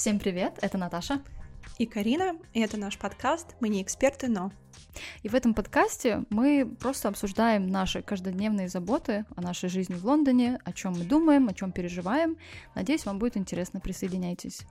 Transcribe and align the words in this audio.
Всем 0.00 0.18
привет, 0.18 0.58
это 0.62 0.78
Наташа. 0.78 1.20
И 1.76 1.84
Карина, 1.84 2.34
и 2.54 2.60
это 2.60 2.78
наш 2.78 2.96
подкаст 2.96 3.54
«Мы 3.60 3.68
не 3.68 3.82
эксперты, 3.82 4.28
но...» 4.28 4.50
И 5.22 5.28
в 5.28 5.34
этом 5.34 5.52
подкасте 5.52 6.24
мы 6.30 6.74
просто 6.80 7.08
обсуждаем 7.08 7.66
наши 7.66 8.00
каждодневные 8.00 8.70
заботы 8.70 9.26
о 9.36 9.42
нашей 9.42 9.68
жизни 9.68 9.92
в 9.92 10.06
Лондоне, 10.06 10.58
о 10.64 10.72
чем 10.72 10.94
мы 10.94 11.04
думаем, 11.04 11.48
о 11.48 11.52
чем 11.52 11.70
переживаем. 11.70 12.38
Надеюсь, 12.74 13.04
вам 13.04 13.18
будет 13.18 13.36
интересно, 13.36 13.78
присоединяйтесь. 13.78 14.62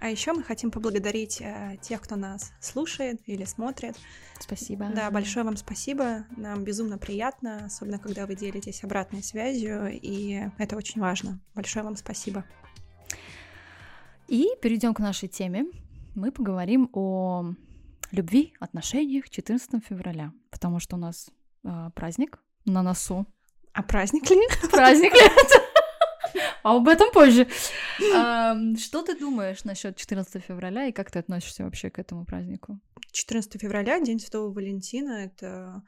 А 0.00 0.08
еще 0.08 0.32
мы 0.32 0.42
хотим 0.42 0.70
поблагодарить 0.70 1.42
э, 1.42 1.76
тех, 1.82 2.00
кто 2.00 2.16
нас 2.16 2.54
слушает 2.58 3.20
или 3.26 3.44
смотрит. 3.44 3.98
Спасибо. 4.40 4.86
Да, 4.94 5.10
большое 5.10 5.44
вам 5.44 5.58
спасибо. 5.58 6.24
Нам 6.34 6.64
безумно 6.64 6.96
приятно, 6.96 7.66
особенно 7.66 7.98
когда 7.98 8.26
вы 8.26 8.36
делитесь 8.36 8.82
обратной 8.84 9.22
связью, 9.22 9.90
и 9.92 10.48
это 10.56 10.78
очень 10.78 11.02
важно. 11.02 11.40
Большое 11.54 11.84
вам 11.84 11.96
спасибо. 11.96 12.46
И 14.32 14.48
перейдем 14.62 14.94
к 14.94 14.98
нашей 14.98 15.28
теме. 15.28 15.66
Мы 16.14 16.32
поговорим 16.32 16.88
о 16.94 17.52
любви, 18.12 18.54
отношениях 18.60 19.28
14 19.28 19.84
февраля, 19.84 20.32
потому 20.50 20.80
что 20.80 20.96
у 20.96 20.98
нас 20.98 21.28
э, 21.64 21.90
праздник 21.94 22.38
на 22.64 22.82
носу. 22.82 23.26
А 23.74 23.82
праздник 23.82 24.30
ли? 24.30 24.40
Праздник 24.70 25.12
ли? 25.12 25.20
А 26.62 26.76
об 26.76 26.88
этом 26.88 27.12
позже. 27.12 27.46
Что 27.98 29.02
ты 29.02 29.18
думаешь 29.18 29.64
насчет 29.64 29.96
14 29.96 30.42
февраля 30.42 30.86
и 30.86 30.92
как 30.92 31.10
ты 31.10 31.18
относишься 31.18 31.64
вообще 31.64 31.90
к 31.90 31.98
этому 31.98 32.24
празднику? 32.24 32.80
14 33.10 33.60
февраля, 33.60 34.00
День 34.00 34.18
Святого 34.18 34.50
Валентина, 34.50 35.26
это 35.26 35.82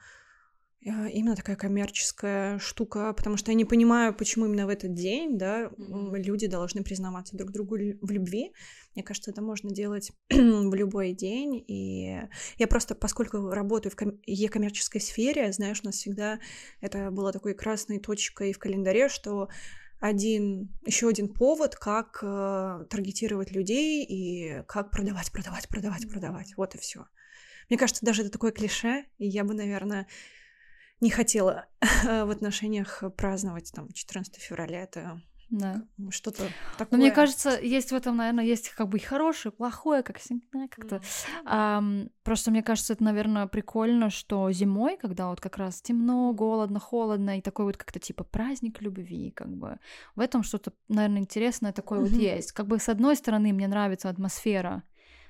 именно 0.84 1.34
такая 1.34 1.56
коммерческая 1.56 2.58
штука, 2.58 3.14
потому 3.14 3.38
что 3.38 3.50
я 3.50 3.54
не 3.54 3.64
понимаю, 3.64 4.14
почему 4.14 4.44
именно 4.44 4.66
в 4.66 4.68
этот 4.68 4.92
день, 4.92 5.38
да, 5.38 5.64
mm-hmm. 5.64 6.22
люди 6.22 6.46
должны 6.46 6.82
признаваться 6.82 7.36
друг 7.36 7.52
другу 7.52 7.76
в 7.76 8.10
любви. 8.10 8.52
Мне 8.94 9.02
кажется, 9.02 9.30
это 9.30 9.40
можно 9.40 9.70
делать 9.70 10.12
в 10.30 10.74
любой 10.74 11.12
день. 11.12 11.64
И 11.66 12.20
я 12.58 12.66
просто, 12.68 12.94
поскольку 12.94 13.48
работаю 13.50 13.92
в 13.92 13.96
ком- 13.96 14.20
e-коммерческой 14.26 15.00
сфере, 15.00 15.52
знаешь, 15.52 15.80
у 15.82 15.86
нас 15.86 15.96
всегда 15.96 16.38
это 16.82 17.10
было 17.10 17.32
такой 17.32 17.54
красной 17.54 17.98
точкой 17.98 18.52
в 18.52 18.58
календаре, 18.58 19.08
что 19.08 19.48
один, 20.00 20.68
еще 20.84 21.08
один 21.08 21.32
повод, 21.32 21.76
как 21.76 22.18
э, 22.22 22.84
таргетировать 22.90 23.52
людей 23.52 24.04
и 24.04 24.62
как 24.68 24.90
продавать, 24.90 25.32
продавать, 25.32 25.66
продавать, 25.66 26.10
продавать. 26.10 26.52
Вот 26.58 26.74
и 26.74 26.78
все. 26.78 27.06
Мне 27.70 27.78
кажется, 27.78 28.04
даже 28.04 28.20
это 28.20 28.30
такое 28.30 28.52
клише, 28.52 29.06
и 29.16 29.26
я 29.26 29.44
бы, 29.44 29.54
наверное, 29.54 30.06
не 31.00 31.10
хотела 31.10 31.66
в 32.04 32.30
отношениях 32.30 33.02
праздновать 33.16 33.72
там 33.72 33.92
14 33.92 34.36
февраля. 34.36 34.82
Это 34.82 35.20
да. 35.50 35.82
Что-то 36.10 36.42
такое. 36.78 36.88
Но 36.90 36.96
мне 36.98 37.12
кажется, 37.12 37.58
есть 37.60 37.92
в 37.92 37.94
этом, 37.94 38.16
наверное, 38.16 38.44
есть 38.44 38.70
как 38.70 38.88
бы 38.88 38.98
и 38.98 39.00
хорошее, 39.00 39.52
и 39.52 39.56
плохое, 39.56 40.02
как 40.02 40.18
всегда, 40.18 40.66
как-то. 40.68 40.96
Mm-hmm. 40.96 41.46
Um, 41.46 42.10
просто 42.22 42.50
мне 42.50 42.62
кажется, 42.62 42.92
это, 42.94 43.04
наверное, 43.04 43.46
прикольно, 43.46 44.10
что 44.10 44.50
зимой, 44.50 44.96
когда 44.96 45.28
вот 45.28 45.40
как 45.40 45.56
раз 45.56 45.80
темно, 45.80 46.32
голодно, 46.32 46.80
холодно, 46.80 47.38
и 47.38 47.42
такой 47.42 47.66
вот 47.66 47.76
как-то 47.76 48.00
типа 48.00 48.24
праздник 48.24 48.80
любви, 48.80 49.30
как 49.30 49.48
бы 49.48 49.78
в 50.16 50.20
этом 50.20 50.42
что-то, 50.42 50.72
наверное, 50.88 51.20
интересное 51.20 51.72
такое 51.72 52.00
mm-hmm. 52.00 52.10
вот 52.10 52.20
есть. 52.20 52.52
Как 52.52 52.66
бы 52.66 52.78
с 52.78 52.88
одной 52.88 53.14
стороны 53.16 53.52
мне 53.52 53.68
нравится 53.68 54.08
атмосфера 54.08 54.82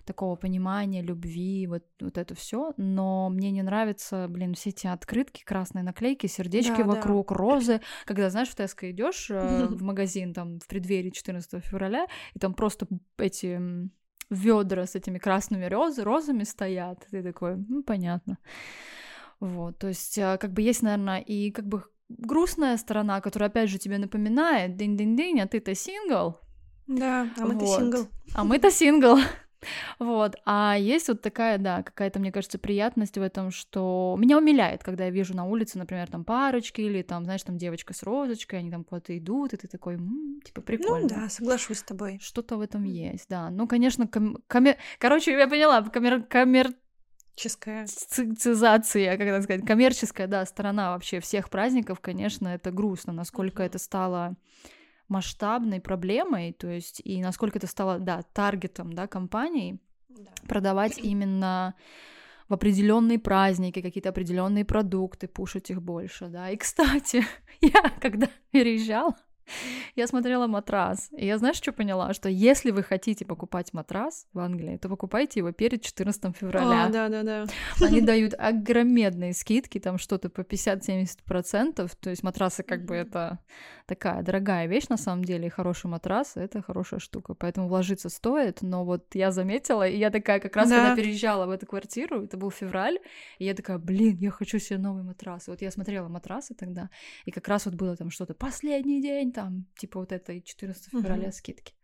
такого 0.04 0.36
понимания, 0.36 1.02
любви, 1.02 1.66
вот, 1.66 1.84
вот 2.00 2.18
это 2.18 2.34
все. 2.34 2.72
Но 2.76 3.28
мне 3.30 3.50
не 3.50 3.62
нравятся, 3.62 4.26
блин, 4.28 4.54
все 4.54 4.70
эти 4.70 4.86
открытки, 4.86 5.44
красные 5.44 5.82
наклейки, 5.82 6.26
сердечки 6.26 6.78
да, 6.78 6.84
вокруг, 6.84 7.30
да. 7.30 7.34
розы. 7.34 7.80
Когда, 8.04 8.30
знаешь, 8.30 8.48
в 8.48 8.54
Теско 8.54 8.90
идешь 8.90 9.30
э, 9.30 9.66
в 9.66 9.82
магазин 9.82 10.32
там 10.32 10.58
в 10.60 10.66
преддверии 10.66 11.10
14 11.10 11.64
февраля, 11.64 12.06
и 12.34 12.38
там 12.38 12.54
просто 12.54 12.86
эти 13.18 13.60
ведра 14.30 14.86
с 14.86 14.94
этими 14.94 15.18
красными 15.18 15.66
роз, 15.66 15.98
розами 15.98 16.44
стоят. 16.44 17.06
Ты 17.10 17.22
такой, 17.22 17.56
ну, 17.56 17.82
понятно. 17.82 18.38
Вот, 19.40 19.78
то 19.78 19.88
есть, 19.88 20.16
э, 20.18 20.38
как 20.38 20.52
бы 20.52 20.62
есть, 20.62 20.82
наверное, 20.82 21.20
и 21.20 21.50
как 21.50 21.66
бы 21.66 21.84
грустная 22.08 22.76
сторона, 22.76 23.20
которая, 23.20 23.50
опять 23.50 23.70
же, 23.70 23.78
тебе 23.78 23.98
напоминает, 23.98 24.76
динь-динь-динь, 24.76 25.40
а 25.40 25.46
ты-то 25.46 25.74
сингл. 25.74 26.38
Да, 26.86 27.28
а 27.38 27.46
мы-то 27.46 27.64
вот. 27.64 27.78
сингл. 27.78 28.08
А 28.34 28.44
мы-то 28.44 28.70
сингл. 28.70 29.18
Вот. 29.98 30.36
А 30.44 30.76
есть 30.78 31.08
вот 31.08 31.22
такая, 31.22 31.58
да, 31.58 31.82
какая-то, 31.82 32.20
мне 32.20 32.32
кажется, 32.32 32.58
приятность 32.58 33.18
в 33.18 33.22
этом, 33.22 33.50
что 33.50 34.16
меня 34.18 34.38
умиляет, 34.38 34.82
когда 34.82 35.04
я 35.04 35.10
вижу 35.10 35.34
на 35.34 35.44
улице, 35.44 35.78
например, 35.78 36.10
там 36.10 36.24
парочки 36.24 36.80
или 36.80 37.02
там, 37.02 37.24
знаешь, 37.24 37.42
там 37.42 37.58
девочка 37.58 37.94
с 37.94 38.02
розочкой, 38.02 38.60
они 38.60 38.70
там 38.70 38.84
куда-то 38.84 39.16
идут, 39.16 39.52
и 39.52 39.56
ты 39.56 39.68
такой, 39.68 39.94
м-м, 39.94 40.40
типа, 40.44 40.60
ну 40.60 40.66
прикольно. 40.66 41.02
Ну 41.02 41.08
да, 41.08 41.28
соглашусь 41.28 41.78
с 41.78 41.82
тобой. 41.82 42.18
Что-то 42.20 42.56
в 42.56 42.60
этом 42.60 42.84
есть, 42.84 43.28
да. 43.28 43.50
Ну, 43.50 43.66
конечно, 43.66 44.06
ком- 44.06 44.38
коммер... 44.46 44.76
короче, 44.98 45.32
я 45.32 45.48
поняла, 45.48 45.82
коммер... 45.82 46.22
коммер... 46.22 46.74
Коммерческая. 47.36 47.86
Цизация, 47.86 49.16
как 49.18 49.26
это 49.26 49.42
сказать, 49.42 49.66
коммерческая, 49.66 50.28
да, 50.28 50.46
сторона 50.46 50.92
вообще 50.92 51.18
всех 51.18 51.50
праздников, 51.50 51.98
конечно, 51.98 52.46
это 52.46 52.70
грустно, 52.70 53.12
насколько 53.12 53.62
mm-hmm. 53.62 53.66
это 53.66 53.78
стало 53.78 54.36
масштабной 55.08 55.80
проблемой, 55.80 56.52
то 56.52 56.68
есть 56.68 57.00
и 57.04 57.22
насколько 57.22 57.58
это 57.58 57.66
стало, 57.66 57.98
да, 57.98 58.22
таргетом, 58.32 58.92
да, 58.92 59.06
компаний, 59.06 59.80
да. 60.08 60.30
продавать 60.46 60.98
именно 60.98 61.74
в 62.48 62.54
определенные 62.54 63.18
праздники 63.18 63.80
какие-то 63.80 64.10
определенные 64.10 64.64
продукты, 64.64 65.28
пушить 65.28 65.70
их 65.70 65.82
больше, 65.82 66.28
да. 66.28 66.50
И, 66.50 66.56
кстати, 66.56 67.24
я 67.60 67.90
когда 68.00 68.28
переезжала, 68.50 69.16
я 69.94 70.06
смотрела 70.06 70.46
матрас, 70.46 71.10
и 71.16 71.26
я, 71.26 71.38
знаешь, 71.38 71.56
что 71.56 71.72
поняла? 71.72 72.14
Что 72.14 72.28
если 72.28 72.70
вы 72.70 72.82
хотите 72.82 73.24
покупать 73.24 73.72
матрас 73.72 74.26
в 74.32 74.38
Англии, 74.38 74.76
то 74.76 74.88
покупайте 74.88 75.40
его 75.40 75.52
перед 75.52 75.82
14 75.82 76.36
февраля. 76.36 76.86
А, 76.86 76.88
да, 76.88 77.08
да, 77.08 77.22
да. 77.22 77.44
Они 77.80 78.00
дают 78.00 78.34
огромедные 78.38 79.32
скидки, 79.34 79.78
там 79.78 79.98
что-то 79.98 80.30
по 80.30 80.40
50-70%, 80.40 81.90
то 82.00 82.10
есть 82.10 82.22
матрасы 82.22 82.62
как 82.62 82.84
бы 82.84 82.94
это 82.94 83.38
такая 83.86 84.22
дорогая 84.22 84.66
вещь 84.66 84.88
на 84.88 84.96
самом 84.96 85.24
деле, 85.24 85.46
и 85.46 85.50
хороший 85.50 85.86
матрас— 85.86 86.32
это 86.36 86.62
хорошая 86.62 87.00
штука, 87.00 87.34
поэтому 87.34 87.68
вложиться 87.68 88.08
стоит, 88.08 88.62
но 88.62 88.84
вот 88.84 89.14
я 89.14 89.30
заметила, 89.30 89.86
и 89.86 89.96
я 89.96 90.10
такая 90.10 90.40
как 90.40 90.56
раз, 90.56 90.68
да. 90.68 90.76
когда 90.76 91.02
переезжала 91.02 91.46
в 91.46 91.50
эту 91.50 91.66
квартиру, 91.66 92.24
это 92.24 92.36
был 92.36 92.50
февраль, 92.50 92.98
и 93.38 93.44
я 93.44 93.54
такая, 93.54 93.78
блин, 93.78 94.16
я 94.20 94.30
хочу 94.30 94.58
себе 94.58 94.78
новый 94.78 95.02
матрас. 95.02 95.48
И 95.48 95.50
вот 95.50 95.62
я 95.62 95.70
смотрела 95.70 96.08
матрасы 96.08 96.54
тогда, 96.54 96.90
и 97.24 97.30
как 97.30 97.48
раз 97.48 97.66
вот 97.66 97.74
было 97.74 97.96
там 97.96 98.10
что-то 98.10 98.34
«последний 98.34 99.02
день», 99.02 99.32
там, 99.32 99.66
типа 99.76 100.00
вот 100.00 100.12
этой 100.12 100.42
14 100.42 100.90
февраля 100.90 101.28
uh-huh. 101.28 101.32
скидки. 101.32 101.74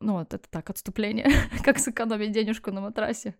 Ну 0.00 0.14
вот, 0.14 0.34
это 0.34 0.48
так, 0.48 0.70
отступление, 0.70 1.30
как 1.64 1.78
сэкономить 1.78 2.32
денежку 2.32 2.70
на 2.70 2.80
матрасе. 2.80 3.34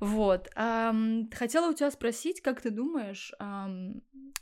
Вот. 0.00 0.48
Хотела 0.54 1.70
у 1.70 1.74
тебя 1.74 1.90
спросить, 1.90 2.40
как 2.40 2.60
ты 2.60 2.70
думаешь, 2.70 3.32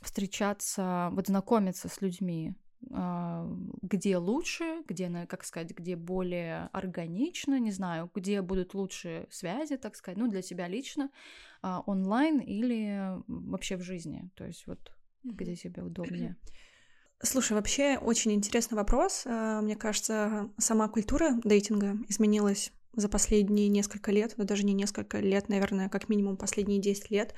встречаться, 0.01 1.09
вот 1.11 1.27
знакомиться 1.27 1.89
с 1.89 2.01
людьми, 2.01 2.53
uh, 2.89 3.77
где 3.81 4.17
лучше, 4.17 4.83
где, 4.87 5.25
как 5.27 5.43
сказать, 5.43 5.71
где 5.71 5.95
более 5.95 6.69
органично, 6.73 7.59
не 7.59 7.71
знаю, 7.71 8.11
где 8.13 8.41
будут 8.41 8.73
лучшие 8.73 9.27
связи, 9.31 9.77
так 9.77 9.95
сказать, 9.95 10.17
ну, 10.17 10.27
для 10.27 10.41
тебя 10.41 10.67
лично, 10.67 11.09
uh, 11.63 11.81
онлайн 11.85 12.39
или 12.39 13.17
вообще 13.27 13.77
в 13.77 13.81
жизни, 13.81 14.29
то 14.35 14.45
есть 14.45 14.67
вот 14.67 14.91
где 15.23 15.55
тебе 15.55 15.81
удобнее. 15.81 16.37
Слушай, 17.21 17.53
вообще 17.53 17.97
очень 17.97 18.33
интересный 18.33 18.75
вопрос. 18.75 19.23
Э, 19.25 19.61
мне 19.61 19.75
кажется, 19.75 20.51
сама 20.57 20.89
культура 20.89 21.31
дейтинга 21.43 21.97
изменилась 22.09 22.71
за 22.95 23.09
последние 23.09 23.67
несколько 23.67 24.11
лет, 24.11 24.33
да 24.37 24.43
даже 24.43 24.65
не 24.65 24.73
несколько 24.73 25.19
лет, 25.19 25.49
наверное, 25.49 25.89
как 25.89 26.09
минимум 26.09 26.37
последние 26.37 26.79
10 26.79 27.11
лет. 27.11 27.33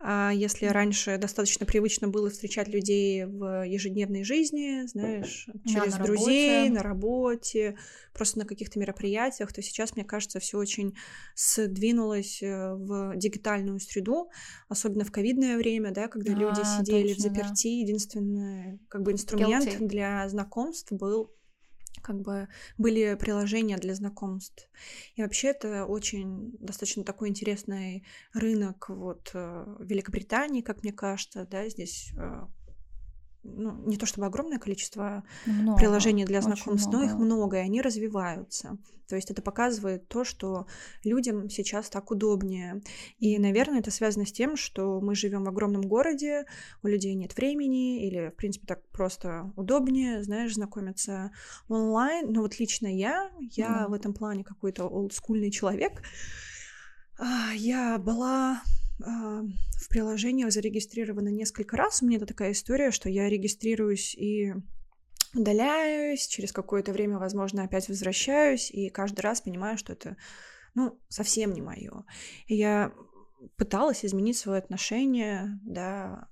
А 0.00 0.30
если 0.32 0.66
раньше 0.66 1.18
достаточно 1.18 1.66
привычно 1.66 2.08
было 2.08 2.30
встречать 2.30 2.68
людей 2.68 3.24
в 3.24 3.66
ежедневной 3.66 4.24
жизни, 4.24 4.86
знаешь, 4.86 5.48
через 5.66 5.94
да, 5.94 6.04
друзей, 6.04 6.62
работе. 6.62 6.72
на 6.72 6.82
работе, 6.82 7.76
просто 8.12 8.38
на 8.40 8.44
каких-то 8.44 8.78
мероприятиях, 8.78 9.52
то 9.52 9.62
сейчас, 9.62 9.96
мне 9.96 10.04
кажется, 10.04 10.40
все 10.40 10.58
очень 10.58 10.94
сдвинулось 11.36 12.42
э, 12.42 12.74
в 12.74 13.14
дигитальную 13.16 13.80
среду, 13.80 14.30
особенно 14.68 15.04
в 15.04 15.12
ковидное 15.12 15.56
время, 15.56 15.92
да, 15.92 16.08
когда 16.08 16.32
а, 16.32 16.36
люди 16.36 16.60
сидели 16.78 17.14
точно, 17.14 17.30
в 17.30 17.34
заперти, 17.34 17.68
да. 17.68 17.80
единственный 17.80 18.80
как 18.88 19.02
бы 19.02 19.12
инструмент 19.12 19.66
Guilty. 19.66 19.86
для 19.86 20.28
знакомств 20.28 20.92
был 20.92 21.30
как 22.00 22.20
бы 22.20 22.48
были 22.78 23.14
приложения 23.14 23.76
для 23.76 23.94
знакомств. 23.94 24.68
И 25.14 25.22
вообще 25.22 25.48
это 25.48 25.84
очень 25.84 26.52
достаточно 26.58 27.04
такой 27.04 27.28
интересный 27.28 28.04
рынок 28.32 28.88
вот 28.88 29.30
э, 29.34 29.76
Великобритании, 29.80 30.62
как 30.62 30.82
мне 30.82 30.92
кажется, 30.92 31.46
да, 31.50 31.68
здесь 31.68 32.12
э, 32.16 32.46
ну, 33.42 33.72
не 33.86 33.96
то 33.96 34.06
чтобы 34.06 34.26
огромное 34.26 34.58
количество 34.58 35.24
Много, 35.46 35.78
приложений 35.78 36.24
для 36.26 36.40
знакомств, 36.42 36.88
очень 36.88 36.98
но 36.98 37.04
их 37.04 37.10
много. 37.14 37.24
много, 37.24 37.56
и 37.58 37.60
они 37.60 37.80
развиваются. 37.82 38.78
То 39.08 39.16
есть 39.16 39.30
это 39.30 39.42
показывает 39.42 40.08
то, 40.08 40.24
что 40.24 40.66
людям 41.04 41.50
сейчас 41.50 41.90
так 41.90 42.10
удобнее. 42.10 42.82
И, 43.18 43.38
наверное, 43.38 43.80
это 43.80 43.90
связано 43.90 44.24
с 44.24 44.32
тем, 44.32 44.56
что 44.56 45.00
мы 45.02 45.14
живем 45.14 45.44
в 45.44 45.48
огромном 45.48 45.82
городе, 45.82 46.46
у 46.82 46.86
людей 46.86 47.14
нет 47.14 47.36
времени, 47.36 48.06
или, 48.06 48.28
в 48.30 48.36
принципе, 48.36 48.66
так 48.66 48.88
просто 48.90 49.52
удобнее, 49.56 50.22
знаешь, 50.22 50.54
знакомиться 50.54 51.30
онлайн. 51.68 52.32
Но 52.32 52.40
вот 52.40 52.58
лично 52.58 52.86
я, 52.86 53.30
я 53.40 53.68
Да. 53.80 53.88
в 53.88 53.92
этом 53.92 54.14
плане 54.14 54.44
какой-то 54.44 54.84
олдскульный 54.86 55.50
человек. 55.50 56.02
А, 57.18 57.52
Я 57.54 57.98
была 57.98 58.62
в 59.04 59.88
приложениях 59.88 60.52
зарегистрирована 60.52 61.28
несколько 61.28 61.76
раз. 61.76 62.02
У 62.02 62.06
меня 62.06 62.18
это 62.18 62.26
такая 62.26 62.52
история, 62.52 62.90
что 62.90 63.08
я 63.08 63.28
регистрируюсь 63.28 64.14
и 64.14 64.54
удаляюсь, 65.34 66.26
через 66.26 66.52
какое-то 66.52 66.92
время, 66.92 67.18
возможно, 67.18 67.64
опять 67.64 67.88
возвращаюсь, 67.88 68.70
и 68.70 68.90
каждый 68.90 69.20
раз 69.20 69.40
понимаю, 69.40 69.78
что 69.78 69.92
это, 69.92 70.16
ну, 70.74 70.98
совсем 71.08 71.52
не 71.52 71.62
мое. 71.62 72.04
Я 72.46 72.92
пыталась 73.56 74.04
изменить 74.04 74.36
свое 74.36 74.58
отношение, 74.58 75.58
да, 75.64 76.28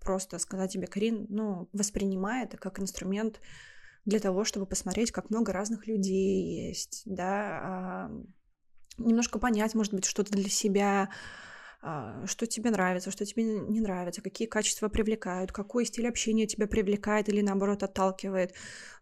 просто 0.00 0.38
сказать 0.38 0.72
тебе, 0.72 0.86
Карин, 0.86 1.26
ну, 1.28 1.68
воспринимай 1.72 2.44
это 2.44 2.56
как 2.56 2.80
инструмент 2.80 3.40
для 4.04 4.18
того, 4.18 4.44
чтобы 4.44 4.66
посмотреть, 4.66 5.12
как 5.12 5.30
много 5.30 5.52
разных 5.52 5.86
людей 5.86 6.66
есть, 6.68 7.02
да, 7.06 7.60
а, 7.62 8.10
немножко 8.98 9.38
понять, 9.38 9.74
может 9.74 9.94
быть, 9.94 10.04
что-то 10.04 10.32
для 10.32 10.50
себя, 10.50 11.02
а, 11.04 11.08
что 12.26 12.46
тебе 12.46 12.70
нравится, 12.70 13.10
что 13.10 13.26
тебе 13.26 13.42
не 13.42 13.80
нравится, 13.80 14.22
какие 14.22 14.46
качества 14.46 14.88
привлекают, 14.88 15.50
какой 15.50 15.84
стиль 15.84 16.08
общения 16.08 16.46
тебя 16.46 16.68
привлекает 16.68 17.28
или 17.28 17.40
наоборот 17.40 17.82
отталкивает. 17.82 18.54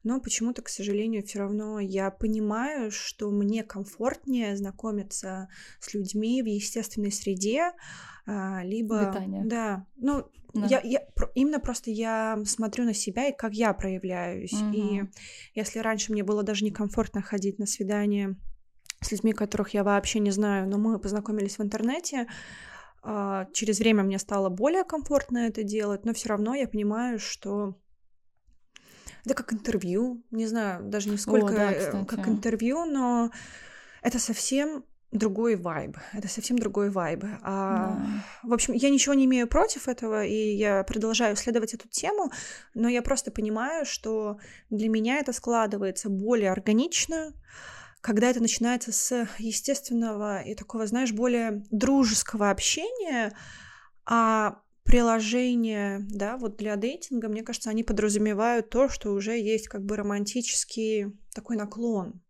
Но 0.03 0.19
почему-то, 0.21 0.63
к 0.63 0.69
сожалению, 0.71 1.23
все 1.23 1.41
равно 1.41 1.79
я 1.79 2.11
понимаю, 2.11 2.91
что 2.91 3.31
мне 3.31 3.63
комфортнее 3.65 4.57
знакомиться 4.57 5.49
с 5.79 5.93
людьми 5.93 6.43
в 6.43 6.47
естественной 6.47 7.13
среде, 7.13 7.73
а, 8.27 8.63
либо... 8.65 9.09
Обитания. 9.09 9.45
Да, 9.45 9.87
ну, 9.97 10.25
Да. 10.55 10.67
я, 10.69 10.81
я 10.83 11.01
именно 11.35 11.61
просто 11.61 11.91
я 11.91 12.39
смотрю 12.47 12.85
на 12.85 12.95
себя 12.95 13.29
и 13.29 13.37
как 13.37 13.53
я 13.53 13.75
проявляюсь. 13.75 14.55
И 14.73 15.01
Мгм. 15.01 15.11
если 15.55 15.81
раньше 15.81 16.13
мне 16.13 16.25
было 16.25 16.43
даже 16.43 16.65
некомфортно 16.65 17.21
ходить 17.21 17.59
на 17.59 17.67
свидание 17.67 18.37
с 19.01 19.11
людьми, 19.13 19.33
которых 19.33 19.75
я 19.75 19.85
вообще 19.85 20.19
не 20.19 20.31
знаю, 20.31 20.69
но 20.69 20.79
мы 20.79 20.99
познакомились 20.99 21.59
в 21.59 21.63
интернете, 21.63 22.27
а, 23.03 23.47
через 23.53 23.79
время 23.79 24.03
мне 24.03 24.19
стало 24.19 24.49
более 24.51 24.85
комфортно 24.85 25.39
это 25.39 25.63
делать, 25.63 26.05
но 26.05 26.13
все 26.13 26.29
равно 26.29 26.55
я 26.55 26.69
понимаю, 26.69 27.19
что 27.19 27.77
это 29.25 29.35
как 29.35 29.53
интервью, 29.53 30.23
не 30.31 30.47
знаю, 30.47 30.85
даже 30.85 31.09
не 31.09 31.17
сколько 31.17 31.55
да, 31.55 31.73
э, 31.73 32.05
как 32.05 32.29
интервью, 32.29 32.85
но 32.85 33.31
это 34.03 34.19
совсем 34.19 34.85
другой 35.13 35.57
вайб, 35.57 35.97
это 36.13 36.29
совсем 36.29 36.59
другой 36.59 36.91
вайб. 36.91 37.25
А, 37.43 37.97
Да. 37.97 38.49
в 38.49 38.53
общем, 38.53 38.75
я 38.75 38.91
ничего 38.91 39.15
не 39.15 39.25
имею 39.25 39.49
против 39.49 39.89
этого, 39.89 40.25
и 40.25 40.55
я 40.55 40.85
продолжаю 40.85 41.35
исследовать 41.35 41.75
эту 41.75 41.89
тему, 41.89 42.31
но 42.75 42.89
я 42.89 43.03
просто 43.03 43.31
понимаю, 43.31 43.85
что 43.85 44.39
для 44.71 44.89
меня 44.89 45.19
это 45.19 45.33
складывается 45.33 46.09
более 46.09 46.53
органично, 46.53 47.33
когда 48.01 48.31
это 48.31 48.41
начинается 48.41 48.93
с 48.93 49.29
естественного 49.39 50.41
и 50.43 50.55
такого, 50.55 50.87
знаешь, 50.87 51.13
более 51.13 51.65
дружеского 51.71 52.51
общения, 52.51 53.33
а 54.07 54.61
приложения, 54.85 56.01
да, 56.09 56.37
вот 56.37 56.57
для 56.57 56.77
дейтинга, 56.77 57.29
мне 57.29 57.43
кажется, 57.43 57.71
они 57.71 57.85
подразумевают 57.85 58.71
то, 58.71 58.89
что 58.89 59.13
уже 59.13 59.39
есть 59.39 59.69
как 59.69 59.85
бы 59.85 59.97
романтический 59.97 61.13
такой 61.35 61.57
наклон. 61.57 62.21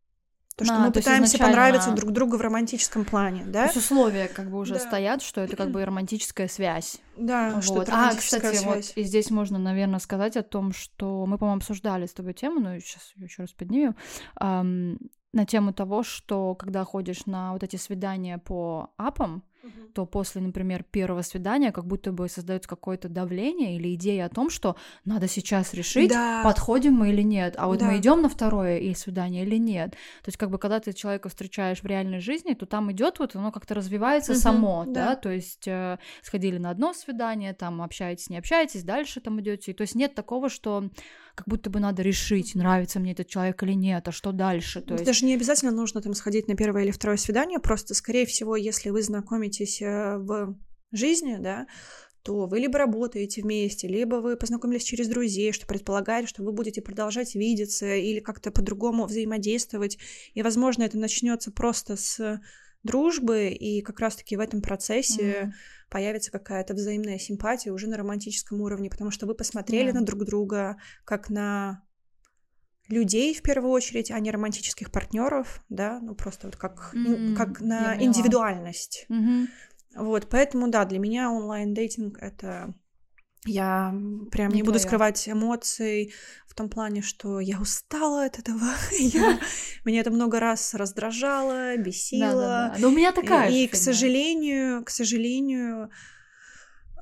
То, 0.57 0.65
что 0.67 0.75
А, 0.75 0.79
мы 0.81 0.87
то 0.93 1.01
пытаемся 1.01 1.37
изначально- 1.37 1.55
понравиться 1.57 1.91
друг 1.93 2.11
другу 2.13 2.37
в 2.37 2.41
романтическом 2.43 3.07
плане, 3.07 3.45
То 3.45 3.51
да? 3.51 3.65
есть 3.65 3.77
условия 3.79 4.29
как 4.29 4.51
бы 4.51 4.59
уже 4.59 4.75
Да. 4.75 4.81
стоят, 4.81 5.23
что 5.23 5.41
это 5.41 5.57
как 5.57 5.71
бы 5.73 5.83
романтическая 5.85 6.49
связь. 6.49 6.99
Да, 7.17 7.53
Вот. 7.55 7.65
что-то 7.65 7.93
А, 7.93 7.97
романтическая 8.09 8.41
кстати, 8.41 8.65
вот 8.65 8.73
связь. 8.85 8.93
и 8.97 9.03
здесь 9.05 9.31
можно, 9.31 9.59
наверное, 9.59 10.01
сказать 10.01 10.37
о 10.37 10.43
том, 10.43 10.73
что 10.75 11.25
мы, 11.25 11.39
по-моему, 11.39 11.59
обсуждали 11.61 12.05
с 12.07 12.13
тобой 12.13 12.35
тему, 12.35 12.61
но 12.61 12.79
сейчас 12.79 13.13
ее 13.17 13.25
еще 13.25 13.43
раз 13.43 13.53
поднимем, 13.53 13.95
ам, 14.35 14.99
на 15.33 15.45
тему 15.47 15.73
того, 15.73 16.03
что 16.03 16.55
когда 16.55 16.85
ходишь 16.85 17.27
на 17.27 17.53
вот 17.53 17.63
эти 17.63 17.77
свидания 17.77 18.39
по 18.39 18.91
апам, 18.97 19.45
Мгм. 19.63 19.93
то 19.93 20.07
после, 20.07 20.41
например, 20.41 20.85
первого 20.85 21.21
свидания 21.21 21.71
как 21.71 21.87
будто 21.87 22.13
бы 22.13 22.29
создается 22.31 22.67
какое-то 22.67 23.11
давление 23.11 23.77
или 23.77 23.95
идея 23.95 24.25
о 24.25 24.29
том, 24.31 24.49
что 24.49 24.75
надо 25.05 25.29
сейчас 25.29 25.75
решить, 25.75 26.09
Да. 26.09 26.41
подходим 26.43 26.95
мы 26.95 27.11
или 27.11 27.21
нет, 27.21 27.57
а 27.59 27.67
вот 27.67 27.79
Да. 27.81 27.87
мы 27.87 27.99
идем 27.99 28.23
на 28.23 28.31
второе 28.31 28.79
и 28.79 28.95
свидание 28.95 29.45
или 29.45 29.57
нет. 29.59 29.91
То 29.91 30.29
есть 30.29 30.39
как 30.39 30.51
бы 30.51 30.59
когда 30.59 30.81
ты 30.81 30.95
человека 30.95 31.29
встречаешь 31.29 31.83
в 31.83 31.87
реальной 31.87 32.21
жизни, 32.21 32.55
то 32.55 32.65
там 32.65 32.91
идет 32.91 33.19
вот 33.19 33.37
оно 33.37 33.53
как-то 33.53 33.75
развивается 33.75 34.33
Мгм, 34.33 34.41
само, 34.41 34.85
да. 34.87 34.93
да, 34.93 35.17
то 35.17 35.29
есть 35.31 35.69
э, 35.69 35.99
сходили 36.23 36.57
на 36.57 36.71
одно 36.71 36.95
свидание, 36.95 37.53
там 37.53 37.83
общаетесь, 37.83 38.31
не 38.31 38.39
общаетесь, 38.39 38.83
дальше 38.83 39.21
там 39.21 39.39
идете, 39.43 39.75
то 39.75 39.83
есть 39.83 39.95
нет 39.95 40.15
такого, 40.15 40.49
что 40.49 40.89
как 41.35 41.47
будто 41.49 41.71
бы 41.71 41.81
надо 41.81 42.03
решить, 42.03 42.55
нравится 42.55 43.01
мне 43.01 43.13
этот 43.13 43.29
человек 43.29 43.63
или 43.63 43.73
нет, 43.73 44.07
а 44.09 44.13
что 44.13 44.33
дальше, 44.33 44.81
то 44.81 44.95
есть 44.95 45.05
Даже 45.05 45.25
не 45.25 45.35
обязательно 45.35 45.73
нужно 45.73 46.01
там 46.03 46.15
сходить 46.15 46.49
на 46.49 46.57
первое 46.57 46.85
или 46.85 46.91
второе 46.91 47.17
свидание, 47.17 47.59
просто, 47.59 47.95
скорее 47.95 48.27
всего, 48.27 48.57
если 48.57 48.91
вы 48.91 49.03
знакомитесь 49.03 49.81
э, 49.83 50.19
в 50.19 50.57
жизни, 50.93 51.37
да, 51.39 51.67
то 52.23 52.47
вы 52.47 52.59
либо 52.59 52.79
работаете 52.79 53.43
вместе, 53.43 53.89
либо 53.89 54.17
вы 54.17 54.37
познакомились 54.37 54.85
через 54.85 55.09
друзей, 55.09 55.53
что 55.53 55.67
предполагает, 55.67 56.29
что 56.29 56.43
вы 56.43 56.53
будете 56.53 56.83
продолжать 56.83 57.35
видеться 57.35 57.95
или 57.95 58.21
как-то 58.21 58.51
по-другому 58.51 59.07
взаимодействовать. 59.07 59.99
И, 60.35 60.43
возможно, 60.43 60.83
это 60.83 60.99
начнется 60.99 61.51
просто 61.51 61.97
с 61.97 62.41
дружбы, 62.83 63.49
и 63.49 63.83
как 63.83 64.01
раз-таки 64.01 64.37
в 64.37 64.41
этом 64.41 64.63
процессе 64.63 65.43
Мгм. 65.43 65.53
появится 65.91 66.31
какая-то 66.31 66.75
взаимная 66.75 67.19
симпатия 67.19 67.73
уже 67.73 67.89
на 67.89 67.97
романтическом 67.97 68.61
уровне, 68.61 68.91
потому 68.91 69.11
что 69.11 69.27
вы 69.27 69.35
посмотрели 69.35 69.91
Да. 69.93 70.01
на 70.01 70.07
друг 70.07 70.25
друга 70.25 70.77
как 71.05 71.31
на 71.31 71.83
людей 72.89 73.35
в 73.35 73.43
первую 73.43 73.71
очередь, 73.73 74.11
а 74.11 74.19
не 74.19 74.31
романтических 74.31 74.91
партнеров, 74.91 75.63
да, 75.69 76.01
ну 76.01 76.15
просто 76.15 76.49
вот 76.49 76.57
как, 76.57 76.93
М, 76.95 77.35
как 77.37 77.61
на 77.61 77.97
индивидуальность. 78.03 79.07
Мгм. 79.09 79.49
Вот, 79.95 80.29
поэтому 80.31 80.69
да, 80.71 80.85
для 80.85 80.99
меня 80.99 81.31
онлайн-дейтинг 81.31 82.19
это 82.19 82.75
я 83.47 83.95
прям 84.31 84.51
не, 84.51 84.57
Не 84.57 84.63
буду 84.63 84.79
твоё. 84.79 84.87
скрывать 84.87 85.29
эмоций 85.29 86.13
в 86.47 86.55
том 86.55 86.69
плане, 86.69 87.01
что 87.01 87.41
я 87.41 87.61
устала 87.61 88.25
от 88.25 88.39
этого, 88.39 88.61
я, 88.99 89.39
меня 89.85 90.01
это 90.01 90.11
много 90.11 90.41
раз 90.41 90.75
раздражало, 90.75 91.77
бесило. 91.77 92.33
Да-да-да. 92.33 92.77
Но 92.79 92.89
у 92.89 92.91
меня 92.93 93.13
такая 93.13 93.51
И, 93.51 93.63
же 93.63 93.69
к 93.69 93.77
сожалению, 93.77 94.85
к 94.85 94.91
сожалению, 94.91 95.91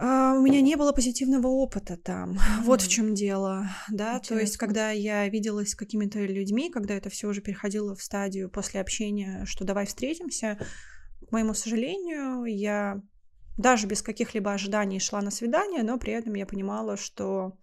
а, 0.00 0.34
у 0.34 0.42
меня 0.42 0.60
не 0.60 0.76
было 0.76 0.92
позитивного 0.92 1.48
опыта 1.48 1.96
там. 1.96 2.38
Вот 2.62 2.82
в 2.82 2.88
чем 2.88 3.14
дело, 3.14 3.68
да. 3.90 4.20
То 4.20 4.38
есть, 4.38 4.56
когда 4.56 4.90
я 4.92 5.28
виделась 5.28 5.70
с 5.70 5.74
какими-то 5.74 6.20
людьми, 6.20 6.70
когда 6.70 6.94
это 6.94 7.10
все 7.10 7.26
уже 7.28 7.40
переходило 7.40 7.96
в 7.96 8.02
стадию 8.02 8.48
после 8.48 8.80
общения, 8.80 9.44
что 9.44 9.64
давай 9.64 9.86
встретимся, 9.86 10.56
к 11.28 11.32
моему 11.32 11.52
сожалению, 11.52 12.44
я 12.44 13.02
даже 13.58 13.86
без 13.86 14.02
каких-либо 14.02 14.52
ожиданий 14.52 15.00
шла 15.00 15.20
на 15.20 15.30
свидание, 15.30 15.82
но 15.82 15.98
при 15.98 16.12
этом 16.14 16.34
я 16.34 16.46
понимала, 16.46 16.96
что 16.96 17.58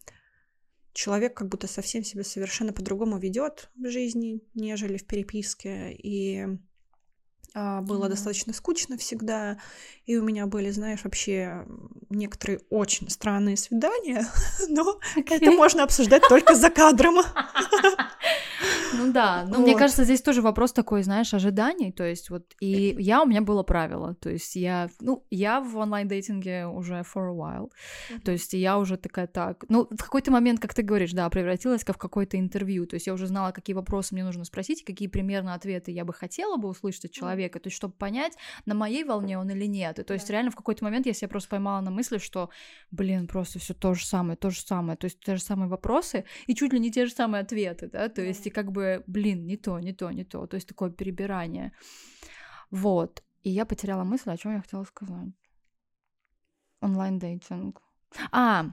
человек 0.94 1.36
как 1.36 1.48
будто 1.48 1.68
совсем 1.68 2.04
себя 2.04 2.24
совершенно 2.24 2.74
по-другому 2.74 3.18
ведет 3.18 3.70
в 3.76 3.90
жизни, 3.90 4.42
нежели 4.54 4.98
в 4.98 5.08
переписке. 5.08 5.94
И 5.94 6.46
было 7.56 8.02
Мгм. 8.02 8.10
достаточно 8.10 8.54
скучно 8.54 8.98
всегда. 8.98 9.58
И 10.06 10.18
у 10.18 10.24
меня 10.24 10.46
были, 10.46 10.70
знаешь, 10.70 11.04
вообще 11.04 11.66
некоторые 12.10 12.60
очень 12.70 13.10
странные 13.10 13.58
свидания, 13.58 14.28
но 14.70 15.00
это 15.16 15.36
Окей. 15.36 15.56
можно 15.56 15.84
обсуждать 15.84 16.24
только 16.28 16.56
за 16.56 16.70
кадром. 16.70 17.16
Ну 18.98 19.12
да, 19.12 19.46
но 19.50 19.60
мне 19.60 19.76
кажется, 19.76 20.04
здесь 20.06 20.22
тоже 20.22 20.42
вопрос 20.42 20.72
такой, 20.72 21.04
знаешь, 21.04 21.34
ожиданий, 21.34 21.92
то 21.92 22.04
есть 22.06 22.30
вот, 22.30 22.54
и 22.62 22.96
я, 23.00 23.22
у 23.22 23.26
меня 23.26 23.42
было 23.42 23.64
правило, 23.64 24.16
то 24.16 24.30
есть 24.30 24.56
я, 24.56 24.90
ну, 25.02 25.26
я 25.30 25.60
в 25.60 25.76
онлайн-дейтинге 25.78 26.68
уже 26.68 27.02
for 27.02 27.30
a 27.30 27.34
while, 27.34 27.70
то 28.24 28.32
есть 28.32 28.54
я 28.54 28.78
уже 28.78 28.98
такая, 28.98 29.28
так, 29.28 29.66
ну, 29.68 29.88
в 29.92 29.98
какой-то 29.98 30.32
момент, 30.32 30.62
как 30.62 30.74
ты 30.74 30.82
говоришь, 30.82 31.12
да, 31.12 31.30
превратилась 31.30 31.84
в 31.84 31.98
какое-то 31.98 32.40
интервью, 32.40 32.86
то 32.86 32.96
есть 32.96 33.08
я 33.08 33.14
уже 33.14 33.28
знала, 33.28 33.52
какие 33.52 33.76
вопросы 33.76 34.14
мне 34.14 34.24
нужно 34.24 34.46
спросить, 34.46 34.86
какие 34.86 35.08
примерно 35.10 35.54
ответы 35.54 35.92
я 35.92 36.06
бы 36.06 36.14
хотела 36.14 36.56
бы 36.58 36.70
услышать 36.70 37.06
от 37.06 37.12
человека, 37.12 37.45
то 37.50 37.68
есть 37.68 37.78
чтобы 37.78 37.94
понять, 37.94 38.38
на 38.66 38.76
моей 38.76 39.04
волне 39.04 39.38
он 39.38 39.50
или 39.50 39.66
нет, 39.66 40.00
и 40.00 40.04
то 40.04 40.14
есть 40.14 40.28
Да. 40.28 40.34
реально 40.34 40.52
в 40.52 40.56
какой-то 40.56 40.84
момент 40.84 41.06
я 41.06 41.14
себя 41.14 41.30
просто 41.30 41.50
поймала 41.50 41.82
на 41.82 41.92
мысли, 41.92 42.18
что, 42.18 42.50
блин, 42.92 43.28
просто 43.28 43.60
все 43.60 43.74
то 43.74 43.94
же 43.94 44.06
самое, 44.06 44.38
то 44.38 44.50
же 44.50 44.62
самое, 44.62 44.98
то 44.98 45.06
есть 45.06 45.20
те 45.20 45.36
же 45.36 45.42
самые 45.42 45.70
вопросы 45.70 46.26
и 46.48 46.56
чуть 46.56 46.74
ли 46.74 46.80
не 46.80 46.92
те 46.92 47.06
же 47.06 47.12
самые 47.12 47.42
ответы, 47.42 47.90
да, 47.90 48.10
то 48.10 48.22
есть 48.22 48.48
и 48.48 48.50
как 48.50 48.72
бы, 48.72 49.04
блин, 49.08 49.46
не 49.46 49.58
то, 49.58 49.80
не 49.80 49.94
то, 49.94 50.12
не 50.12 50.24
то, 50.24 50.48
то 50.48 50.56
есть 50.56 50.68
такое 50.68 50.90
перебирание. 50.90 51.72
Вот. 52.72 53.24
И 53.44 53.50
я 53.50 53.66
потеряла 53.66 54.04
мысль, 54.04 54.32
о 54.32 54.38
чем 54.38 54.54
я 54.54 54.62
хотела 54.62 54.84
сказать. 54.84 55.30
Онлайн-дейтинг. 56.82 57.82
А, 58.32 58.66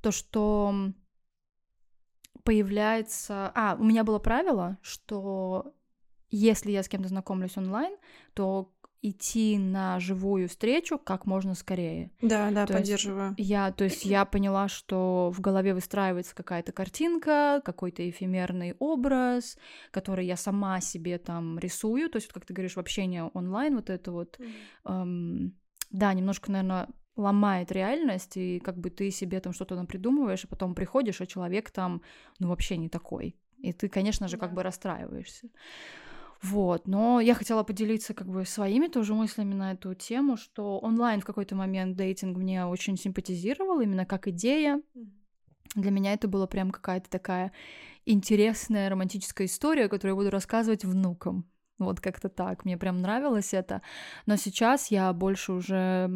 то, 0.00 0.10
что 0.10 0.92
появляется... 2.44 3.52
А, 3.54 3.76
у 3.78 3.84
меня 3.84 4.04
было 4.04 4.18
правило, 4.18 4.78
что 4.82 5.74
если 6.30 6.70
я 6.70 6.82
с 6.82 6.88
кем-то 6.88 7.08
знакомлюсь 7.08 7.56
онлайн, 7.56 7.96
то 8.34 8.72
идти 9.02 9.58
на 9.58 10.00
живую 10.00 10.48
встречу 10.48 10.98
как 10.98 11.26
можно 11.26 11.54
скорее. 11.54 12.10
Да, 12.22 12.50
да, 12.50 12.66
то 12.66 12.74
поддерживаю. 12.74 13.34
Я, 13.38 13.70
то 13.70 13.84
есть 13.84 14.04
я 14.04 14.24
поняла, 14.24 14.68
что 14.68 15.30
в 15.34 15.40
голове 15.40 15.74
выстраивается 15.74 16.34
какая-то 16.34 16.72
картинка, 16.72 17.62
какой-то 17.64 18.08
эфемерный 18.08 18.74
образ, 18.78 19.58
который 19.90 20.26
я 20.26 20.36
сама 20.36 20.80
себе 20.80 21.18
там 21.18 21.58
рисую. 21.58 22.10
То 22.10 22.16
есть, 22.16 22.28
как 22.28 22.44
ты 22.44 22.54
говоришь, 22.54 22.76
в 22.76 22.80
общении 22.80 23.22
онлайн 23.34 23.76
вот 23.76 23.90
это 23.90 24.10
вот, 24.10 24.38
mm. 24.38 24.52
эм, 24.86 25.58
да, 25.90 26.12
немножко, 26.12 26.50
наверное, 26.50 26.88
ломает 27.16 27.72
реальность, 27.72 28.36
и 28.36 28.60
как 28.60 28.76
бы 28.76 28.90
ты 28.90 29.10
себе 29.10 29.40
там 29.40 29.52
что-то 29.52 29.74
напридумываешь, 29.74 30.44
а 30.44 30.48
потом 30.48 30.74
приходишь, 30.74 31.20
а 31.20 31.26
человек 31.26 31.70
там, 31.70 32.02
ну, 32.38 32.48
вообще 32.48 32.76
не 32.76 32.88
такой. 32.88 33.36
И 33.58 33.72
ты, 33.72 33.88
конечно 33.88 34.28
же, 34.28 34.36
да. 34.36 34.46
как 34.46 34.54
бы 34.54 34.62
расстраиваешься. 34.62 35.48
Вот, 36.42 36.86
но 36.86 37.20
я 37.20 37.34
хотела 37.34 37.62
поделиться 37.62 38.14
как 38.14 38.28
бы 38.28 38.44
своими 38.44 38.88
тоже 38.88 39.14
мыслями 39.14 39.54
на 39.54 39.72
эту 39.72 39.94
тему, 39.94 40.36
что 40.36 40.78
онлайн 40.78 41.20
в 41.20 41.24
какой-то 41.24 41.54
момент 41.54 41.96
дейтинг 41.96 42.36
мне 42.36 42.66
очень 42.66 42.96
симпатизировал, 42.96 43.80
именно 43.80 44.04
как 44.04 44.28
идея. 44.28 44.82
Для 45.74 45.90
меня 45.90 46.12
это 46.12 46.28
была 46.28 46.46
прям 46.46 46.70
какая-то 46.70 47.10
такая 47.10 47.52
интересная 48.04 48.88
романтическая 48.88 49.46
история, 49.46 49.88
которую 49.88 50.12
я 50.12 50.16
буду 50.16 50.30
рассказывать 50.30 50.84
внукам. 50.84 51.50
Вот 51.78 52.00
как-то 52.00 52.28
так. 52.28 52.64
Мне 52.64 52.78
прям 52.78 53.02
нравилось 53.02 53.52
это. 53.52 53.82
Но 54.24 54.36
сейчас 54.36 54.90
я 54.90 55.12
больше 55.12 55.52
уже 55.52 56.08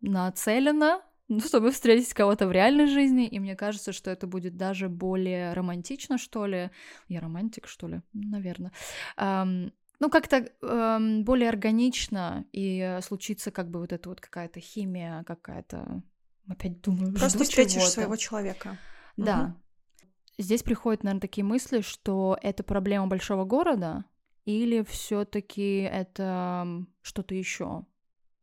нацелена 0.00 1.02
ну, 1.28 1.40
чтобы 1.40 1.70
встретить 1.70 2.12
кого-то 2.12 2.46
в 2.46 2.52
реальной 2.52 2.86
жизни, 2.86 3.26
и 3.26 3.38
мне 3.38 3.56
кажется, 3.56 3.92
что 3.92 4.10
это 4.10 4.26
будет 4.26 4.56
даже 4.56 4.88
более 4.88 5.52
романтично, 5.54 6.18
что 6.18 6.46
ли. 6.46 6.70
Я 7.08 7.20
романтик, 7.20 7.66
что 7.66 7.88
ли? 7.88 8.02
Наверное. 8.12 8.72
Um, 9.16 9.72
ну, 10.00 10.10
как-то 10.10 10.50
эм, 10.60 11.24
более 11.24 11.48
органично, 11.48 12.44
и 12.52 12.98
случится 13.02 13.50
как 13.50 13.70
бы 13.70 13.80
вот 13.80 13.92
эта 13.92 14.08
вот 14.08 14.20
какая-то 14.20 14.60
химия, 14.60 15.22
какая-то... 15.24 16.02
Опять 16.46 16.82
думаю, 16.82 17.14
Просто 17.14 17.44
встретишь 17.44 17.88
своего 17.88 18.16
человека. 18.16 18.76
Да. 19.16 19.56
Угу. 19.56 20.44
Здесь 20.44 20.62
приходят, 20.62 21.04
наверное, 21.04 21.20
такие 21.20 21.44
мысли, 21.44 21.80
что 21.80 22.36
это 22.42 22.62
проблема 22.64 23.06
большого 23.06 23.44
города, 23.44 24.04
или 24.44 24.82
все 24.82 25.24
таки 25.24 25.78
это 25.78 26.84
что-то 27.00 27.34
еще? 27.34 27.86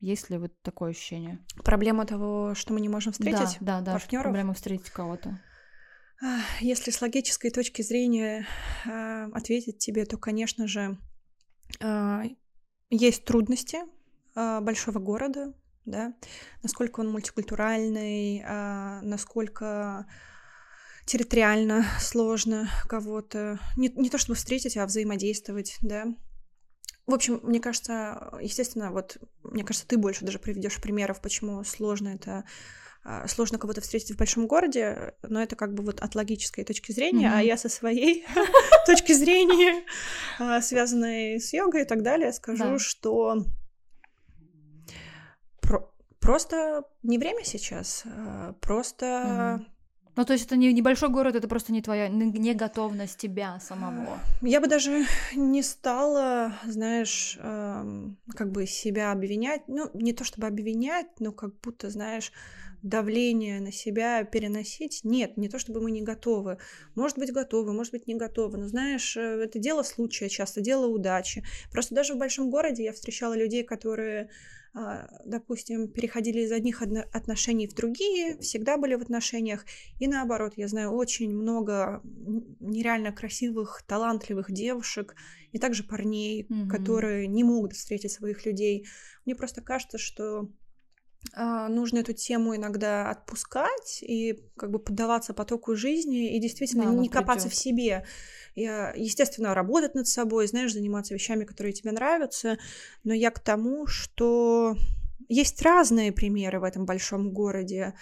Есть 0.01 0.31
ли 0.31 0.37
вот 0.39 0.59
такое 0.63 0.91
ощущение? 0.91 1.45
Проблема 1.63 2.07
того, 2.07 2.55
что 2.55 2.73
мы 2.73 2.81
не 2.81 2.89
можем 2.89 3.13
встретить 3.13 3.57
да, 3.59 3.79
да, 3.79 3.81
да, 3.81 3.91
партнеров. 3.93 4.25
Проблема 4.25 4.53
встретить 4.55 4.89
кого-то. 4.89 5.39
Если 6.59 6.89
с 6.89 7.01
логической 7.01 7.51
точки 7.51 7.83
зрения 7.83 8.47
э, 8.85 9.29
ответить 9.31 9.77
тебе, 9.77 10.05
то, 10.05 10.17
конечно 10.17 10.67
же, 10.67 10.97
э, 11.79 12.21
есть 12.89 13.25
трудности 13.25 13.77
э, 14.35 14.59
большого 14.61 14.99
города, 14.99 15.53
да, 15.85 16.13
насколько 16.61 16.99
он 16.99 17.11
мультикультуральный, 17.11 18.39
э, 18.39 19.01
насколько 19.01 20.07
территориально 21.05 21.85
сложно 21.99 22.69
кого-то, 22.87 23.59
не, 23.77 23.89
не 23.89 24.09
то 24.09 24.17
чтобы 24.17 24.35
встретить, 24.35 24.77
а 24.77 24.85
взаимодействовать, 24.85 25.77
да, 25.81 26.05
в 27.07 27.13
общем, 27.13 27.39
мне 27.43 27.59
кажется, 27.59 28.37
естественно, 28.41 28.91
вот, 28.91 29.17
мне 29.43 29.63
кажется, 29.63 29.87
ты 29.87 29.97
больше 29.97 30.25
даже 30.25 30.39
приведешь 30.39 30.81
примеров, 30.81 31.21
почему 31.21 31.63
сложно 31.63 32.09
это 32.09 32.45
а, 33.03 33.27
сложно 33.27 33.57
кого-то 33.57 33.81
встретить 33.81 34.11
в 34.11 34.17
большом 34.17 34.45
городе, 34.45 35.15
но 35.23 35.41
это 35.41 35.55
как 35.55 35.73
бы 35.73 35.83
вот 35.83 36.01
от 36.01 36.13
логической 36.13 36.63
точки 36.63 36.91
зрения, 36.91 37.27
mm-hmm. 37.27 37.37
а 37.37 37.41
я 37.41 37.57
со 37.57 37.67
своей 37.67 38.25
точки 38.85 39.13
зрения, 39.13 39.83
а, 40.39 40.61
связанной 40.61 41.39
с 41.39 41.51
йогой 41.51 41.81
и 41.81 41.85
так 41.85 42.03
далее, 42.03 42.31
скажу, 42.31 42.77
что 42.77 43.45
просто 46.19 46.83
не 47.01 47.17
время 47.17 47.43
сейчас, 47.43 48.03
а, 48.05 48.53
просто 48.61 49.65
ну, 50.15 50.25
то 50.25 50.33
есть 50.33 50.45
это 50.45 50.55
не 50.55 50.73
небольшой 50.73 51.09
город, 51.09 51.35
это 51.35 51.47
просто 51.47 51.71
не 51.71 51.81
твоя 51.81 52.09
не 52.09 52.53
готовность 52.53 53.17
тебя 53.17 53.59
самого. 53.59 54.19
Я 54.41 54.59
бы 54.59 54.67
даже 54.67 55.05
не 55.35 55.63
стала, 55.63 56.53
знаешь, 56.65 57.37
эм, 57.41 58.17
как 58.35 58.51
бы 58.51 58.65
себя 58.65 59.11
обвинять. 59.11 59.61
Ну, 59.67 59.89
не 59.93 60.13
то 60.13 60.23
чтобы 60.23 60.47
обвинять, 60.47 61.07
но 61.19 61.31
как 61.31 61.59
будто, 61.61 61.89
знаешь, 61.89 62.31
давление 62.83 63.61
на 63.61 63.71
себя 63.71 64.23
переносить. 64.23 65.01
Нет, 65.03 65.37
не 65.37 65.49
то 65.49 65.59
чтобы 65.59 65.81
мы 65.81 65.91
не 65.91 66.01
готовы. 66.01 66.57
Может 66.95 67.17
быть, 67.17 67.31
готовы, 67.31 67.73
может 67.73 67.93
быть, 67.93 68.07
не 68.07 68.15
готовы. 68.15 68.57
Но 68.57 68.67
знаешь, 68.67 69.15
э, 69.15 69.21
это 69.21 69.59
дело 69.59 69.83
случая, 69.83 70.29
часто 70.29 70.61
дело 70.61 70.87
удачи. 70.87 71.43
Просто 71.71 71.95
даже 71.95 72.15
в 72.15 72.17
большом 72.17 72.49
городе 72.49 72.83
я 72.83 72.93
встречала 72.93 73.35
людей, 73.37 73.63
которые 73.63 74.29
допустим, 74.73 75.89
переходили 75.89 76.41
из 76.41 76.51
одних 76.51 76.81
отношений 76.81 77.67
в 77.67 77.73
другие, 77.73 78.37
всегда 78.39 78.77
были 78.77 78.95
в 78.95 79.01
отношениях. 79.01 79.65
И 79.99 80.07
наоборот, 80.07 80.53
я 80.55 80.67
знаю 80.67 80.91
очень 80.91 81.35
много 81.35 82.01
нереально 82.59 83.11
красивых, 83.11 83.83
талантливых 83.85 84.51
девушек 84.51 85.15
и 85.51 85.59
также 85.59 85.83
парней, 85.83 86.43
mm-hmm. 86.43 86.67
которые 86.67 87.27
не 87.27 87.43
могут 87.43 87.73
встретить 87.73 88.11
своих 88.11 88.45
людей. 88.45 88.87
Мне 89.25 89.35
просто 89.35 89.61
кажется, 89.61 89.97
что 89.97 90.39
а, 90.39 90.47
нужно 91.35 91.99
эту 91.99 92.13
тему 92.13 92.55
иногда 92.55 93.09
отпускать 93.09 93.99
и 94.01 94.43
как 94.57 94.71
бы 94.71 94.79
поддаваться 94.79 95.33
потоку 95.33 95.75
жизни 95.75 96.35
и 96.35 96.39
действительно 96.39 96.85
да, 96.85 96.91
не 96.91 97.09
копаться 97.09 97.47
придёт. 97.47 97.53
в 97.53 97.55
себе. 97.55 98.05
Я, 98.55 98.93
естественно, 98.95 99.53
работать 99.53 99.95
над 99.95 100.07
собой, 100.07 100.47
знаешь, 100.47 100.73
заниматься 100.73 101.13
вещами, 101.13 101.45
которые 101.45 101.73
тебе 101.73 101.91
нравятся, 101.91 102.57
но 103.03 103.13
я 103.13 103.31
к 103.31 103.39
тому, 103.39 103.87
что 103.87 104.75
есть 105.29 105.61
разные 105.61 106.11
примеры 106.11 106.59
в 106.59 106.63
этом 106.63 106.85
большом 106.85 107.31
городе. 107.31 107.93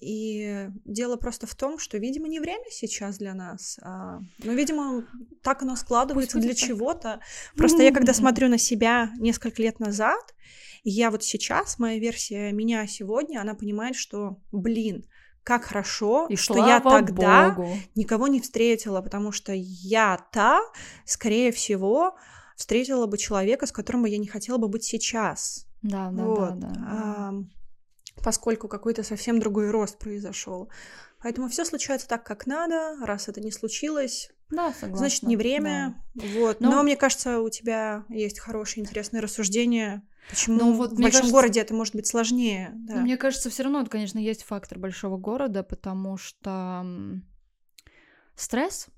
И 0.00 0.68
дело 0.84 1.16
просто 1.16 1.46
в 1.46 1.54
том, 1.54 1.78
что, 1.78 1.98
видимо, 1.98 2.28
не 2.28 2.40
время 2.40 2.64
сейчас 2.70 3.18
для 3.18 3.34
нас. 3.34 3.78
А, 3.82 4.20
но, 4.44 4.52
видимо, 4.52 5.04
так 5.42 5.62
оно 5.62 5.76
складывается 5.76 6.38
для 6.38 6.54
чего-то. 6.54 7.20
Просто 7.56 7.82
я, 7.82 7.92
когда 7.92 8.12
смотрю 8.12 8.48
на 8.48 8.58
себя 8.58 9.10
несколько 9.18 9.62
лет 9.62 9.80
назад, 9.80 10.34
я 10.84 11.10
вот 11.10 11.24
сейчас, 11.24 11.78
моя 11.78 11.98
версия 11.98 12.52
меня 12.52 12.86
сегодня, 12.86 13.40
она 13.40 13.54
понимает, 13.54 13.96
что, 13.96 14.38
блин, 14.52 15.04
как 15.42 15.64
хорошо, 15.64 16.26
и 16.28 16.36
что 16.36 16.66
я 16.66 16.80
тогда 16.80 17.50
Богу. 17.50 17.76
никого 17.94 18.28
не 18.28 18.40
встретила, 18.40 19.00
потому 19.00 19.32
что 19.32 19.52
я-то, 19.54 20.60
скорее 21.04 21.52
всего, 21.52 22.16
встретила 22.54 23.06
бы 23.06 23.16
человека, 23.16 23.66
с 23.66 23.72
которым 23.72 24.02
бы 24.02 24.08
я 24.10 24.18
не 24.18 24.26
хотела 24.26 24.58
бы 24.58 24.68
быть 24.68 24.84
сейчас. 24.84 25.66
Да, 25.80 26.10
да, 26.10 26.24
вот. 26.24 26.58
да, 26.58 26.68
да. 26.68 26.84
А, 26.86 27.34
поскольку 28.22 28.68
какой-то 28.68 29.02
совсем 29.02 29.38
другой 29.38 29.70
рост 29.70 29.98
произошел. 29.98 30.70
Поэтому 31.22 31.48
все 31.48 31.64
случается 31.64 32.08
так, 32.08 32.24
как 32.24 32.46
надо. 32.46 32.96
Раз 33.04 33.28
это 33.28 33.40
не 33.40 33.50
случилось, 33.50 34.30
да, 34.50 34.72
согласна. 34.72 34.96
значит, 34.96 35.22
не 35.24 35.36
время. 35.36 36.02
Да. 36.14 36.24
Вот. 36.38 36.60
Но... 36.60 36.70
Но 36.70 36.82
мне 36.82 36.96
кажется, 36.96 37.40
у 37.40 37.48
тебя 37.50 38.04
есть 38.08 38.38
хорошие, 38.38 38.82
интересные 38.82 39.20
рассуждения. 39.20 40.02
Почему 40.30 40.58
ну, 40.58 40.72
вот, 40.74 40.92
в 40.92 40.96
большом 40.96 41.12
кажется, 41.12 41.32
городе 41.32 41.60
это 41.60 41.74
может 41.74 41.94
быть 41.94 42.06
сложнее? 42.06 42.70
Да. 42.74 42.96
Мне 42.96 43.16
кажется, 43.16 43.50
все 43.50 43.62
равно, 43.62 43.84
конечно, 43.86 44.18
есть 44.18 44.44
фактор 44.44 44.78
большого 44.78 45.16
города, 45.16 45.62
потому 45.62 46.18
что 46.18 46.84
стресс 48.36 48.88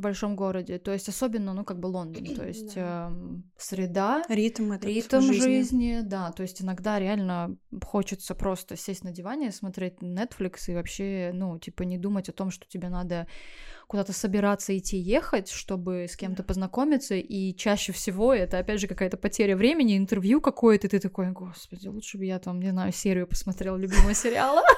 большом 0.00 0.36
городе, 0.36 0.78
то 0.78 0.92
есть 0.92 1.08
особенно, 1.08 1.54
ну, 1.54 1.64
как 1.64 1.78
бы 1.78 1.86
Лондон, 1.86 2.24
то 2.34 2.44
есть 2.46 2.74
да. 2.74 3.10
э, 3.12 3.40
среда, 3.58 4.22
ритм, 4.28 4.72
ритм 4.80 5.20
жизни. 5.20 5.40
жизни, 5.40 6.00
да, 6.02 6.32
то 6.32 6.42
есть 6.42 6.62
иногда 6.62 6.98
реально 6.98 7.56
хочется 7.84 8.34
просто 8.34 8.76
сесть 8.76 9.04
на 9.04 9.12
диване, 9.12 9.52
смотреть 9.52 9.98
Netflix 10.02 10.68
и 10.68 10.74
вообще, 10.74 11.30
ну, 11.34 11.58
типа 11.58 11.82
не 11.82 11.98
думать 11.98 12.28
о 12.28 12.32
том, 12.32 12.50
что 12.50 12.66
тебе 12.68 12.88
надо 12.88 13.26
куда-то 13.86 14.12
собираться, 14.12 14.76
идти, 14.76 14.96
ехать, 14.98 15.50
чтобы 15.50 16.04
с 16.08 16.16
кем-то 16.16 16.44
познакомиться, 16.44 17.16
и 17.16 17.54
чаще 17.56 17.92
всего 17.92 18.32
это, 18.32 18.58
опять 18.58 18.80
же, 18.80 18.86
какая-то 18.86 19.16
потеря 19.16 19.56
времени, 19.56 19.96
интервью 19.96 20.40
какое-то, 20.40 20.86
и 20.86 20.90
ты 20.90 21.00
такой, 21.00 21.32
господи, 21.32 21.88
лучше 21.88 22.16
бы 22.16 22.24
я 22.24 22.38
там, 22.38 22.60
не 22.60 22.70
знаю, 22.70 22.92
серию 22.92 23.26
посмотрела 23.26 23.76
любимого 23.76 24.14
сериала. 24.14 24.62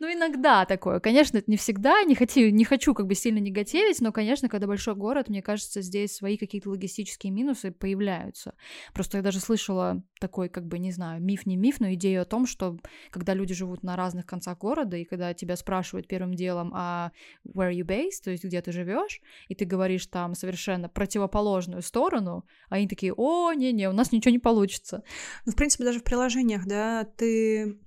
Ну, 0.00 0.06
иногда 0.12 0.64
такое. 0.64 1.00
Конечно, 1.00 1.38
это 1.38 1.50
не 1.50 1.56
всегда. 1.56 2.02
Не 2.04 2.14
хочу, 2.14 2.50
не 2.50 2.64
хочу 2.64 2.94
как 2.94 3.06
бы 3.06 3.16
сильно 3.16 3.38
негативить, 3.38 4.00
но, 4.00 4.12
конечно, 4.12 4.48
когда 4.48 4.68
большой 4.68 4.94
город, 4.94 5.28
мне 5.28 5.42
кажется, 5.42 5.82
здесь 5.82 6.14
свои 6.14 6.36
какие-то 6.36 6.70
логистические 6.70 7.32
минусы 7.32 7.72
появляются. 7.72 8.54
Просто 8.94 9.16
я 9.16 9.22
даже 9.24 9.40
слышала 9.40 10.04
такой, 10.20 10.48
как 10.48 10.66
бы, 10.66 10.78
не 10.78 10.92
знаю, 10.92 11.20
миф 11.20 11.46
не 11.46 11.56
миф, 11.56 11.80
но 11.80 11.92
идею 11.94 12.22
о 12.22 12.26
том, 12.26 12.46
что 12.46 12.78
когда 13.10 13.34
люди 13.34 13.54
живут 13.54 13.82
на 13.82 13.96
разных 13.96 14.24
концах 14.24 14.58
города, 14.58 14.96
и 14.96 15.04
когда 15.04 15.34
тебя 15.34 15.56
спрашивают 15.56 16.06
первым 16.06 16.34
делом, 16.34 16.72
а 16.74 17.10
where 17.44 17.72
you 17.72 17.82
based, 17.82 18.22
то 18.22 18.30
есть 18.30 18.44
где 18.44 18.62
ты 18.62 18.70
живешь, 18.70 19.20
и 19.48 19.56
ты 19.56 19.64
говоришь 19.64 20.06
там 20.06 20.34
совершенно 20.34 20.88
противоположную 20.88 21.82
сторону, 21.82 22.44
а 22.68 22.76
они 22.76 22.86
такие, 22.86 23.12
о, 23.16 23.52
не-не, 23.52 23.88
у 23.88 23.92
нас 23.92 24.12
ничего 24.12 24.30
не 24.30 24.38
получится. 24.38 25.02
Ну, 25.44 25.52
в 25.52 25.56
принципе, 25.56 25.82
даже 25.82 25.98
в 25.98 26.04
приложениях, 26.04 26.66
да, 26.66 27.04
ты 27.04 27.78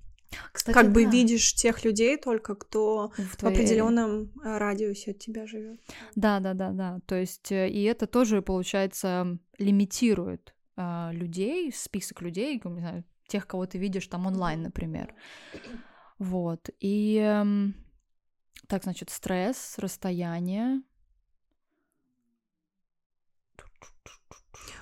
Кстати, 0.52 0.74
как 0.74 0.88
да. 0.88 0.92
бы 0.94 1.06
видишь 1.06 1.54
тех 1.54 1.84
людей 1.84 2.18
только, 2.18 2.56
кто 2.56 3.12
в, 3.18 3.36
твоей... 3.38 3.56
в 3.56 3.60
определенном 3.60 4.32
э, 4.44 4.58
радиусе 4.58 5.12
от 5.12 5.20
тебя 5.20 5.46
живет. 5.46 5.82
Да, 6.16 6.40
да, 6.40 6.54
да, 6.54 6.72
да. 6.72 7.00
То 7.06 7.16
есть, 7.16 7.52
э, 7.52 7.70
и 7.70 7.84
это 7.84 8.08
тоже, 8.08 8.42
получается, 8.42 9.38
лимитирует 9.58 10.54
а, 10.76 11.12
людей, 11.14 11.72
список 11.74 12.22
людей, 12.22 12.62
не 12.64 12.80
знаю, 12.80 13.04
тех, 13.28 13.48
кого 13.48 13.66
ты 13.66 13.78
видишь 13.78 14.08
там 14.08 14.26
онлайн, 14.26 14.62
например. 14.62 15.14
Вот. 16.18 16.70
И 16.80 17.18
эм, 17.18 17.76
так, 18.68 18.84
значит, 18.84 19.10
стресс, 19.10 19.76
расстояние. 19.78 20.82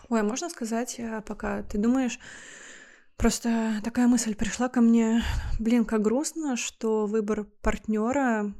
Ой, 0.09 0.21
а 0.21 0.23
можно 0.23 0.49
сказать, 0.49 0.99
э, 0.99 1.21
пока 1.21 1.63
ты 1.63 1.77
думаешь, 1.77 2.19
просто 3.19 3.75
такая 3.83 4.07
мысль 4.07 4.33
пришла 4.33 4.69
ко 4.69 4.81
мне, 4.81 5.21
блин, 5.59 5.85
как 5.85 6.01
грустно, 6.01 6.55
что 6.55 7.05
выбор 7.05 7.43
партнера 7.61 8.53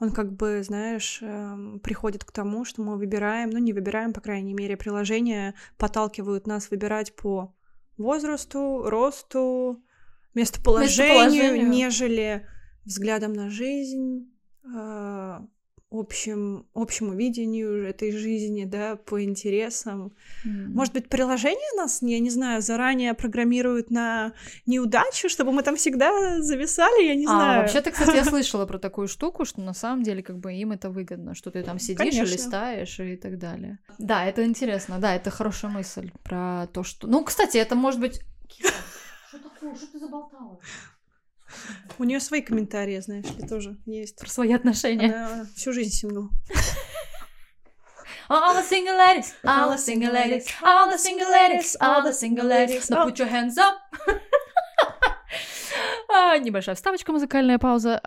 он 0.00 0.10
как 0.10 0.32
бы, 0.32 0.62
знаешь, 0.64 1.18
эм, 1.22 1.78
приходит 1.80 2.24
к 2.24 2.32
тому, 2.32 2.64
что 2.64 2.82
мы 2.82 2.96
выбираем, 2.96 3.50
ну 3.50 3.58
не 3.58 3.72
выбираем, 3.72 4.12
по 4.12 4.20
крайней 4.20 4.54
мере, 4.54 4.76
приложения 4.76 5.54
подталкивают 5.76 6.46
нас 6.46 6.70
выбирать 6.70 7.14
по 7.14 7.54
возрасту, 7.96 8.82
росту, 8.88 9.82
местоположению, 10.34 11.14
местоположению. 11.14 11.68
нежели 11.68 12.46
взглядом 12.84 13.32
на 13.32 13.50
жизнь, 13.50 14.30
общим, 15.90 16.66
общему 16.74 17.14
видению 17.14 17.86
этой 17.86 18.12
жизни, 18.12 18.64
да, 18.64 18.96
по 18.96 19.22
интересам. 19.22 20.12
Mm. 20.44 20.68
Может 20.68 20.92
быть, 20.92 21.08
приложение 21.08 21.76
нас, 21.76 22.02
я 22.02 22.18
не 22.18 22.30
знаю, 22.30 22.62
заранее 22.62 23.14
программируют 23.14 23.90
на 23.90 24.32
неудачу, 24.66 25.28
чтобы 25.28 25.52
мы 25.52 25.62
там 25.62 25.76
всегда 25.76 26.40
зависали, 26.42 27.04
я 27.04 27.14
не 27.14 27.26
а, 27.26 27.28
знаю. 27.28 27.62
Вообще-то, 27.62 27.90
кстати, 27.92 28.16
я 28.16 28.24
слышала 28.34 28.66
про 28.66 28.78
такую 28.78 29.08
штуку, 29.08 29.44
что 29.44 29.60
на 29.60 29.74
самом 29.74 30.02
деле 30.02 30.22
как 30.22 30.38
бы 30.38 30.52
им 30.52 30.72
это 30.72 30.90
выгодно, 30.90 31.34
что 31.34 31.50
ты 31.50 31.62
там 31.62 31.78
сидишь 31.78 31.98
Конечно. 31.98 32.22
и 32.22 32.36
листаешь 32.36 33.00
и 33.00 33.16
так 33.16 33.38
далее. 33.38 33.78
Да, 33.98 34.24
это 34.24 34.44
интересно, 34.44 34.98
да, 34.98 35.14
это 35.14 35.30
хорошая 35.30 35.70
мысль 35.70 36.10
про 36.22 36.66
то, 36.72 36.82
что... 36.82 37.06
Ну, 37.06 37.24
кстати, 37.24 37.56
это 37.56 37.74
может 37.76 38.00
быть... 38.00 38.20
Что 39.28 39.38
такое? 39.38 39.74
Что 39.74 39.86
ты 39.86 39.98
заболтала? 39.98 40.58
У 41.98 42.04
нее 42.04 42.20
свои 42.20 42.42
комментарии, 42.42 42.98
знаешь 43.00 43.26
ли, 43.26 43.46
тоже 43.46 43.78
есть. 43.86 44.16
Про 44.18 44.28
свои 44.28 44.52
отношения. 44.52 45.14
Она 45.14 45.46
всю 45.54 45.72
жизнь 45.72 45.90
сингл. 45.90 46.30
All 48.30 48.56
the 48.56 48.62
single 48.62 48.96
ladies, 48.96 49.34
all 49.44 49.70
the 49.70 49.76
single 49.76 50.10
ladies, 50.10 50.46
all 50.62 50.90
the 50.90 50.96
single 50.96 51.30
ladies, 51.30 51.76
all 51.78 52.02
the 52.02 52.12
single 52.12 52.46
ladies. 52.46 52.88
Now 52.88 53.04
put 53.04 53.18
your 53.18 53.28
hands 53.28 53.58
up. 53.58 53.74
А, 56.08 56.38
небольшая 56.38 56.76
вставочка, 56.76 57.10
музыкальная 57.10 57.58
пауза. 57.58 58.00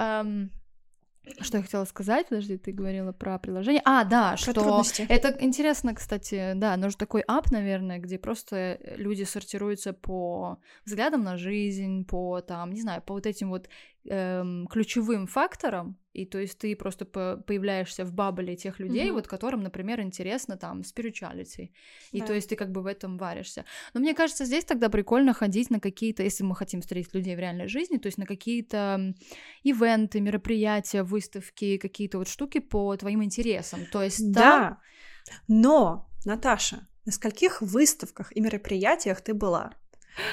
Что 1.40 1.58
я 1.58 1.64
хотела 1.64 1.86
сказать? 1.86 2.30
Подожди, 2.30 2.58
ты 2.58 2.72
говорила 2.72 3.12
про 3.12 3.38
приложение. 3.40 3.82
А, 3.86 4.04
да, 4.04 4.32
про 4.32 4.38
что 4.38 4.54
трудности. 4.54 5.06
это 5.10 5.36
интересно, 5.40 5.94
кстати, 5.94 6.54
да, 6.56 6.76
нужен 6.78 6.98
такой 6.98 7.24
ап, 7.28 7.52
наверное, 7.52 8.00
где 8.00 8.18
просто 8.18 8.80
люди 8.96 9.24
сортируются 9.24 9.94
по 9.94 10.60
взглядам 10.86 11.24
на 11.24 11.38
жизнь, 11.38 12.06
по 12.06 12.42
там, 12.42 12.72
не 12.72 12.82
знаю, 12.82 13.02
по 13.02 13.14
вот 13.14 13.26
этим 13.26 13.50
вот 13.50 13.70
эм, 14.08 14.68
ключевым 14.68 15.28
фактором, 15.28 15.98
и 16.14 16.26
то 16.26 16.40
есть 16.40 16.58
ты 16.58 16.76
просто 16.76 17.06
по 17.06 17.38
появляешься 17.46 18.04
в 18.06 18.14
бабле 18.14 18.56
тех 18.56 18.80
людей, 18.80 19.10
mm-hmm. 19.10 19.14
вот 19.14 19.28
которым, 19.28 19.62
например, 19.62 20.02
интересно 20.02 20.58
там 20.58 20.82
spirituality, 20.82 21.70
и 22.12 22.20
да. 22.20 22.26
то 22.26 22.34
есть 22.34 22.50
ты 22.50 22.56
как 22.56 22.72
бы 22.72 22.82
в 22.82 22.88
этом 22.88 23.18
варишься. 23.18 23.66
Но 23.94 24.00
мне 24.00 24.14
кажется, 24.14 24.46
здесь 24.46 24.66
тогда 24.66 24.90
прикольно 24.90 25.34
ходить 25.34 25.70
на 25.70 25.80
какие-то, 25.80 26.24
если 26.24 26.44
мы 26.44 26.56
хотим 26.56 26.82
встретить 26.82 27.14
людей 27.14 27.36
в 27.36 27.40
реальной 27.40 27.68
жизни, 27.68 27.98
то 27.98 28.08
есть 28.08 28.18
на 28.18 28.26
какие-то 28.26 29.14
ивенты, 29.64 30.22
мероприятия, 30.22 31.04
выставки, 31.04 31.78
какие-то 31.78 32.18
вот 32.18 32.28
штуки 32.28 32.60
по 32.60 32.96
твоим 32.96 33.24
интересам. 33.24 33.82
То 33.92 34.02
есть 34.02 34.32
да, 34.32 34.42
там... 34.42 34.78
но 35.48 36.10
Наташа, 36.26 36.88
на 37.06 37.12
скольких 37.12 37.62
выставках 37.62 38.36
и 38.36 38.42
мероприятиях 38.42 39.22
ты 39.22 39.34
была? 39.34 39.72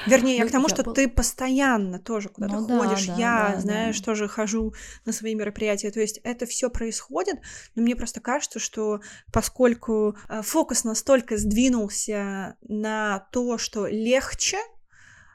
Вернее, 0.06 0.36
я 0.36 0.44
ну, 0.44 0.48
к 0.48 0.52
тому, 0.52 0.68
что 0.68 0.82
был... 0.82 0.94
ты 0.94 1.08
постоянно 1.08 1.98
тоже 1.98 2.28
куда-то 2.28 2.60
ну, 2.60 2.78
ходишь. 2.78 3.06
Да, 3.06 3.14
я, 3.16 3.52
да, 3.54 3.60
знаешь, 3.60 3.98
да. 4.00 4.04
тоже 4.04 4.28
хожу 4.28 4.74
на 5.04 5.12
свои 5.12 5.34
мероприятия. 5.34 5.90
То 5.90 6.00
есть 6.00 6.20
это 6.24 6.46
все 6.46 6.70
происходит, 6.70 7.40
но 7.74 7.82
мне 7.82 7.96
просто 7.96 8.20
кажется, 8.20 8.58
что 8.58 9.00
поскольку 9.32 10.16
э, 10.28 10.42
фокус 10.42 10.84
настолько 10.84 11.36
сдвинулся 11.36 12.56
на 12.62 13.26
то, 13.30 13.58
что 13.58 13.86
легче, 13.86 14.58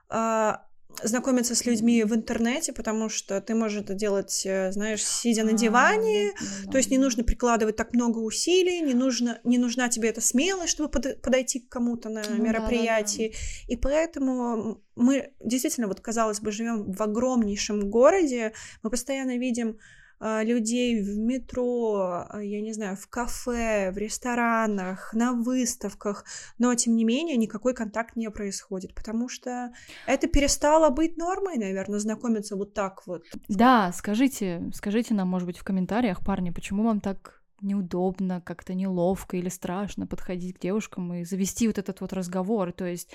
а, 0.10 0.65
знакомиться 1.04 1.56
с 1.56 1.65
людьми 1.65 2.04
в 2.04 2.13
интернете, 2.13 2.73
потому 2.73 3.10
что 3.10 3.39
ты 3.41 3.56
можешь 3.56 3.82
это 3.82 3.93
делать, 3.93 4.43
э, 4.45 4.71
знаешь, 4.71 5.04
сидя 5.06 5.43
на 5.43 5.54
диване, 5.54 6.34
то 6.71 6.78
есть 6.78 6.91
не 6.91 6.97
нужно 6.97 7.23
прикладывать 7.23 7.75
так 7.75 7.93
много 7.93 8.19
усилий, 8.19 8.82
не 8.82 8.93
нужно, 8.93 9.39
не 9.43 9.58
нужна 9.58 9.89
тебе 9.89 10.10
эта 10.10 10.21
смелость, 10.21 10.71
чтобы 10.71 10.89
под, 10.89 11.21
подойти 11.21 11.60
к 11.60 11.69
кому-то 11.69 12.10
на 12.10 12.23
ну 12.30 12.43
мероприятии, 12.43 13.34
и 13.67 13.78
поэтому 13.78 14.82
мы 14.95 15.32
действительно, 15.39 15.88
вот 15.88 16.02
казалось 16.02 16.41
бы, 16.41 16.52
живем 16.52 16.91
в 16.91 17.02
огромнейшем 17.02 17.89
городе, 17.89 18.54
мы 18.84 18.89
постоянно 18.89 19.38
видим 19.38 19.78
людей 20.19 21.01
в 21.01 21.17
метро, 21.17 22.25
а, 22.29 22.39
я 22.41 22.62
не 22.62 22.73
знаю, 22.73 22.97
в 22.97 23.08
кафе, 23.08 23.91
в 23.91 23.97
ресторанах, 23.97 25.13
на 25.13 25.34
выставках, 25.34 26.25
но 26.58 26.73
тем 26.75 26.95
не 26.95 27.05
менее 27.05 27.38
никакой 27.38 27.73
контакт 27.73 28.15
не 28.15 28.29
происходит, 28.29 28.93
потому 28.93 29.29
что 29.29 29.71
это 30.05 30.27
перестало 30.27 30.89
быть 30.89 31.17
нормой, 31.17 31.58
наверное, 31.58 31.99
знакомиться 31.99 32.55
вот 32.55 32.73
так 32.73 33.08
вот. 33.08 33.23
Да, 33.47 33.91
скажите, 33.93 34.69
скажите 34.73 35.13
нам, 35.13 35.29
может 35.29 35.45
быть, 35.45 35.58
в 35.58 35.63
комментариях, 35.63 36.23
парни, 36.23 36.49
почему 36.49 36.84
вам 36.84 36.99
так 36.99 37.39
неудобно, 37.62 38.41
как-то 38.41 38.73
неловко 38.73 39.38
или 39.38 39.49
страшно 39.49 40.08
подходить 40.08 40.58
к 40.58 40.62
девушкам 40.62 41.13
и 41.13 41.23
завести 41.23 41.67
вот 41.67 41.77
этот 41.77 42.01
вот 42.01 42.13
разговор. 42.13 42.71
То 42.71 42.86
есть 42.86 43.12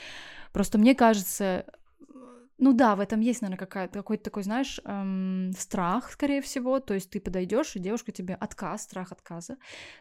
просто 0.52 0.78
мне 0.78 0.94
кажется, 0.94 1.64
ну 2.58 2.72
да, 2.72 2.94
в 2.94 3.00
этом 3.00 3.20
есть, 3.20 3.42
наверное, 3.42 3.88
какой-то 3.88 4.22
такой, 4.22 4.42
знаешь, 4.42 4.80
эм, 4.84 5.52
страх, 5.58 6.12
скорее 6.12 6.40
всего. 6.40 6.78
То 6.80 6.94
есть 6.94 7.10
ты 7.10 7.20
подойдешь, 7.20 7.74
и 7.74 7.80
девушка 7.80 8.12
тебе 8.12 8.34
отказ, 8.34 8.82
страх 8.82 9.12
отказа. 9.12 9.56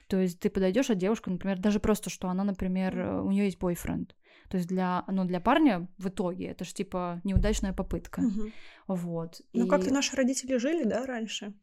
То 0.07 0.19
есть 0.19 0.39
ты 0.39 0.49
подойдешь, 0.49 0.89
а 0.89 0.95
девушка, 0.95 1.31
например, 1.31 1.59
даже 1.59 1.79
просто, 1.79 2.09
что 2.09 2.29
она, 2.29 2.43
например, 2.43 2.97
э, 2.97 3.21
у 3.21 3.31
нее 3.31 3.45
есть 3.45 3.59
бойфренд. 3.59 4.15
То 4.49 4.57
есть 4.57 4.69
для, 4.69 5.03
ну, 5.07 5.25
для 5.25 5.39
парня 5.39 5.87
в 5.97 6.09
итоге 6.09 6.47
это 6.47 6.63
же 6.63 6.73
типа 6.73 7.21
неудачная 7.23 7.73
попытка. 7.73 8.19
Угу. 8.19 8.51
Вот. 8.87 9.41
Ну, 9.53 9.65
и... 9.65 9.69
как-то 9.69 9.91
наши 9.91 10.15
родители 10.15 10.57
жили, 10.57 10.83
да, 10.83 11.05
раньше? 11.05 11.53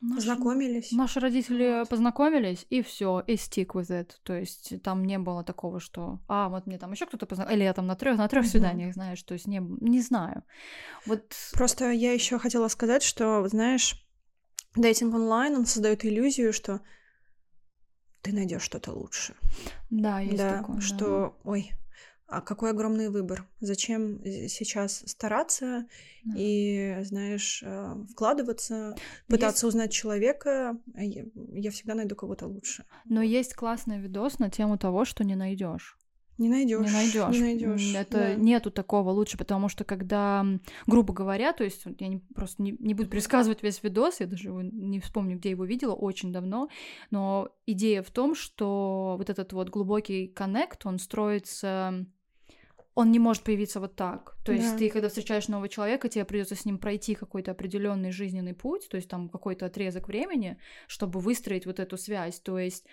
Наши, 0.00 0.16
Познакомились. 0.16 0.92
Наши 0.92 1.20
родители 1.20 1.84
познакомились, 1.88 2.66
и 2.68 2.82
все, 2.82 3.22
и 3.26 3.34
stick 3.34 3.68
with 3.68 3.88
it. 3.88 4.10
То 4.24 4.34
есть 4.34 4.82
там 4.82 5.04
не 5.04 5.18
было 5.18 5.42
такого, 5.42 5.80
что 5.80 6.20
а, 6.28 6.48
вот 6.50 6.66
мне 6.66 6.78
там 6.78 6.92
еще 6.92 7.06
кто-то 7.06 7.24
познакомился, 7.24 7.56
или 7.56 7.64
я 7.64 7.72
там 7.72 7.86
на 7.86 7.96
трех 7.96 8.18
на 8.18 8.28
трех 8.28 8.44
mm-hmm. 8.44 8.48
свиданиях, 8.48 8.94
знаешь, 8.94 9.22
то 9.22 9.32
есть 9.32 9.46
не, 9.46 9.58
не 9.80 10.02
знаю. 10.02 10.44
Вот. 11.06 11.34
Просто 11.54 11.90
я 11.90 12.12
еще 12.12 12.38
хотела 12.38 12.68
сказать, 12.68 13.02
что, 13.02 13.48
знаешь, 13.48 14.06
дейтинг 14.74 15.14
онлайн, 15.14 15.56
он 15.56 15.66
создает 15.66 16.04
иллюзию, 16.04 16.52
что 16.52 16.82
ты 18.20 18.32
найдешь 18.32 18.62
что-то 18.62 18.92
лучше. 18.92 19.34
Да, 19.88 20.20
есть 20.20 20.36
да, 20.36 20.58
такое. 20.58 20.80
Что, 20.80 21.36
да. 21.44 21.50
ой, 21.50 21.72
а 22.28 22.40
какой 22.40 22.70
огромный 22.70 23.08
выбор. 23.08 23.46
Зачем 23.60 24.20
сейчас 24.24 25.02
стараться 25.06 25.86
да. 26.24 26.34
и, 26.36 26.98
знаешь, 27.02 27.62
э, 27.64 28.04
вкладываться, 28.10 28.96
пытаться 29.28 29.66
есть... 29.66 29.74
узнать 29.74 29.92
человека? 29.92 30.78
Я 30.94 31.70
всегда 31.70 31.94
найду 31.94 32.16
кого-то 32.16 32.46
лучше. 32.46 32.84
Но 33.04 33.22
есть 33.22 33.54
классный 33.54 33.98
видос 33.98 34.38
на 34.38 34.50
тему 34.50 34.76
того, 34.76 35.04
что 35.04 35.24
не 35.24 35.36
найдешь. 35.36 35.96
Не 36.38 36.50
найдешь. 36.50 36.86
Не 36.86 36.92
найдешь. 36.92 37.34
Не 37.34 37.40
найдешь. 37.40 37.94
Это 37.94 38.18
да. 38.18 38.34
нету 38.34 38.70
такого 38.70 39.10
лучше, 39.10 39.38
потому 39.38 39.68
что 39.68 39.84
когда, 39.84 40.44
грубо 40.86 41.14
говоря, 41.14 41.52
то 41.52 41.64
есть 41.64 41.84
я 41.98 42.08
не, 42.08 42.18
просто 42.18 42.62
не, 42.62 42.76
не 42.78 42.92
буду 42.92 43.08
пересказывать 43.08 43.62
весь 43.62 43.82
видос, 43.82 44.20
я 44.20 44.26
даже 44.26 44.48
его 44.48 44.60
не 44.60 45.00
вспомню, 45.00 45.38
где 45.38 45.50
его 45.50 45.64
видела, 45.64 45.94
очень 45.94 46.32
давно, 46.32 46.68
но 47.10 47.48
идея 47.64 48.02
в 48.02 48.10
том, 48.10 48.34
что 48.34 49.14
вот 49.16 49.30
этот 49.30 49.54
вот 49.54 49.70
глубокий 49.70 50.28
коннект, 50.28 50.84
он 50.84 50.98
строится 50.98 52.04
он 52.96 53.12
не 53.12 53.18
может 53.18 53.42
появиться 53.42 53.78
вот 53.78 53.94
так. 53.94 54.36
То 54.42 54.52
есть 54.52 54.72
да. 54.72 54.78
ты, 54.78 54.88
когда 54.88 55.08
встречаешь 55.08 55.48
нового 55.48 55.68
человека, 55.68 56.08
тебе 56.08 56.24
придется 56.24 56.54
с 56.54 56.64
ним 56.64 56.78
пройти 56.78 57.14
какой-то 57.14 57.50
определенный 57.50 58.10
жизненный 58.10 58.54
путь, 58.54 58.88
то 58.88 58.96
есть 58.96 59.08
там 59.08 59.28
какой-то 59.28 59.66
отрезок 59.66 60.08
времени, 60.08 60.58
чтобы 60.88 61.20
выстроить 61.20 61.66
вот 61.66 61.78
эту 61.78 61.98
связь. 61.98 62.40
То 62.40 62.58
есть 62.58 62.86